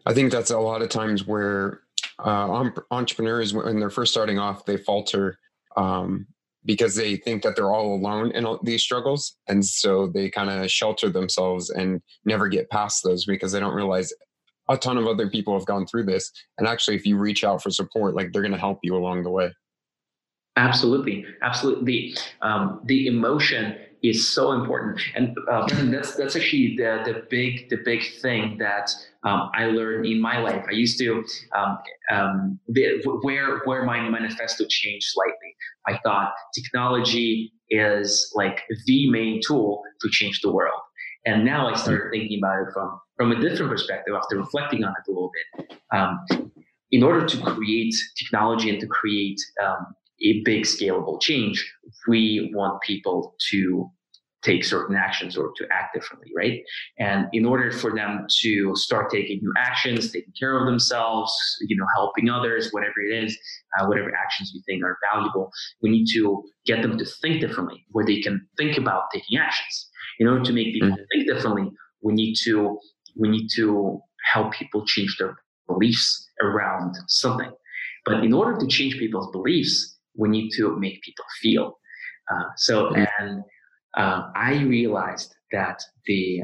I 0.06 0.14
think 0.14 0.32
that's 0.32 0.52
a 0.52 0.60
lot 0.60 0.82
of 0.82 0.90
times 0.90 1.26
where 1.28 1.82
uh, 2.20 2.70
entrepreneurs, 2.92 3.54
when 3.54 3.80
they're 3.80 3.90
first 3.90 4.12
starting 4.12 4.40
off, 4.40 4.66
they 4.66 4.78
falter 4.78 5.40
um, 5.76 6.28
because 6.66 6.96
they 6.96 7.16
think 7.18 7.44
that 7.44 7.56
they're 7.56 7.72
all 7.72 7.96
alone 7.96 8.32
in 8.32 8.46
these 8.64 8.84
struggles, 8.84 9.36
and 9.48 9.66
so 9.66 10.08
they 10.08 10.30
kind 10.30 10.50
of 10.50 10.70
shelter 10.72 11.10
themselves 11.10 11.70
and 11.70 12.02
never 12.26 12.48
get 12.48 12.70
past 12.70 13.04
those 13.04 13.26
because 13.26 13.52
they 13.52 13.60
don't 13.60 13.76
realize 13.76 14.12
a 14.70 14.78
ton 14.78 14.98
of 14.98 15.08
other 15.08 15.30
people 15.30 15.58
have 15.58 15.66
gone 15.66 15.86
through 15.86 16.04
this. 16.04 16.32
And 16.58 16.68
actually, 16.68 16.96
if 16.96 17.06
you 17.06 17.18
reach 17.18 17.44
out 17.44 17.64
for 17.64 17.70
support, 17.70 18.16
like 18.16 18.32
they're 18.32 18.42
going 18.42 18.52
to 18.52 18.58
help 18.58 18.80
you 18.84 18.96
along 18.96 19.24
the 19.24 19.30
way. 19.30 19.52
Absolutely, 20.58 21.26
absolutely. 21.42 22.16
Um, 22.42 22.82
the 22.86 23.08
emotion 23.08 23.78
is 24.04 24.34
so 24.34 24.52
important, 24.52 25.02
and 25.16 25.36
uh, 25.50 25.68
that's 25.92 26.16
that's 26.16 26.36
actually 26.36 26.76
the 26.78 27.02
the 27.06 27.24
big 27.30 27.70
the 27.70 27.78
big 27.84 28.04
thing 28.22 28.58
that 28.60 28.92
um, 29.24 29.50
I 29.54 29.66
learned 29.66 30.06
in 30.06 30.22
my 30.22 30.40
life. 30.40 30.64
I 30.70 30.74
used 30.74 31.00
to 31.00 31.24
um, 31.56 31.78
um, 32.12 32.60
the, 32.68 33.02
where 33.22 33.62
where 33.66 33.84
my 33.84 34.08
manifesto 34.08 34.66
changed 34.70 35.08
slightly. 35.10 35.56
I 35.88 36.00
thought 36.04 36.34
technology 36.56 37.54
is 37.70 38.32
like 38.36 38.62
the 38.86 39.10
main 39.12 39.42
tool 39.46 39.82
to 40.02 40.10
change 40.10 40.42
the 40.42 40.52
world, 40.52 40.82
and 41.26 41.44
now 41.44 41.68
I 41.68 41.76
started 41.76 42.10
thinking 42.12 42.40
about 42.40 42.68
it 42.68 42.74
from 42.74 43.00
from 43.18 43.32
a 43.32 43.40
different 43.40 43.72
perspective 43.72 44.14
after 44.16 44.38
reflecting 44.38 44.84
on 44.84 44.92
it 44.92 45.10
a 45.10 45.12
little 45.12 45.32
bit. 45.58 45.78
Um, 45.92 46.52
in 46.92 47.04
order 47.04 47.26
to 47.26 47.38
create 47.42 47.94
technology 48.18 48.70
and 48.70 48.80
to 48.80 48.88
create 48.88 49.40
um, 49.62 49.88
a 50.22 50.42
big 50.44 50.64
scalable 50.64 51.22
change, 51.22 51.72
we 52.08 52.52
want 52.54 52.82
people 52.82 53.36
to 53.52 53.90
take 54.44 54.64
certain 54.64 54.96
actions 54.96 55.36
or 55.36 55.52
to 55.58 55.68
act 55.72 55.94
differently, 55.94 56.32
right? 56.36 56.62
And 57.00 57.28
in 57.34 57.46
order 57.46 57.72
for 57.72 57.94
them 57.94 58.26
to 58.42 58.76
start 58.76 59.10
taking 59.10 59.40
new 59.42 59.54
actions, 59.58 60.12
taking 60.12 60.34
care 60.40 60.58
of 60.58 60.66
themselves, 60.66 61.34
you 61.62 61.76
know, 61.76 61.86
helping 61.96 62.30
others, 62.30 62.70
whatever 62.72 63.02
it 63.02 63.24
is, 63.24 63.38
uh, 63.78 63.86
whatever 63.88 64.16
actions 64.16 64.52
we 64.54 64.62
think 64.66 64.84
are 64.84 64.98
valuable, 65.12 65.52
we 65.82 65.90
need 65.90 66.06
to 66.14 66.44
get 66.66 66.82
them 66.82 66.98
to 66.98 67.06
think 67.22 67.42
differently, 67.42 67.84
where 67.90 68.06
they 68.06 68.22
can 68.22 68.48
think 68.58 68.78
about 68.78 69.04
taking 69.14 69.38
actions. 69.38 69.90
In 70.20 70.28
order 70.28 70.44
to 70.44 70.54
make 70.54 70.74
people 70.74 70.90
mm-hmm. 70.90 71.04
think 71.12 71.28
differently, 71.28 71.70
we 72.02 72.14
need 72.14 72.36
to 72.44 72.80
we 73.20 73.30
need 73.30 73.48
to 73.56 74.00
help 74.32 74.54
people 74.54 74.86
change 74.86 75.18
their 75.18 75.36
beliefs 75.68 76.30
around 76.42 76.96
something. 77.08 77.52
But 78.06 78.24
in 78.24 78.34
order 78.34 78.58
to 78.60 78.68
change 78.68 78.98
people's 78.98 79.32
beliefs, 79.32 79.97
we 80.18 80.30
need 80.30 80.52
to 80.58 80.78
make 80.78 81.02
people 81.02 81.26
feel. 81.42 81.78
Uh, 82.32 82.50
so, 82.58 82.94
and 82.94 83.44
uh, 83.96 84.30
I 84.36 84.62
realized 84.64 85.34
that 85.52 85.82
the 86.06 86.44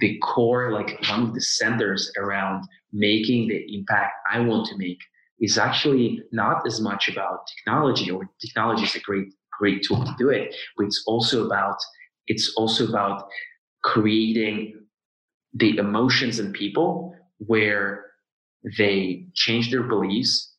the 0.00 0.18
core, 0.18 0.72
like 0.72 0.96
one 1.08 1.24
of 1.24 1.34
the 1.34 1.40
centers 1.40 2.12
around 2.16 2.62
making 2.92 3.48
the 3.48 3.60
impact 3.74 4.12
I 4.32 4.40
want 4.40 4.66
to 4.68 4.78
make, 4.78 4.98
is 5.40 5.58
actually 5.58 6.22
not 6.30 6.66
as 6.66 6.80
much 6.80 7.08
about 7.08 7.40
technology. 7.56 8.10
Or 8.10 8.30
technology 8.40 8.84
is 8.84 8.94
a 8.94 9.00
great 9.00 9.28
great 9.58 9.82
tool 9.82 10.04
to 10.04 10.14
do 10.18 10.30
it, 10.30 10.54
but 10.76 10.86
it's 10.86 11.02
also 11.06 11.44
about 11.44 11.76
it's 12.28 12.52
also 12.56 12.88
about 12.88 13.28
creating 13.82 14.74
the 15.54 15.76
emotions 15.78 16.38
in 16.38 16.52
people 16.52 17.14
where 17.38 18.04
they 18.76 19.26
change 19.34 19.70
their 19.70 19.82
beliefs 19.82 20.54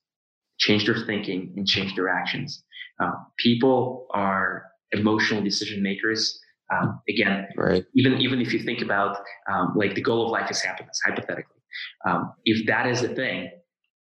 change 0.60 0.86
their 0.86 1.06
thinking 1.06 1.54
and 1.56 1.68
change 1.68 1.96
their 1.96 2.10
actions. 2.10 2.64
Uh, 3.02 3.12
people 3.38 4.08
are 4.14 4.66
emotional 4.92 5.42
decision 5.42 5.82
makers. 5.82 6.40
Um, 6.72 7.02
again, 7.10 7.48
right. 7.58 7.84
even 7.96 8.20
even 8.22 8.42
if 8.42 8.54
you 8.54 8.60
think 8.60 8.82
about 8.82 9.18
um, 9.52 9.74
like 9.76 9.96
the 9.96 10.02
goal 10.02 10.26
of 10.26 10.32
life 10.32 10.52
is 10.52 10.62
happiness, 10.62 11.00
hypothetically, 11.06 11.62
um, 12.08 12.34
if 12.46 12.68
that 12.68 12.86
is 12.86 13.02
the 13.02 13.10
thing, 13.10 13.50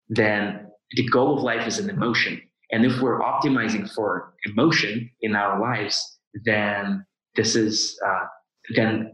then 0.08 0.66
the 0.92 1.08
goal 1.08 1.36
of 1.36 1.42
life 1.42 1.66
is 1.66 1.78
an 1.78 1.88
emotion. 1.88 2.40
And 2.70 2.84
if 2.84 3.00
we're 3.00 3.20
optimizing 3.20 3.90
for 3.94 4.34
emotion 4.44 5.10
in 5.22 5.34
our 5.34 5.60
lives, 5.60 6.18
then 6.44 7.06
this 7.36 7.56
is 7.56 7.98
uh, 8.06 8.26
then 8.74 9.12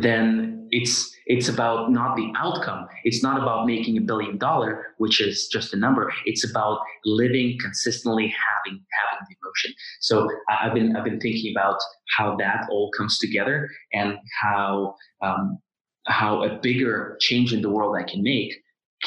then 0.00 0.68
it's 0.70 1.10
it's 1.26 1.48
about 1.48 1.92
not 1.92 2.16
the 2.16 2.32
outcome. 2.36 2.88
It's 3.04 3.22
not 3.22 3.40
about 3.40 3.66
making 3.66 3.96
a 3.98 4.00
billion 4.00 4.38
dollar 4.38 4.86
which 4.98 5.20
is 5.20 5.48
just 5.52 5.74
a 5.74 5.76
number. 5.76 6.12
It's 6.24 6.48
about 6.48 6.80
living 7.04 7.58
consistently 7.60 8.26
having 8.26 8.80
having 9.00 9.26
the 9.28 9.36
emotion. 9.42 9.72
So 10.00 10.28
i've 10.48 10.74
been 10.74 10.96
i've 10.96 11.04
been 11.04 11.20
thinking 11.20 11.52
about 11.54 11.78
how 12.16 12.36
that 12.36 12.66
all 12.70 12.90
comes 12.96 13.18
together 13.18 13.68
and 13.92 14.16
how 14.40 14.94
um, 15.22 15.58
how 16.06 16.42
a 16.42 16.58
bigger 16.60 17.16
change 17.20 17.52
in 17.52 17.62
the 17.62 17.70
world 17.70 17.96
i 17.96 18.02
can 18.02 18.22
make 18.22 18.52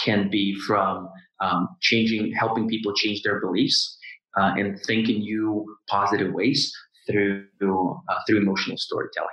can 0.04 0.30
be 0.30 0.56
from 0.68 1.10
um, 1.42 1.68
changing 1.82 2.32
helping 2.34 2.68
people 2.68 2.94
change 2.94 3.22
their 3.24 3.40
beliefs 3.40 3.98
uh, 4.38 4.54
and 4.58 4.80
think 4.86 5.10
in 5.10 5.20
new 5.20 5.66
positive 5.90 6.34
ways 6.34 6.74
through 7.08 7.46
uh, 7.62 8.20
through 8.28 8.38
emotional 8.38 8.78
storytelling 8.78 9.30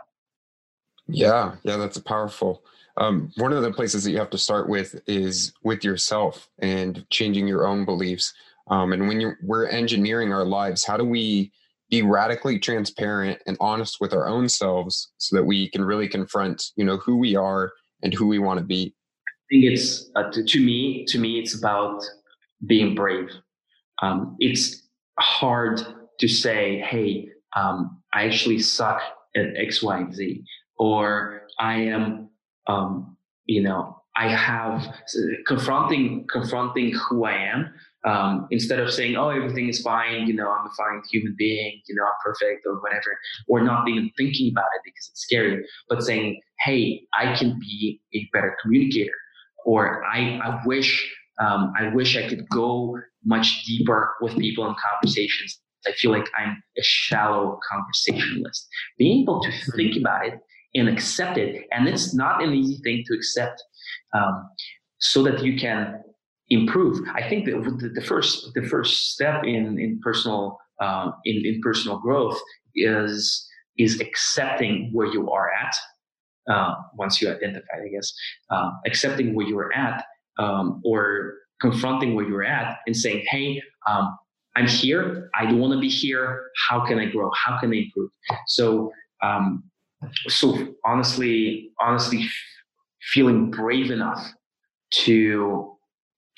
yeah, 1.08 1.56
yeah, 1.62 1.76
that's 1.76 1.98
powerful. 1.98 2.64
Um, 2.96 3.32
one 3.36 3.52
of 3.52 3.62
the 3.62 3.72
places 3.72 4.04
that 4.04 4.10
you 4.10 4.18
have 4.18 4.30
to 4.30 4.38
start 4.38 4.68
with 4.68 5.00
is 5.06 5.52
with 5.62 5.82
yourself 5.82 6.48
and 6.58 7.06
changing 7.10 7.48
your 7.48 7.66
own 7.66 7.84
beliefs. 7.84 8.34
Um, 8.68 8.92
and 8.92 9.08
when 9.08 9.36
we're 9.42 9.66
engineering 9.66 10.32
our 10.32 10.44
lives, 10.44 10.84
how 10.84 10.96
do 10.96 11.04
we 11.04 11.52
be 11.90 12.02
radically 12.02 12.58
transparent 12.58 13.38
and 13.46 13.56
honest 13.60 13.98
with 14.00 14.12
our 14.14 14.28
own 14.28 14.48
selves 14.48 15.12
so 15.18 15.36
that 15.36 15.44
we 15.44 15.68
can 15.70 15.84
really 15.84 16.08
confront, 16.08 16.70
you 16.76 16.84
know, 16.84 16.96
who 16.98 17.16
we 17.16 17.36
are 17.36 17.72
and 18.02 18.14
who 18.14 18.26
we 18.26 18.38
want 18.38 18.58
to 18.58 18.64
be? 18.64 18.94
I 19.26 19.30
think 19.50 19.64
it's 19.64 20.10
uh, 20.16 20.30
to, 20.30 20.44
to, 20.44 20.60
me. 20.60 21.04
To 21.08 21.18
me, 21.18 21.38
it's 21.38 21.58
about 21.58 22.02
being 22.66 22.94
brave. 22.94 23.28
Um, 24.00 24.36
it's 24.38 24.88
hard 25.18 25.82
to 26.20 26.28
say, 26.28 26.80
"Hey, 26.80 27.28
um, 27.54 28.02
I 28.14 28.24
actually 28.24 28.60
suck 28.60 29.02
at 29.36 29.56
X, 29.56 29.82
Y, 29.82 29.98
and 29.98 30.14
Z." 30.14 30.42
or 30.78 31.42
I 31.58 31.74
am, 31.74 32.30
um, 32.66 33.16
you 33.46 33.62
know, 33.62 34.02
I 34.16 34.28
have 34.28 34.86
confronting 35.46 36.26
confronting 36.30 36.92
who 36.92 37.24
I 37.24 37.34
am 37.34 37.72
um, 38.04 38.48
instead 38.50 38.80
of 38.80 38.92
saying, 38.92 39.16
"Oh, 39.16 39.28
everything 39.30 39.68
is 39.68 39.80
fine," 39.80 40.26
you 40.26 40.34
know, 40.34 40.50
I'm 40.50 40.66
a 40.66 40.70
fine 40.76 41.00
human 41.10 41.34
being, 41.38 41.80
you 41.88 41.94
know, 41.94 42.02
I'm 42.04 42.18
perfect 42.24 42.66
or 42.66 42.80
whatever, 42.80 43.16
or 43.48 43.62
not 43.62 43.88
even 43.88 44.10
thinking 44.16 44.50
about 44.52 44.66
it 44.74 44.82
because 44.84 45.08
it's 45.10 45.22
scary, 45.22 45.64
but 45.88 46.02
saying, 46.02 46.40
"Hey, 46.60 47.02
I 47.14 47.34
can 47.36 47.58
be 47.58 48.00
a 48.14 48.28
better 48.32 48.56
communicator," 48.60 49.16
or 49.64 50.04
"I 50.04 50.40
I 50.44 50.60
wish 50.66 50.90
um, 51.40 51.72
I 51.78 51.94
wish 51.94 52.16
I 52.16 52.28
could 52.28 52.48
go 52.48 52.98
much 53.24 53.64
deeper 53.64 54.14
with 54.20 54.36
people 54.36 54.66
in 54.66 54.74
conversations." 54.90 55.60
I 55.86 55.92
feel 55.92 56.12
like 56.12 56.28
I'm 56.38 56.62
a 56.78 56.82
shallow 56.82 57.58
conversationalist. 57.70 58.68
Being 58.98 59.22
able 59.22 59.42
to 59.42 59.50
think 59.76 59.96
about 59.96 60.26
it 60.26 60.34
and 60.74 60.88
accept 60.88 61.38
it. 61.38 61.66
And 61.72 61.88
it's 61.88 62.14
not 62.14 62.42
an 62.42 62.54
easy 62.54 62.80
thing 62.82 63.04
to 63.06 63.14
accept, 63.14 63.62
um, 64.14 64.48
so 64.98 65.22
that 65.24 65.42
you 65.44 65.58
can 65.58 66.02
improve. 66.48 67.06
I 67.14 67.28
think 67.28 67.46
that 67.46 67.90
the 67.94 68.00
first 68.02 68.52
the 68.54 68.62
first 68.62 69.12
step 69.12 69.42
in 69.44 69.78
in 69.78 70.00
personal 70.02 70.58
uh, 70.80 71.10
in 71.24 71.44
in 71.44 71.60
personal 71.62 71.98
growth 71.98 72.38
is 72.74 73.46
is 73.78 74.00
accepting 74.00 74.90
where 74.92 75.06
you 75.06 75.30
are 75.30 75.50
at. 75.52 75.74
Uh, 76.52 76.74
once 76.96 77.22
you 77.22 77.30
identify, 77.30 77.76
I 77.76 77.88
guess, 77.88 78.12
uh, 78.50 78.70
accepting 78.84 79.32
where 79.34 79.46
you 79.46 79.56
are 79.60 79.72
at, 79.74 80.04
um, 80.38 80.82
or 80.84 81.34
confronting 81.60 82.16
where 82.16 82.26
you're 82.28 82.44
at, 82.44 82.78
and 82.86 82.96
saying, 82.96 83.24
"Hey, 83.28 83.62
um, 83.86 84.16
I'm 84.56 84.66
here. 84.66 85.30
I 85.34 85.44
don't 85.46 85.60
want 85.60 85.72
to 85.72 85.80
be 85.80 85.88
here. 85.88 86.50
How 86.68 86.84
can 86.84 86.98
I 86.98 87.06
grow? 87.06 87.30
How 87.44 87.58
can 87.60 87.72
I 87.72 87.76
improve?" 87.76 88.10
So, 88.46 88.92
um, 89.22 89.62
so 90.28 90.74
honestly, 90.84 91.70
honestly, 91.80 92.26
feeling 93.12 93.50
brave 93.50 93.90
enough 93.90 94.26
to 95.04 95.76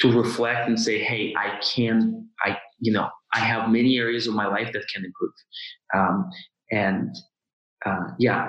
to 0.00 0.12
reflect 0.12 0.68
and 0.68 0.78
say, 0.78 0.98
"Hey, 1.02 1.34
I 1.36 1.60
can. 1.60 2.28
I 2.44 2.58
you 2.80 2.92
know, 2.92 3.08
I 3.34 3.40
have 3.40 3.70
many 3.70 3.98
areas 3.98 4.26
of 4.26 4.34
my 4.34 4.46
life 4.46 4.72
that 4.72 4.84
can 4.92 5.04
improve." 5.04 5.32
Um, 5.94 6.30
and 6.70 7.16
uh, 7.86 8.08
yeah, 8.18 8.48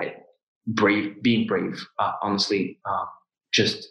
brave, 0.66 1.22
being 1.22 1.46
brave. 1.46 1.84
Uh, 1.98 2.12
honestly, 2.22 2.78
uh, 2.84 3.04
just 3.52 3.88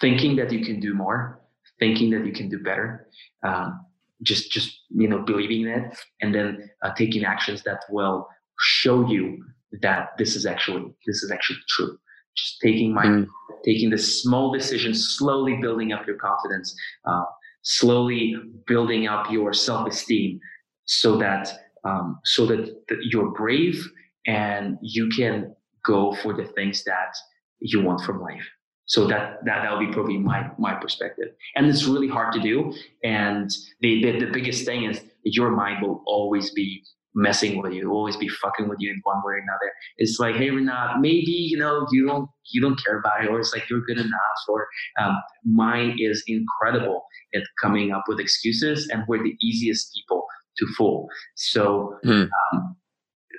thinking 0.00 0.36
that 0.36 0.52
you 0.52 0.64
can 0.64 0.80
do 0.80 0.94
more, 0.94 1.40
thinking 1.78 2.10
that 2.10 2.26
you 2.26 2.32
can 2.32 2.48
do 2.48 2.58
better. 2.58 3.08
Um, 3.42 3.84
just, 4.22 4.52
just 4.52 4.82
you 4.90 5.08
know, 5.08 5.18
believing 5.18 5.66
it, 5.66 5.96
and 6.20 6.34
then 6.34 6.70
uh, 6.84 6.92
taking 6.94 7.24
actions 7.24 7.62
that 7.64 7.80
will 7.90 8.28
show 8.62 9.06
you 9.06 9.44
that 9.80 10.10
this 10.18 10.36
is 10.36 10.46
actually 10.46 10.84
this 11.06 11.22
is 11.22 11.30
actually 11.30 11.58
true. 11.68 11.98
Just 12.36 12.60
taking 12.62 12.94
my 12.94 13.04
mm. 13.04 13.26
taking 13.64 13.90
the 13.90 13.98
small 13.98 14.52
decisions 14.52 15.16
slowly 15.16 15.58
building 15.60 15.92
up 15.92 16.06
your 16.06 16.16
confidence 16.16 16.74
uh, 17.04 17.24
slowly 17.62 18.34
building 18.66 19.06
up 19.06 19.30
your 19.30 19.52
self-esteem 19.52 20.40
so 20.84 21.16
that 21.16 21.48
um, 21.84 22.20
so 22.24 22.46
that, 22.46 22.66
that 22.88 22.98
you're 23.10 23.30
brave 23.30 23.84
and 24.26 24.78
you 24.82 25.08
can 25.08 25.54
go 25.84 26.12
for 26.22 26.32
the 26.32 26.44
things 26.44 26.84
that 26.84 27.16
you 27.60 27.82
want 27.82 28.00
from 28.02 28.20
life. 28.20 28.46
So 28.86 29.06
that 29.06 29.38
that 29.44 29.62
that 29.62 29.72
would 29.72 29.86
be 29.86 29.92
probably 29.92 30.18
my 30.18 30.50
my 30.58 30.74
perspective. 30.74 31.28
And 31.56 31.66
it's 31.66 31.84
really 31.84 32.08
hard 32.08 32.32
to 32.34 32.40
do. 32.40 32.72
And 33.02 33.50
the, 33.80 34.02
the 34.02 34.26
the 34.26 34.32
biggest 34.32 34.64
thing 34.64 34.84
is 34.84 35.00
your 35.24 35.50
mind 35.50 35.82
will 35.82 36.02
always 36.06 36.52
be 36.52 36.82
messing 37.14 37.60
with 37.60 37.72
you, 37.72 37.90
always 37.90 38.16
be 38.16 38.28
fucking 38.28 38.68
with 38.68 38.78
you 38.80 38.90
in 38.90 39.00
one 39.02 39.18
way 39.24 39.34
or 39.34 39.38
another. 39.38 39.72
It's 39.98 40.18
like, 40.18 40.36
hey, 40.36 40.48
Renat, 40.48 41.00
maybe 41.00 41.30
you 41.30 41.58
know 41.58 41.86
you 41.90 42.06
don't 42.06 42.28
you 42.50 42.60
don't 42.60 42.82
care 42.84 42.98
about 42.98 43.24
it, 43.24 43.30
or 43.30 43.40
it's 43.40 43.52
like 43.52 43.68
you're 43.68 43.82
good 43.82 43.98
enough. 43.98 44.38
Or 44.48 44.66
um, 45.00 45.16
mine 45.44 45.96
is 45.98 46.22
incredible 46.26 47.04
at 47.34 47.42
coming 47.60 47.92
up 47.92 48.04
with 48.08 48.20
excuses, 48.20 48.88
and 48.90 49.04
we're 49.08 49.22
the 49.22 49.36
easiest 49.42 49.92
people 49.94 50.26
to 50.58 50.66
fool. 50.76 51.08
So, 51.36 51.98
hmm. 52.02 52.24
um, 52.52 52.76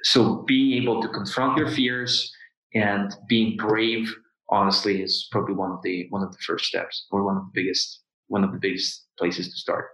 so 0.04 0.44
being 0.48 0.82
able 0.82 1.02
to 1.02 1.08
confront 1.08 1.58
your 1.58 1.70
fears 1.70 2.32
and 2.74 3.16
being 3.28 3.56
brave, 3.58 4.14
honestly, 4.50 5.02
is 5.02 5.28
probably 5.32 5.56
one 5.56 5.72
of 5.72 5.82
the 5.84 6.08
one 6.10 6.24
of 6.24 6.32
the 6.32 6.40
first 6.46 6.66
steps, 6.66 7.08
or 7.12 7.24
one 7.24 7.38
of 7.38 7.44
the 7.44 7.52
biggest 7.54 8.02
one 8.28 8.44
of 8.44 8.52
the 8.52 8.60
biggest 8.60 9.06
places 9.18 9.48
to 9.48 9.56
start. 9.58 9.88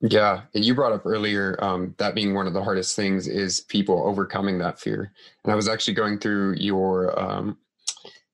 Yeah, 0.00 0.42
and 0.54 0.64
you 0.64 0.74
brought 0.74 0.92
up 0.92 1.06
earlier 1.06 1.56
um, 1.64 1.94
that 1.98 2.14
being 2.14 2.34
one 2.34 2.46
of 2.46 2.52
the 2.52 2.62
hardest 2.62 2.94
things 2.94 3.26
is 3.26 3.62
people 3.62 4.06
overcoming 4.06 4.58
that 4.58 4.78
fear. 4.78 5.12
And 5.44 5.52
I 5.52 5.56
was 5.56 5.68
actually 5.68 5.94
going 5.94 6.18
through 6.18 6.56
your 6.56 7.18
um, 7.18 7.56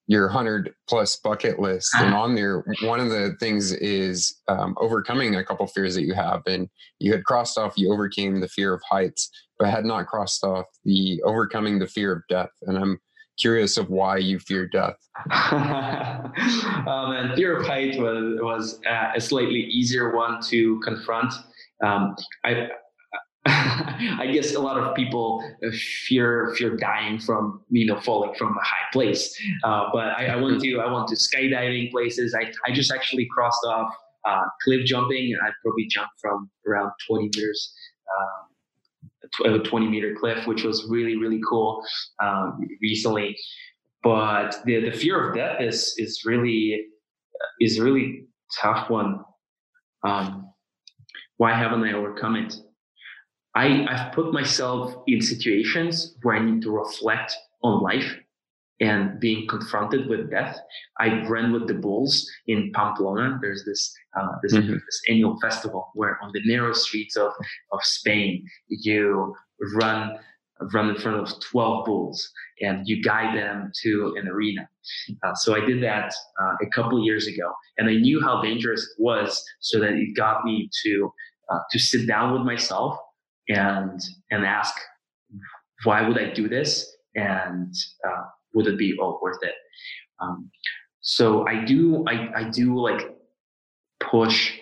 your 0.08 0.28
hundred 0.28 0.74
plus 0.88 1.16
bucket 1.16 1.60
list, 1.60 1.94
and 1.94 2.14
on 2.14 2.34
there, 2.34 2.64
one 2.82 2.98
of 2.98 3.10
the 3.10 3.36
things 3.38 3.72
is 3.72 4.40
um, 4.48 4.74
overcoming 4.80 5.36
a 5.36 5.44
couple 5.44 5.66
fears 5.68 5.94
that 5.94 6.02
you 6.02 6.14
have. 6.14 6.42
And 6.46 6.68
you 6.98 7.12
had 7.12 7.24
crossed 7.24 7.56
off 7.56 7.78
you 7.78 7.92
overcame 7.92 8.40
the 8.40 8.48
fear 8.48 8.74
of 8.74 8.82
heights, 8.90 9.30
but 9.58 9.68
had 9.68 9.84
not 9.84 10.08
crossed 10.08 10.42
off 10.42 10.66
the 10.84 11.22
overcoming 11.22 11.78
the 11.78 11.86
fear 11.86 12.12
of 12.12 12.22
death. 12.28 12.50
And 12.62 12.76
I'm 12.76 12.98
curious 13.38 13.76
of 13.76 13.88
why 13.88 14.16
you 14.18 14.40
fear 14.40 14.66
death. 14.66 14.96
um, 15.30 16.32
and 17.12 17.34
fear 17.34 17.58
of 17.58 17.66
height 17.66 18.00
was 18.00 18.38
was 18.40 18.80
uh, 18.88 19.12
a 19.14 19.20
slightly 19.20 19.60
easier 19.60 20.14
one 20.14 20.42
to 20.48 20.80
confront 20.80 21.32
um, 21.82 22.14
I, 22.44 22.68
I 23.46 24.30
guess 24.32 24.54
a 24.54 24.60
lot 24.60 24.78
of 24.78 24.94
people 24.94 25.42
fear 26.06 26.54
fear 26.56 26.76
dying 26.76 27.18
from 27.18 27.60
you 27.70 27.86
know 27.86 28.00
falling 28.00 28.34
from 28.38 28.56
a 28.56 28.60
high 28.62 28.86
place. 28.92 29.36
Uh, 29.64 29.88
but 29.92 30.08
I, 30.16 30.26
I, 30.26 30.36
want 30.36 30.60
to 30.62 30.78
I 30.78 30.90
want 30.90 31.08
to 31.08 31.16
skydiving 31.16 31.90
places. 31.90 32.36
I, 32.38 32.52
I 32.68 32.72
just 32.72 32.92
actually 32.92 33.26
crossed 33.34 33.64
off 33.66 33.92
uh, 34.24 34.44
cliff 34.62 34.86
jumping. 34.86 35.36
I 35.42 35.50
probably 35.64 35.88
jumped 35.88 36.12
from 36.20 36.48
around 36.68 36.92
20 37.08 37.24
meters, 37.24 37.74
uh, 39.44 39.54
a 39.54 39.58
20 39.58 39.88
meter 39.88 40.14
cliff, 40.18 40.46
which 40.46 40.62
was 40.62 40.86
really 40.88 41.16
really 41.16 41.40
cool 41.48 41.82
um, 42.22 42.60
recently. 42.80 43.36
But 44.04 44.56
the 44.66 44.88
the 44.88 44.96
fear 44.96 45.28
of 45.28 45.34
death 45.34 45.60
is 45.60 45.94
is 45.98 46.22
really 46.24 46.86
is 47.60 47.80
really 47.80 48.26
tough 48.60 48.88
one. 48.88 49.24
Um, 50.04 50.51
why 51.42 51.52
haven't 51.52 51.82
I 51.82 51.92
overcome 51.92 52.36
it? 52.36 52.54
I, 53.56 53.84
I've 53.90 54.12
put 54.12 54.32
myself 54.32 54.94
in 55.08 55.20
situations 55.20 56.14
where 56.22 56.36
I 56.36 56.38
need 56.38 56.62
to 56.62 56.70
reflect 56.70 57.34
on 57.64 57.82
life 57.82 58.14
and 58.78 59.18
being 59.18 59.48
confronted 59.48 60.08
with 60.08 60.30
death. 60.30 60.56
I 61.00 61.26
ran 61.26 61.52
with 61.52 61.66
the 61.66 61.74
bulls 61.74 62.30
in 62.46 62.70
Pamplona. 62.72 63.40
There's 63.42 63.64
this 63.64 63.92
uh, 64.16 64.34
this, 64.44 64.54
mm-hmm. 64.54 64.74
this, 64.74 65.00
annual 65.08 65.36
festival 65.40 65.90
where 65.94 66.16
on 66.22 66.30
the 66.32 66.42
narrow 66.44 66.72
streets 66.72 67.16
of, 67.16 67.32
of 67.72 67.80
Spain 67.82 68.46
you 68.68 69.34
run 69.74 70.16
run 70.72 70.90
in 70.90 70.96
front 70.96 71.16
of 71.18 71.40
12 71.50 71.84
bulls 71.84 72.30
and 72.60 72.86
you 72.86 73.02
guide 73.02 73.36
them 73.36 73.72
to 73.82 74.14
an 74.16 74.28
arena. 74.28 74.68
Uh, 75.24 75.34
so 75.34 75.56
I 75.56 75.60
did 75.64 75.82
that 75.82 76.14
uh, 76.40 76.54
a 76.62 76.66
couple 76.74 76.98
of 76.98 77.04
years 77.04 77.26
ago 77.26 77.52
and 77.78 77.88
I 77.88 77.94
knew 77.94 78.20
how 78.20 78.40
dangerous 78.42 78.82
it 78.82 79.02
was 79.02 79.42
so 79.60 79.80
that 79.80 79.92
it 79.92 80.16
got 80.16 80.44
me 80.44 80.70
to 80.84 81.12
uh, 81.52 81.58
to 81.70 81.78
sit 81.78 82.06
down 82.06 82.32
with 82.32 82.42
myself 82.42 82.98
and 83.48 84.00
and 84.30 84.44
ask 84.46 84.74
why 85.84 86.06
would 86.06 86.18
I 86.18 86.32
do 86.32 86.48
this 86.48 86.96
and 87.14 87.74
uh, 88.06 88.22
would 88.54 88.66
it 88.66 88.78
be 88.78 88.96
all 89.00 89.18
worth 89.22 89.38
it? 89.42 89.54
Um, 90.20 90.50
so 91.00 91.46
I 91.46 91.64
do 91.64 92.04
I, 92.08 92.30
I 92.36 92.50
do 92.50 92.80
like 92.80 93.16
push 94.00 94.52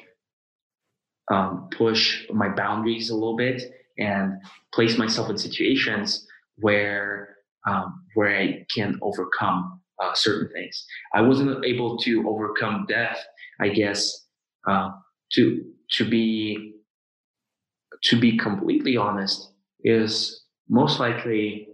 um, 1.30 1.68
push 1.76 2.26
my 2.32 2.48
boundaries 2.48 3.10
a 3.10 3.14
little 3.14 3.36
bit 3.36 3.62
and 3.98 4.34
place 4.74 4.98
myself 4.98 5.30
in 5.30 5.38
situations 5.38 6.26
where 6.56 7.36
um, 7.68 8.04
where 8.14 8.36
I 8.36 8.66
can 8.74 8.98
overcome 9.02 9.80
uh, 10.02 10.14
certain 10.14 10.50
things. 10.52 10.86
I 11.14 11.20
wasn't 11.20 11.64
able 11.64 11.98
to 11.98 12.28
overcome 12.28 12.86
death, 12.88 13.18
I 13.60 13.68
guess, 13.68 14.26
uh, 14.68 14.90
to 15.34 15.64
to 15.98 16.08
be 16.08 16.79
to 18.04 18.20
be 18.20 18.36
completely 18.36 18.96
honest, 18.96 19.52
is 19.84 20.44
most 20.68 21.00
likely 21.00 21.68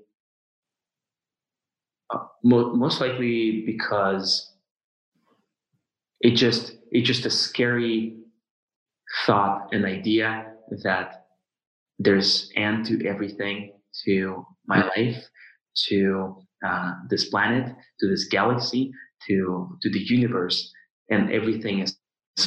uh, 2.13 2.19
mo- 2.43 2.75
most 2.75 3.01
likely 3.01 3.63
because 3.65 4.53
it 6.21 6.31
just 6.33 6.77
it's 6.91 7.07
just 7.07 7.27
a 7.27 7.31
scary 7.31 8.17
thought 9.27 9.69
and 9.73 9.85
idea 9.85 10.53
that 10.85 11.27
there's 11.99 12.51
end 12.57 12.87
to 12.87 13.07
everything 13.07 13.73
to 14.05 14.45
my 14.67 14.87
life 14.97 15.25
to 15.89 16.37
uh, 16.67 16.95
this 17.11 17.29
planet 17.31 17.75
to 18.01 18.09
this 18.09 18.27
galaxy 18.29 18.93
to 19.29 19.69
to 19.83 19.91
the 19.91 20.01
universe 20.01 20.73
and 21.11 21.33
everything 21.33 21.81
is 21.81 21.99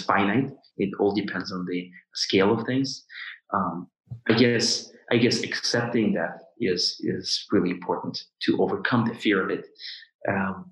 finite. 0.06 0.52
It 0.78 0.92
all 1.00 1.14
depends 1.14 1.52
on 1.52 1.66
the 1.66 1.90
scale 2.16 2.54
of 2.58 2.66
things 2.66 3.06
um, 3.54 3.88
I 4.28 4.34
guess 4.34 4.92
I 5.12 5.18
guess 5.18 5.44
accepting 5.44 6.14
that 6.14 6.40
is 6.60 6.98
is 7.02 7.46
really 7.52 7.72
important 7.72 8.24
to 8.44 8.62
overcome 8.62 9.06
the 9.08 9.16
fear 9.16 9.44
of 9.44 9.50
it. 9.50 9.66
Um, 10.28 10.72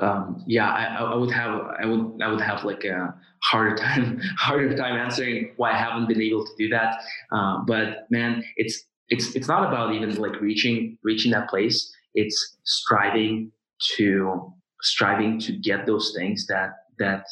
um, 0.00 0.44
yeah, 0.46 0.70
I, 0.70 0.84
I, 0.96 1.14
would 1.14 1.30
have 1.30 1.62
I 1.80 1.86
would 1.86 2.22
I 2.22 2.28
would 2.28 2.40
have 2.40 2.64
like 2.64 2.84
a 2.84 3.14
harder 3.42 3.76
time 3.76 4.20
harder 4.38 4.76
time 4.76 4.96
answering 4.96 5.52
why 5.56 5.72
I 5.72 5.76
haven't 5.76 6.08
been 6.08 6.20
able 6.20 6.44
to 6.44 6.52
do 6.58 6.68
that. 6.68 7.02
Uh, 7.32 7.62
but 7.66 8.06
man, 8.10 8.44
it's 8.56 8.84
it's 9.08 9.34
it's 9.34 9.48
not 9.48 9.66
about 9.66 9.94
even 9.94 10.14
like 10.16 10.40
reaching 10.40 10.98
reaching 11.02 11.32
that 11.32 11.48
place. 11.48 11.92
It's 12.14 12.56
striving 12.64 13.52
to 13.96 14.52
striving 14.82 15.38
to 15.40 15.52
get 15.52 15.86
those 15.86 16.14
things 16.16 16.46
that 16.46 16.70
that 16.98 17.24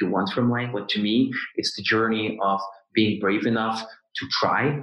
you 0.00 0.08
want 0.08 0.30
from 0.30 0.50
life. 0.50 0.70
But 0.72 0.88
to 0.90 1.02
me, 1.02 1.32
it's 1.56 1.74
the 1.76 1.82
journey 1.82 2.38
of 2.42 2.60
being 2.94 3.20
brave 3.20 3.46
enough 3.46 3.82
to 4.16 4.26
try, 4.40 4.82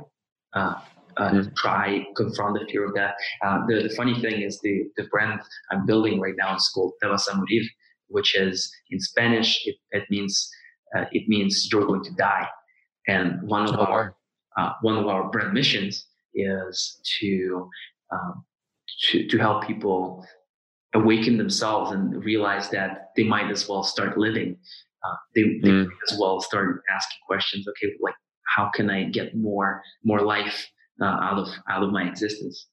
uh, 0.54 0.76
uh, 1.18 1.32
mm. 1.32 1.56
try 1.56 2.06
confront 2.16 2.60
the 2.60 2.66
fear 2.72 2.86
of 2.86 2.96
death. 2.96 3.14
Uh, 3.44 3.60
the, 3.68 3.88
the 3.88 3.96
funny 3.96 4.20
thing 4.22 4.42
is 4.42 4.60
the 4.62 4.84
the 4.98 5.04
brand 5.06 5.40
I'm 5.72 5.86
building 5.86 6.20
right 6.20 6.36
now 6.38 6.56
is 6.56 6.70
called 6.74 6.94
Te 7.02 7.08
morir, 7.08 7.64
which 8.08 8.36
is 8.36 8.72
in 8.92 9.00
Spanish 9.00 9.66
it, 9.66 9.76
it 9.92 10.04
means 10.10 10.50
uh, 10.96 11.06
it 11.12 11.28
means 11.28 11.68
you're 11.72 11.86
going 11.86 12.04
to 12.04 12.14
die. 12.14 12.48
And 13.08 13.42
one 13.44 13.68
of 13.68 13.76
oh, 13.76 13.86
our 13.86 14.16
uh, 14.58 14.72
one 14.82 14.98
of 14.98 15.08
our 15.08 15.30
brand 15.30 15.54
missions 15.54 16.08
is 16.34 17.00
to 17.20 17.70
um, 18.12 18.46
to 19.10 19.28
to 19.28 19.38
help 19.38 19.66
people 19.66 20.26
awaken 20.94 21.38
themselves 21.38 21.92
and 21.92 22.24
realize 22.24 22.70
that 22.70 23.12
they 23.16 23.24
might 23.24 23.52
as 23.52 23.68
well 23.68 23.84
start 23.84 24.18
living. 24.18 24.58
Uh, 25.06 25.16
they, 25.36 25.42
they 25.62 25.70
mm. 25.70 25.88
as 26.10 26.18
well 26.20 26.42
start 26.42 26.82
asking 26.94 27.20
questions. 27.28 27.68
Okay, 27.68 27.94
like 28.02 28.16
how 28.56 28.70
can 28.74 28.90
I 28.90 29.06
get 29.06 29.36
more 29.36 29.82
more 30.04 30.22
life 30.22 30.68
uh, 31.02 31.06
out 31.06 31.38
of 31.38 31.50
out 31.70 31.84
of 31.84 31.92
my 31.92 32.08
existence? 32.08 32.68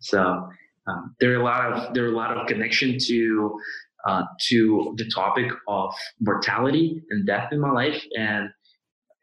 So 0.00 0.48
um, 0.86 1.14
there 1.20 1.32
are 1.32 1.40
a 1.40 1.44
lot 1.44 1.72
of 1.72 1.94
there 1.94 2.04
are 2.04 2.12
a 2.12 2.16
lot 2.16 2.36
of 2.36 2.46
connection 2.46 2.98
to 3.06 3.58
uh, 4.06 4.22
to 4.48 4.94
the 4.96 5.08
topic 5.14 5.50
of 5.68 5.94
mortality 6.20 7.02
and 7.10 7.26
death 7.26 7.52
in 7.52 7.60
my 7.60 7.70
life, 7.70 8.02
and 8.16 8.50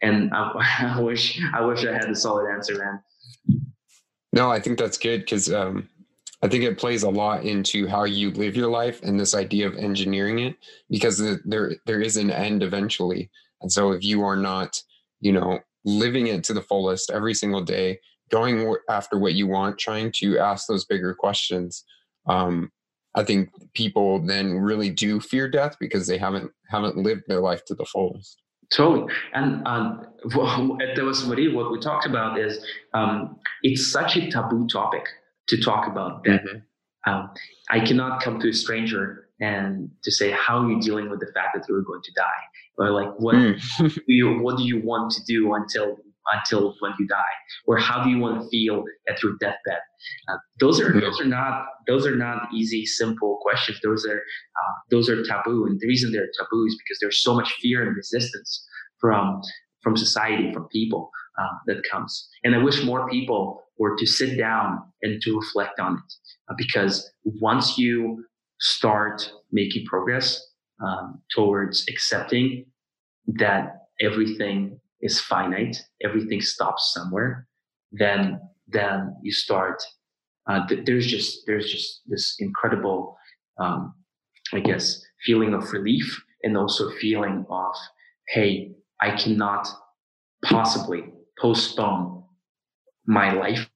and 0.01 0.32
I, 0.34 0.93
I 0.97 0.99
wish 1.01 1.41
I 1.53 1.62
wish 1.62 1.86
I 1.86 1.93
had 1.93 2.09
a 2.09 2.16
solid 2.16 2.51
answer, 2.51 2.78
man. 2.78 3.01
No, 4.34 4.49
I 4.49 4.59
think 4.59 4.80
that's 4.80 4.97
good 4.97 5.22
because 5.22 5.51
um, 5.51 5.89
I 6.44 6.48
think 6.48 6.64
it 6.64 6.80
plays 6.80 7.04
a 7.04 7.10
lot 7.10 7.44
into 7.46 7.88
how 7.88 8.06
you 8.06 8.32
live 8.32 8.56
your 8.56 8.70
life 8.70 9.02
and 9.04 9.20
this 9.20 9.36
idea 9.36 9.68
of 9.68 9.76
engineering 9.76 10.39
it 10.39 10.56
because 10.89 11.18
there 11.46 11.76
there 11.86 12.02
is 12.02 12.18
an 12.18 12.32
end 12.32 12.64
eventually, 12.64 13.30
and 13.62 13.72
so 13.72 13.92
if 13.92 14.04
you 14.04 14.24
are 14.24 14.36
not, 14.36 14.82
you 15.20 15.32
know, 15.32 15.60
living 15.86 16.28
it 16.28 16.44
to 16.46 16.54
the 16.54 16.62
fullest 16.62 17.12
every 17.12 17.34
single 17.34 17.62
day, 17.62 18.00
going 18.30 18.76
after 18.89 19.20
what 19.20 19.34
you 19.34 19.48
want, 19.48 19.78
trying 19.78 20.12
to 20.14 20.39
ask 20.39 20.68
those 20.68 20.86
bigger 20.86 21.14
questions, 21.14 21.84
um, 22.28 22.72
I 23.14 23.24
think 23.24 23.50
people 23.74 24.26
then 24.26 24.58
really 24.58 24.89
do 24.89 25.20
fear 25.20 25.50
death 25.50 25.76
because 25.80 26.08
they 26.08 26.18
haven't 26.18 26.52
haven't 26.70 26.98
lived 26.98 27.24
their 27.28 27.42
life 27.42 27.66
to 27.66 27.76
the 27.76 27.86
fullest. 27.86 28.42
Totally. 28.72 29.14
And 29.34 29.68
um, 29.68 30.08
at 30.82 30.96
Te 30.96 31.02
vas 31.02 31.24
a 31.24 31.28
what 31.28 31.72
we 31.72 31.80
talked 31.80 32.06
about 32.06 32.39
is 32.39 32.66
um, 32.94 33.38
it's 33.64 33.92
such 33.92 34.16
a 34.16 34.32
taboo 34.32 34.66
topic 34.68 35.06
to 35.52 35.62
talk 35.62 35.88
about 35.88 36.24
that. 36.24 36.43
Mm-hmm. 36.43 37.12
Um, 37.12 37.30
I 37.70 37.80
cannot 37.80 38.22
come 38.22 38.39
to 38.39 38.49
a 38.49 38.54
stranger 38.54 39.28
and 39.39 39.89
to 40.04 40.12
say 40.12 40.32
how 40.32 40.60
are 40.60 40.70
you 40.70 40.80
dealing 40.80 41.10
with 41.10 41.20
the 41.20 41.32
fact 41.34 41.49
that 41.56 41.66
you're 41.68 41.82
going 41.82 42.02
to 42.04 42.12
die, 42.14 42.43
or 42.78 42.91
like 42.91 43.10
what 43.18 43.36
mm. 43.36 43.60
do 43.95 44.02
you 44.08 44.39
what 44.39 44.58
do 44.58 44.64
you 44.64 44.82
want 44.84 45.12
to 45.12 45.24
do 45.26 45.54
until 45.54 45.97
until 46.32 46.76
when 46.80 46.93
you 46.99 47.08
die, 47.08 47.36
or 47.66 47.78
how 47.78 48.04
do 48.04 48.10
you 48.10 48.20
want 48.20 48.41
to 48.41 48.47
feel 48.49 48.84
at 49.10 49.22
your 49.24 49.34
deathbed? 49.39 49.80
Uh, 50.30 50.38
those 50.60 50.80
are 50.80 50.99
those 50.99 51.20
are 51.20 51.26
not 51.26 51.66
those 51.88 52.06
are 52.06 52.16
not 52.16 52.47
easy, 52.54 52.86
simple 52.86 53.39
questions. 53.41 53.80
Those 53.84 54.06
are 54.06 54.20
uh, 54.20 54.74
those 54.91 55.10
are 55.10 55.24
taboo, 55.24 55.66
and 55.66 55.80
the 55.80 55.88
reason 55.88 56.12
they're 56.12 56.30
taboo 56.38 56.66
is 56.68 56.78
because 56.78 56.99
there's 57.02 57.22
so 57.22 57.34
much 57.34 57.52
fear 57.54 57.82
and 57.82 57.95
resistance 57.95 58.64
from 58.99 59.41
from 59.82 59.97
society, 59.97 60.54
from 60.54 60.68
people 60.68 61.10
uh, 61.40 61.48
that 61.68 61.82
comes. 61.90 62.30
And 62.44 62.56
I 62.56 62.60
wish 62.60 62.84
more 62.84 63.10
people 63.10 63.64
were 63.78 63.96
to 63.98 64.06
sit 64.06 64.38
down 64.38 64.80
and 65.02 65.22
to 65.22 65.38
reflect 65.38 65.80
on 65.80 65.94
it, 65.94 66.14
uh, 66.50 66.56
because 66.58 67.12
once 67.24 67.78
you 67.78 68.24
start 68.60 69.32
making 69.52 69.86
progress 69.86 70.42
um, 70.86 71.22
towards 71.36 71.86
accepting 71.90 72.66
that 73.28 73.88
everything 74.00 74.80
is 75.02 75.20
finite, 75.20 75.78
everything 76.04 76.42
stops 76.42 76.92
somewhere, 76.94 77.48
then 77.92 78.40
then 78.68 79.16
you 79.24 79.32
start. 79.32 79.82
Uh, 80.50 80.66
th- 80.68 80.86
there's 80.86 81.08
just 81.08 81.40
there's 81.46 81.72
just 81.72 82.02
this 82.08 82.36
incredible, 82.40 83.16
um, 83.60 83.94
I 84.54 84.60
guess, 84.60 85.02
feeling 85.26 85.54
of 85.54 85.72
relief 85.72 86.24
and 86.44 86.58
also 86.58 86.90
feeling 87.00 87.46
of, 87.50 87.76
hey, 88.30 88.72
I 89.00 89.12
cannot 89.16 89.68
possibly 90.44 91.04
postpone 91.42 92.24
my 93.06 93.34
life 93.34 93.68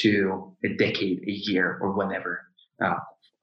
to 0.00 0.56
a 0.64 0.68
decade, 0.76 1.20
a 1.26 1.32
year, 1.32 1.78
or 1.82 1.92
whenever. 1.92 2.42
Uh, 2.82 2.94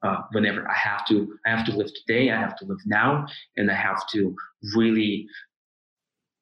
uh, 0.02 0.16
whenever 0.32 0.68
I 0.68 0.74
have 0.74 1.06
to, 1.06 1.32
I 1.46 1.50
have 1.50 1.64
to 1.66 1.76
live 1.76 1.90
today. 1.94 2.32
I 2.32 2.36
have 2.36 2.56
to 2.56 2.64
live 2.64 2.80
now, 2.86 3.24
and 3.56 3.70
I 3.70 3.74
have 3.74 4.00
to 4.14 4.34
really 4.74 5.28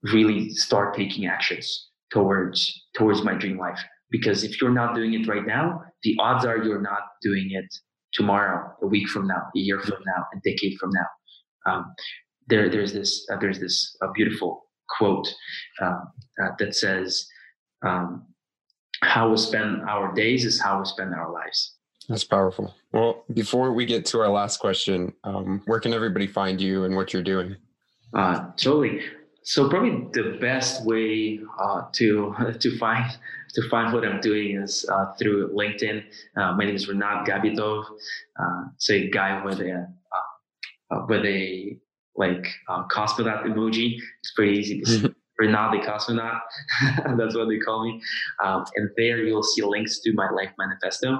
really 0.02 0.50
start 0.50 0.94
taking 0.94 1.26
actions 1.26 1.90
towards 2.11 2.86
towards 2.96 3.22
my 3.22 3.34
dream 3.34 3.58
life 3.58 3.80
because 4.11 4.42
if 4.44 4.61
you're 4.61 4.72
not 4.72 4.94
doing 4.94 5.14
it 5.14 5.28
right 5.28 5.46
now 5.46 5.82
the 6.02 6.16
odds 6.18 6.44
are 6.44 6.58
you're 6.64 6.80
not 6.80 7.02
doing 7.22 7.48
it 7.50 7.66
tomorrow 8.12 8.72
a 8.82 8.86
week 8.86 9.06
from 9.08 9.26
now 9.26 9.42
a 9.54 9.58
year 9.58 9.78
from 9.80 9.98
now 10.06 10.24
a 10.34 10.40
decade 10.48 10.76
from 10.78 10.90
now 10.90 11.70
um, 11.72 11.94
there 12.48 12.68
there's 12.68 12.92
this 12.92 13.26
uh, 13.30 13.36
there's 13.36 13.61
this 13.61 13.96
uh, 14.02 14.08
beautiful 14.14 14.64
quote 14.99 15.28
uh, 15.80 16.01
uh 16.43 16.51
that 16.59 16.74
says 16.74 17.26
um, 17.82 18.26
how 19.03 19.30
we 19.30 19.36
spend 19.36 19.82
our 19.88 20.12
days 20.14 20.45
is 20.45 20.61
how 20.61 20.78
we 20.78 20.84
spend 20.84 21.14
our 21.14 21.32
lives 21.32 21.76
that's 22.09 22.24
powerful 22.24 22.74
well 22.93 23.24
before 23.32 23.72
we 23.72 23.86
get 23.86 24.05
to 24.05 24.20
our 24.20 24.28
last 24.28 24.59
question 24.59 25.12
um, 25.24 25.62
where 25.66 25.80
can 25.80 25.95
everybody 25.95 26.26
find 26.26 26.61
you 26.61 26.84
and 26.84 26.95
what 26.97 27.12
you're 27.12 27.22
doing 27.22 27.57
uh, 28.14 28.51
totally 28.57 29.01
so 29.43 29.68
probably 29.68 30.07
the 30.12 30.36
best 30.41 30.84
way 30.84 31.41
uh, 31.59 31.82
to 31.93 32.34
to 32.61 32.78
find 32.78 33.05
to 33.55 33.68
find 33.68 33.93
what 33.93 34.05
I'm 34.05 34.20
doing 34.20 34.57
is 34.57 34.86
uh, 34.88 35.12
through 35.14 35.53
LinkedIn. 35.53 36.05
Uh, 36.36 36.53
my 36.53 36.64
name 36.64 36.76
is 36.76 36.86
Renat 36.86 37.26
Gabitov. 37.26 37.84
Uh, 38.38 38.64
it's 38.74 38.91
a 38.91 39.09
guy 39.11 39.45
with 39.45 39.61
a 39.61 39.88
uh, 40.12 40.95
uh, 40.95 41.07
with 41.09 41.24
a 41.24 41.76
like 42.16 42.46
cosmonaut 42.90 43.44
emoji. 43.44 43.96
It's 44.20 44.32
pretty 44.34 44.58
easy 44.58 44.80
to 44.80 44.86
see. 44.86 45.08
Renat 45.40 45.72
the 45.72 45.78
cosmonaut. 45.78 46.38
That's 47.16 47.34
what 47.34 47.48
they 47.48 47.56
call 47.58 47.84
me. 47.84 47.98
Um, 48.44 48.62
and 48.76 48.90
there 48.98 49.24
you'll 49.24 49.42
see 49.42 49.62
links 49.62 50.00
to 50.00 50.12
my 50.12 50.28
life 50.30 50.50
manifesto. 50.58 51.18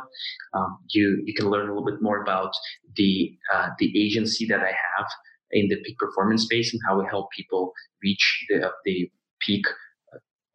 Um, 0.53 0.79
you 0.91 1.23
you 1.25 1.33
can 1.33 1.49
learn 1.49 1.71
a 1.71 1.73
little 1.73 1.87
bit 1.91 2.03
more 2.03 2.21
about 2.21 2.53
the 2.97 3.35
the 3.79 3.99
agency 3.99 4.45
that 4.47 4.61
I 4.61 4.73
have 4.73 5.07
in 5.53 5.69
the 5.69 5.77
peak 5.85 5.97
performance 5.99 6.43
space 6.43 6.73
and 6.73 6.83
how 6.87 6.99
we 7.01 7.07
help 7.07 7.31
people 7.31 7.73
reach 8.03 8.47
the, 8.51 8.71
the 8.85 9.11
peak 9.41 9.65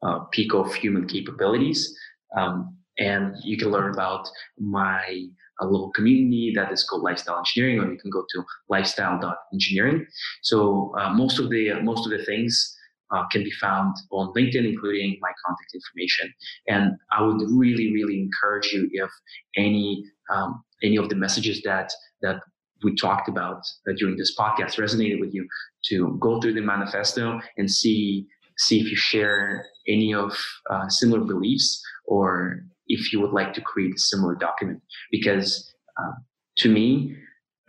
uh, 0.03 0.19
peak 0.31 0.53
of 0.53 0.73
human 0.75 1.07
capabilities. 1.07 1.91
Um, 2.37 2.77
and 2.97 3.35
you 3.43 3.57
can 3.57 3.71
learn 3.71 3.91
about 3.91 4.29
my 4.59 5.27
a 5.61 5.65
little 5.65 5.91
community 5.91 6.51
that 6.55 6.71
is 6.71 6.83
called 6.83 7.03
lifestyle 7.03 7.37
engineering, 7.37 7.79
or 7.79 7.91
you 7.91 7.97
can 7.97 8.11
go 8.11 8.25
to 8.33 8.43
lifestyle.engineering. 8.69 10.05
So 10.41 10.93
uh, 10.97 11.13
most 11.13 11.39
of 11.39 11.49
the 11.49 11.73
most 11.81 12.05
of 12.05 12.11
the 12.17 12.25
things 12.25 12.75
uh, 13.11 13.25
can 13.27 13.43
be 13.43 13.51
found 13.51 13.95
on 14.11 14.33
LinkedIn, 14.33 14.67
including 14.67 15.17
my 15.21 15.31
contact 15.45 15.71
information. 15.73 16.33
And 16.67 16.93
I 17.17 17.21
would 17.23 17.41
really, 17.49 17.93
really 17.93 18.19
encourage 18.19 18.71
you 18.73 18.89
if 18.91 19.09
any 19.55 20.03
um, 20.33 20.63
any 20.83 20.97
of 20.97 21.09
the 21.09 21.15
messages 21.15 21.61
that 21.63 21.91
that 22.21 22.41
we 22.83 22.95
talked 22.95 23.29
about 23.29 23.61
uh, 23.87 23.93
during 23.97 24.17
this 24.17 24.35
podcast 24.37 24.77
resonated 24.77 25.19
with 25.19 25.33
you, 25.33 25.47
to 25.85 26.17
go 26.19 26.39
through 26.39 26.53
the 26.53 26.61
manifesto 26.61 27.39
and 27.57 27.69
see 27.69 28.27
see 28.57 28.79
if 28.79 28.89
you 28.89 28.95
share 28.95 29.65
any 29.87 30.13
of 30.13 30.37
uh, 30.69 30.87
similar 30.87 31.23
beliefs 31.23 31.81
or 32.05 32.61
if 32.87 33.11
you 33.11 33.19
would 33.21 33.31
like 33.31 33.53
to 33.53 33.61
create 33.61 33.95
a 33.95 33.99
similar 33.99 34.35
document. 34.35 34.81
Because 35.11 35.73
uh, 35.99 36.13
to 36.57 36.69
me, 36.69 37.15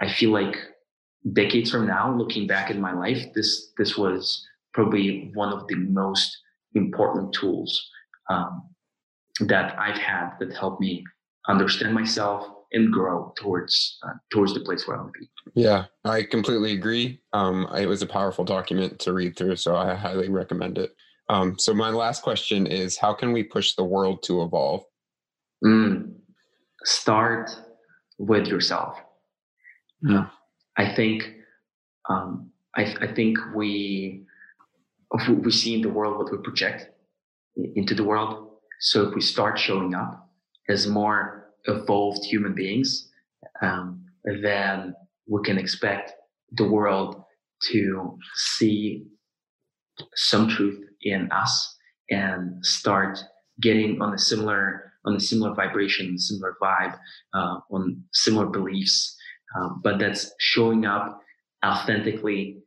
I 0.01 0.11
feel 0.11 0.31
like 0.31 0.57
decades 1.33 1.71
from 1.71 1.87
now, 1.87 2.15
looking 2.15 2.47
back 2.47 2.71
in 2.71 2.81
my 2.81 2.93
life, 2.93 3.27
this 3.35 3.73
this 3.79 3.97
was 3.97 4.47
probably 4.75 5.31
one 5.35 5.53
of 5.53 5.67
the 5.69 5.77
most 5.77 6.37
important 6.75 7.33
tools 7.33 7.89
um, 8.29 8.63
that 9.41 9.79
I've 9.79 9.99
had 9.99 10.33
that 10.41 10.55
helped 10.55 10.81
me 10.81 11.05
understand 11.49 11.95
myself, 11.95 12.47
and 12.73 12.93
grow 12.93 13.33
towards 13.37 13.99
uh, 14.07 14.15
towards 14.31 14.55
the 14.55 14.61
place 14.61 14.87
where 14.87 14.97
I 14.97 15.01
want 15.01 15.15
to 15.15 15.21
be. 15.21 15.29
Yeah, 15.55 15.87
I 16.05 16.23
completely 16.23 16.73
agree. 16.73 17.21
Um, 17.33 17.69
it 17.77 17.87
was 17.87 18.03
a 18.03 18.07
powerful 18.07 18.45
document 18.45 18.99
to 19.01 19.13
read 19.13 19.37
through, 19.37 19.57
so 19.57 19.77
I 19.77 19.95
highly 19.95 20.29
recommend 20.29 20.79
it. 20.79 20.95
Um, 21.29 21.59
so 21.59 21.75
my 21.75 21.91
last 21.91 22.23
question 22.23 22.67
is: 22.67 22.97
How 22.99 23.13
can 23.13 23.33
we 23.33 23.43
push 23.43 23.75
the 23.75 23.85
world 23.85 24.23
to 24.25 24.43
evolve? 24.43 24.85
Mm, 25.65 26.15
start 26.85 27.51
with 28.19 28.47
yourself. 28.47 28.99
Yeah. 30.03 30.27
I 30.77 30.95
think 30.95 31.25
um, 32.09 32.51
I, 32.77 32.95
I 33.01 33.07
think 33.15 33.39
we 33.55 34.25
we 35.29 35.51
see 35.51 35.75
in 35.75 35.81
the 35.81 35.89
world 35.89 36.19
what 36.19 36.31
we 36.31 36.39
project 36.39 36.91
into 37.75 37.95
the 37.95 38.05
world. 38.05 38.51
So 38.81 39.09
if 39.09 39.15
we 39.15 39.21
start 39.21 39.59
showing 39.59 39.95
up 39.95 40.29
as 40.69 40.87
more 40.87 41.53
evolved 41.65 42.25
human 42.25 42.55
beings, 42.55 43.11
um, 43.63 44.05
then 44.25 44.95
we 45.29 45.41
can 45.43 45.59
expect 45.59 46.13
the 46.53 46.69
world 46.69 47.23
to 47.71 48.19
see 48.35 49.07
some 50.15 50.49
truth 50.49 50.85
in 51.03 51.31
us 51.33 51.77
and 52.11 52.65
start 52.65 53.19
getting 53.61 54.03
on 54.03 54.13
a 54.13 54.19
similar 54.19 54.93
on 55.07 55.17
a 55.17 55.21
similar 55.21 55.55
vibration, 55.55 56.19
similar 56.19 56.57
vibe, 56.63 56.99
uh, 57.35 57.59
on 57.71 58.03
similar 58.13 58.47
beliefs, 58.47 59.17
um, 59.57 59.81
but 59.83 59.99
that's 59.99 60.33
showing 60.39 60.85
up 60.85 61.21
authentically 61.65 62.59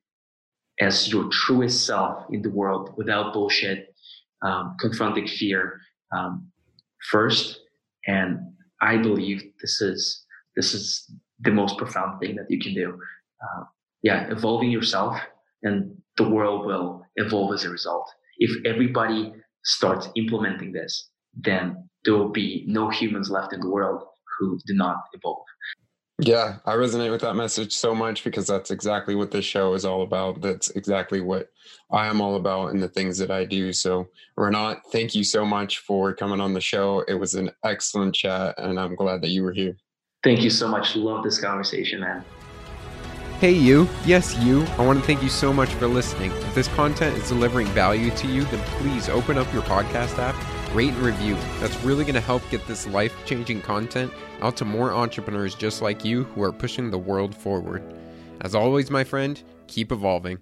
as 0.79 1.11
your 1.11 1.29
truest 1.31 1.85
self 1.85 2.25
in 2.31 2.41
the 2.41 2.49
world 2.49 2.93
without 2.97 3.33
bullshit, 3.33 3.93
um, 4.41 4.75
confronting 4.79 5.27
fear 5.27 5.81
um, 6.15 6.49
first. 7.11 7.59
And 8.07 8.39
I 8.81 8.97
believe 8.97 9.43
this 9.61 9.81
is 9.81 10.25
this 10.55 10.73
is 10.73 11.11
the 11.41 11.51
most 11.51 11.77
profound 11.77 12.19
thing 12.19 12.35
that 12.35 12.45
you 12.49 12.59
can 12.59 12.73
do. 12.73 12.97
Uh, 13.41 13.63
yeah, 14.01 14.29
evolving 14.29 14.71
yourself, 14.71 15.19
and 15.63 15.95
the 16.17 16.27
world 16.27 16.65
will 16.65 17.05
evolve 17.15 17.53
as 17.53 17.65
a 17.65 17.69
result. 17.69 18.09
If 18.37 18.51
everybody 18.65 19.33
starts 19.63 20.07
implementing 20.15 20.71
this, 20.71 21.09
then 21.33 21.89
there 22.05 22.15
will 22.15 22.29
be 22.29 22.63
no 22.67 22.89
humans 22.89 23.29
left 23.29 23.53
in 23.53 23.59
the 23.59 23.69
world 23.69 24.03
who 24.37 24.59
do 24.65 24.73
not 24.73 24.97
evolve. 25.13 25.43
Yeah, 26.21 26.57
I 26.65 26.73
resonate 26.73 27.11
with 27.11 27.21
that 27.21 27.35
message 27.35 27.73
so 27.73 27.95
much 27.95 28.25
because 28.25 28.45
that's 28.45 28.71
exactly 28.71 29.15
what 29.15 29.31
this 29.31 29.45
show 29.45 29.73
is 29.73 29.85
all 29.85 30.01
about. 30.01 30.41
That's 30.41 30.69
exactly 30.71 31.21
what 31.21 31.47
I 31.91 32.07
am 32.07 32.19
all 32.19 32.35
about 32.35 32.71
and 32.71 32.83
the 32.83 32.89
things 32.89 33.17
that 33.19 33.31
I 33.31 33.45
do. 33.45 33.71
So, 33.71 34.09
Renat, 34.37 34.81
thank 34.91 35.15
you 35.15 35.23
so 35.23 35.45
much 35.45 35.79
for 35.79 36.13
coming 36.13 36.41
on 36.41 36.53
the 36.53 36.59
show. 36.59 37.05
It 37.07 37.13
was 37.13 37.35
an 37.35 37.51
excellent 37.63 38.15
chat, 38.15 38.55
and 38.57 38.77
I'm 38.77 38.95
glad 38.95 39.21
that 39.21 39.29
you 39.29 39.43
were 39.43 39.53
here. 39.53 39.77
Thank 40.21 40.41
you 40.41 40.49
so 40.49 40.67
much. 40.67 40.97
Love 40.97 41.23
this 41.23 41.39
conversation, 41.39 42.01
man. 42.01 42.25
Hey, 43.39 43.53
you. 43.53 43.87
Yes, 44.05 44.37
you. 44.39 44.63
I 44.77 44.85
want 44.85 44.99
to 44.99 45.05
thank 45.05 45.23
you 45.23 45.29
so 45.29 45.53
much 45.53 45.69
for 45.75 45.87
listening. 45.87 46.31
If 46.31 46.55
this 46.55 46.67
content 46.67 47.17
is 47.17 47.29
delivering 47.29 47.67
value 47.67 48.11
to 48.11 48.27
you, 48.27 48.43
then 48.43 48.59
please 48.79 49.07
open 49.07 49.37
up 49.37 49.51
your 49.53 49.61
podcast 49.61 50.19
app, 50.19 50.35
rate 50.73 50.93
and 50.93 51.03
review. 51.03 51.35
That's 51.59 51.75
really 51.83 52.03
going 52.03 52.15
to 52.15 52.21
help 52.21 52.43
get 52.49 52.65
this 52.67 52.87
life 52.87 53.15
changing 53.25 53.61
content 53.61 54.11
out 54.41 54.55
to 54.57 54.65
more 54.65 54.93
entrepreneurs 54.93 55.55
just 55.55 55.81
like 55.81 56.05
you 56.05 56.23
who 56.25 56.43
are 56.43 56.51
pushing 56.51 56.91
the 56.91 56.97
world 56.97 57.35
forward. 57.35 57.83
As 58.41 58.55
always, 58.55 58.89
my 58.89 59.03
friend, 59.03 59.41
keep 59.67 59.91
evolving. 59.91 60.39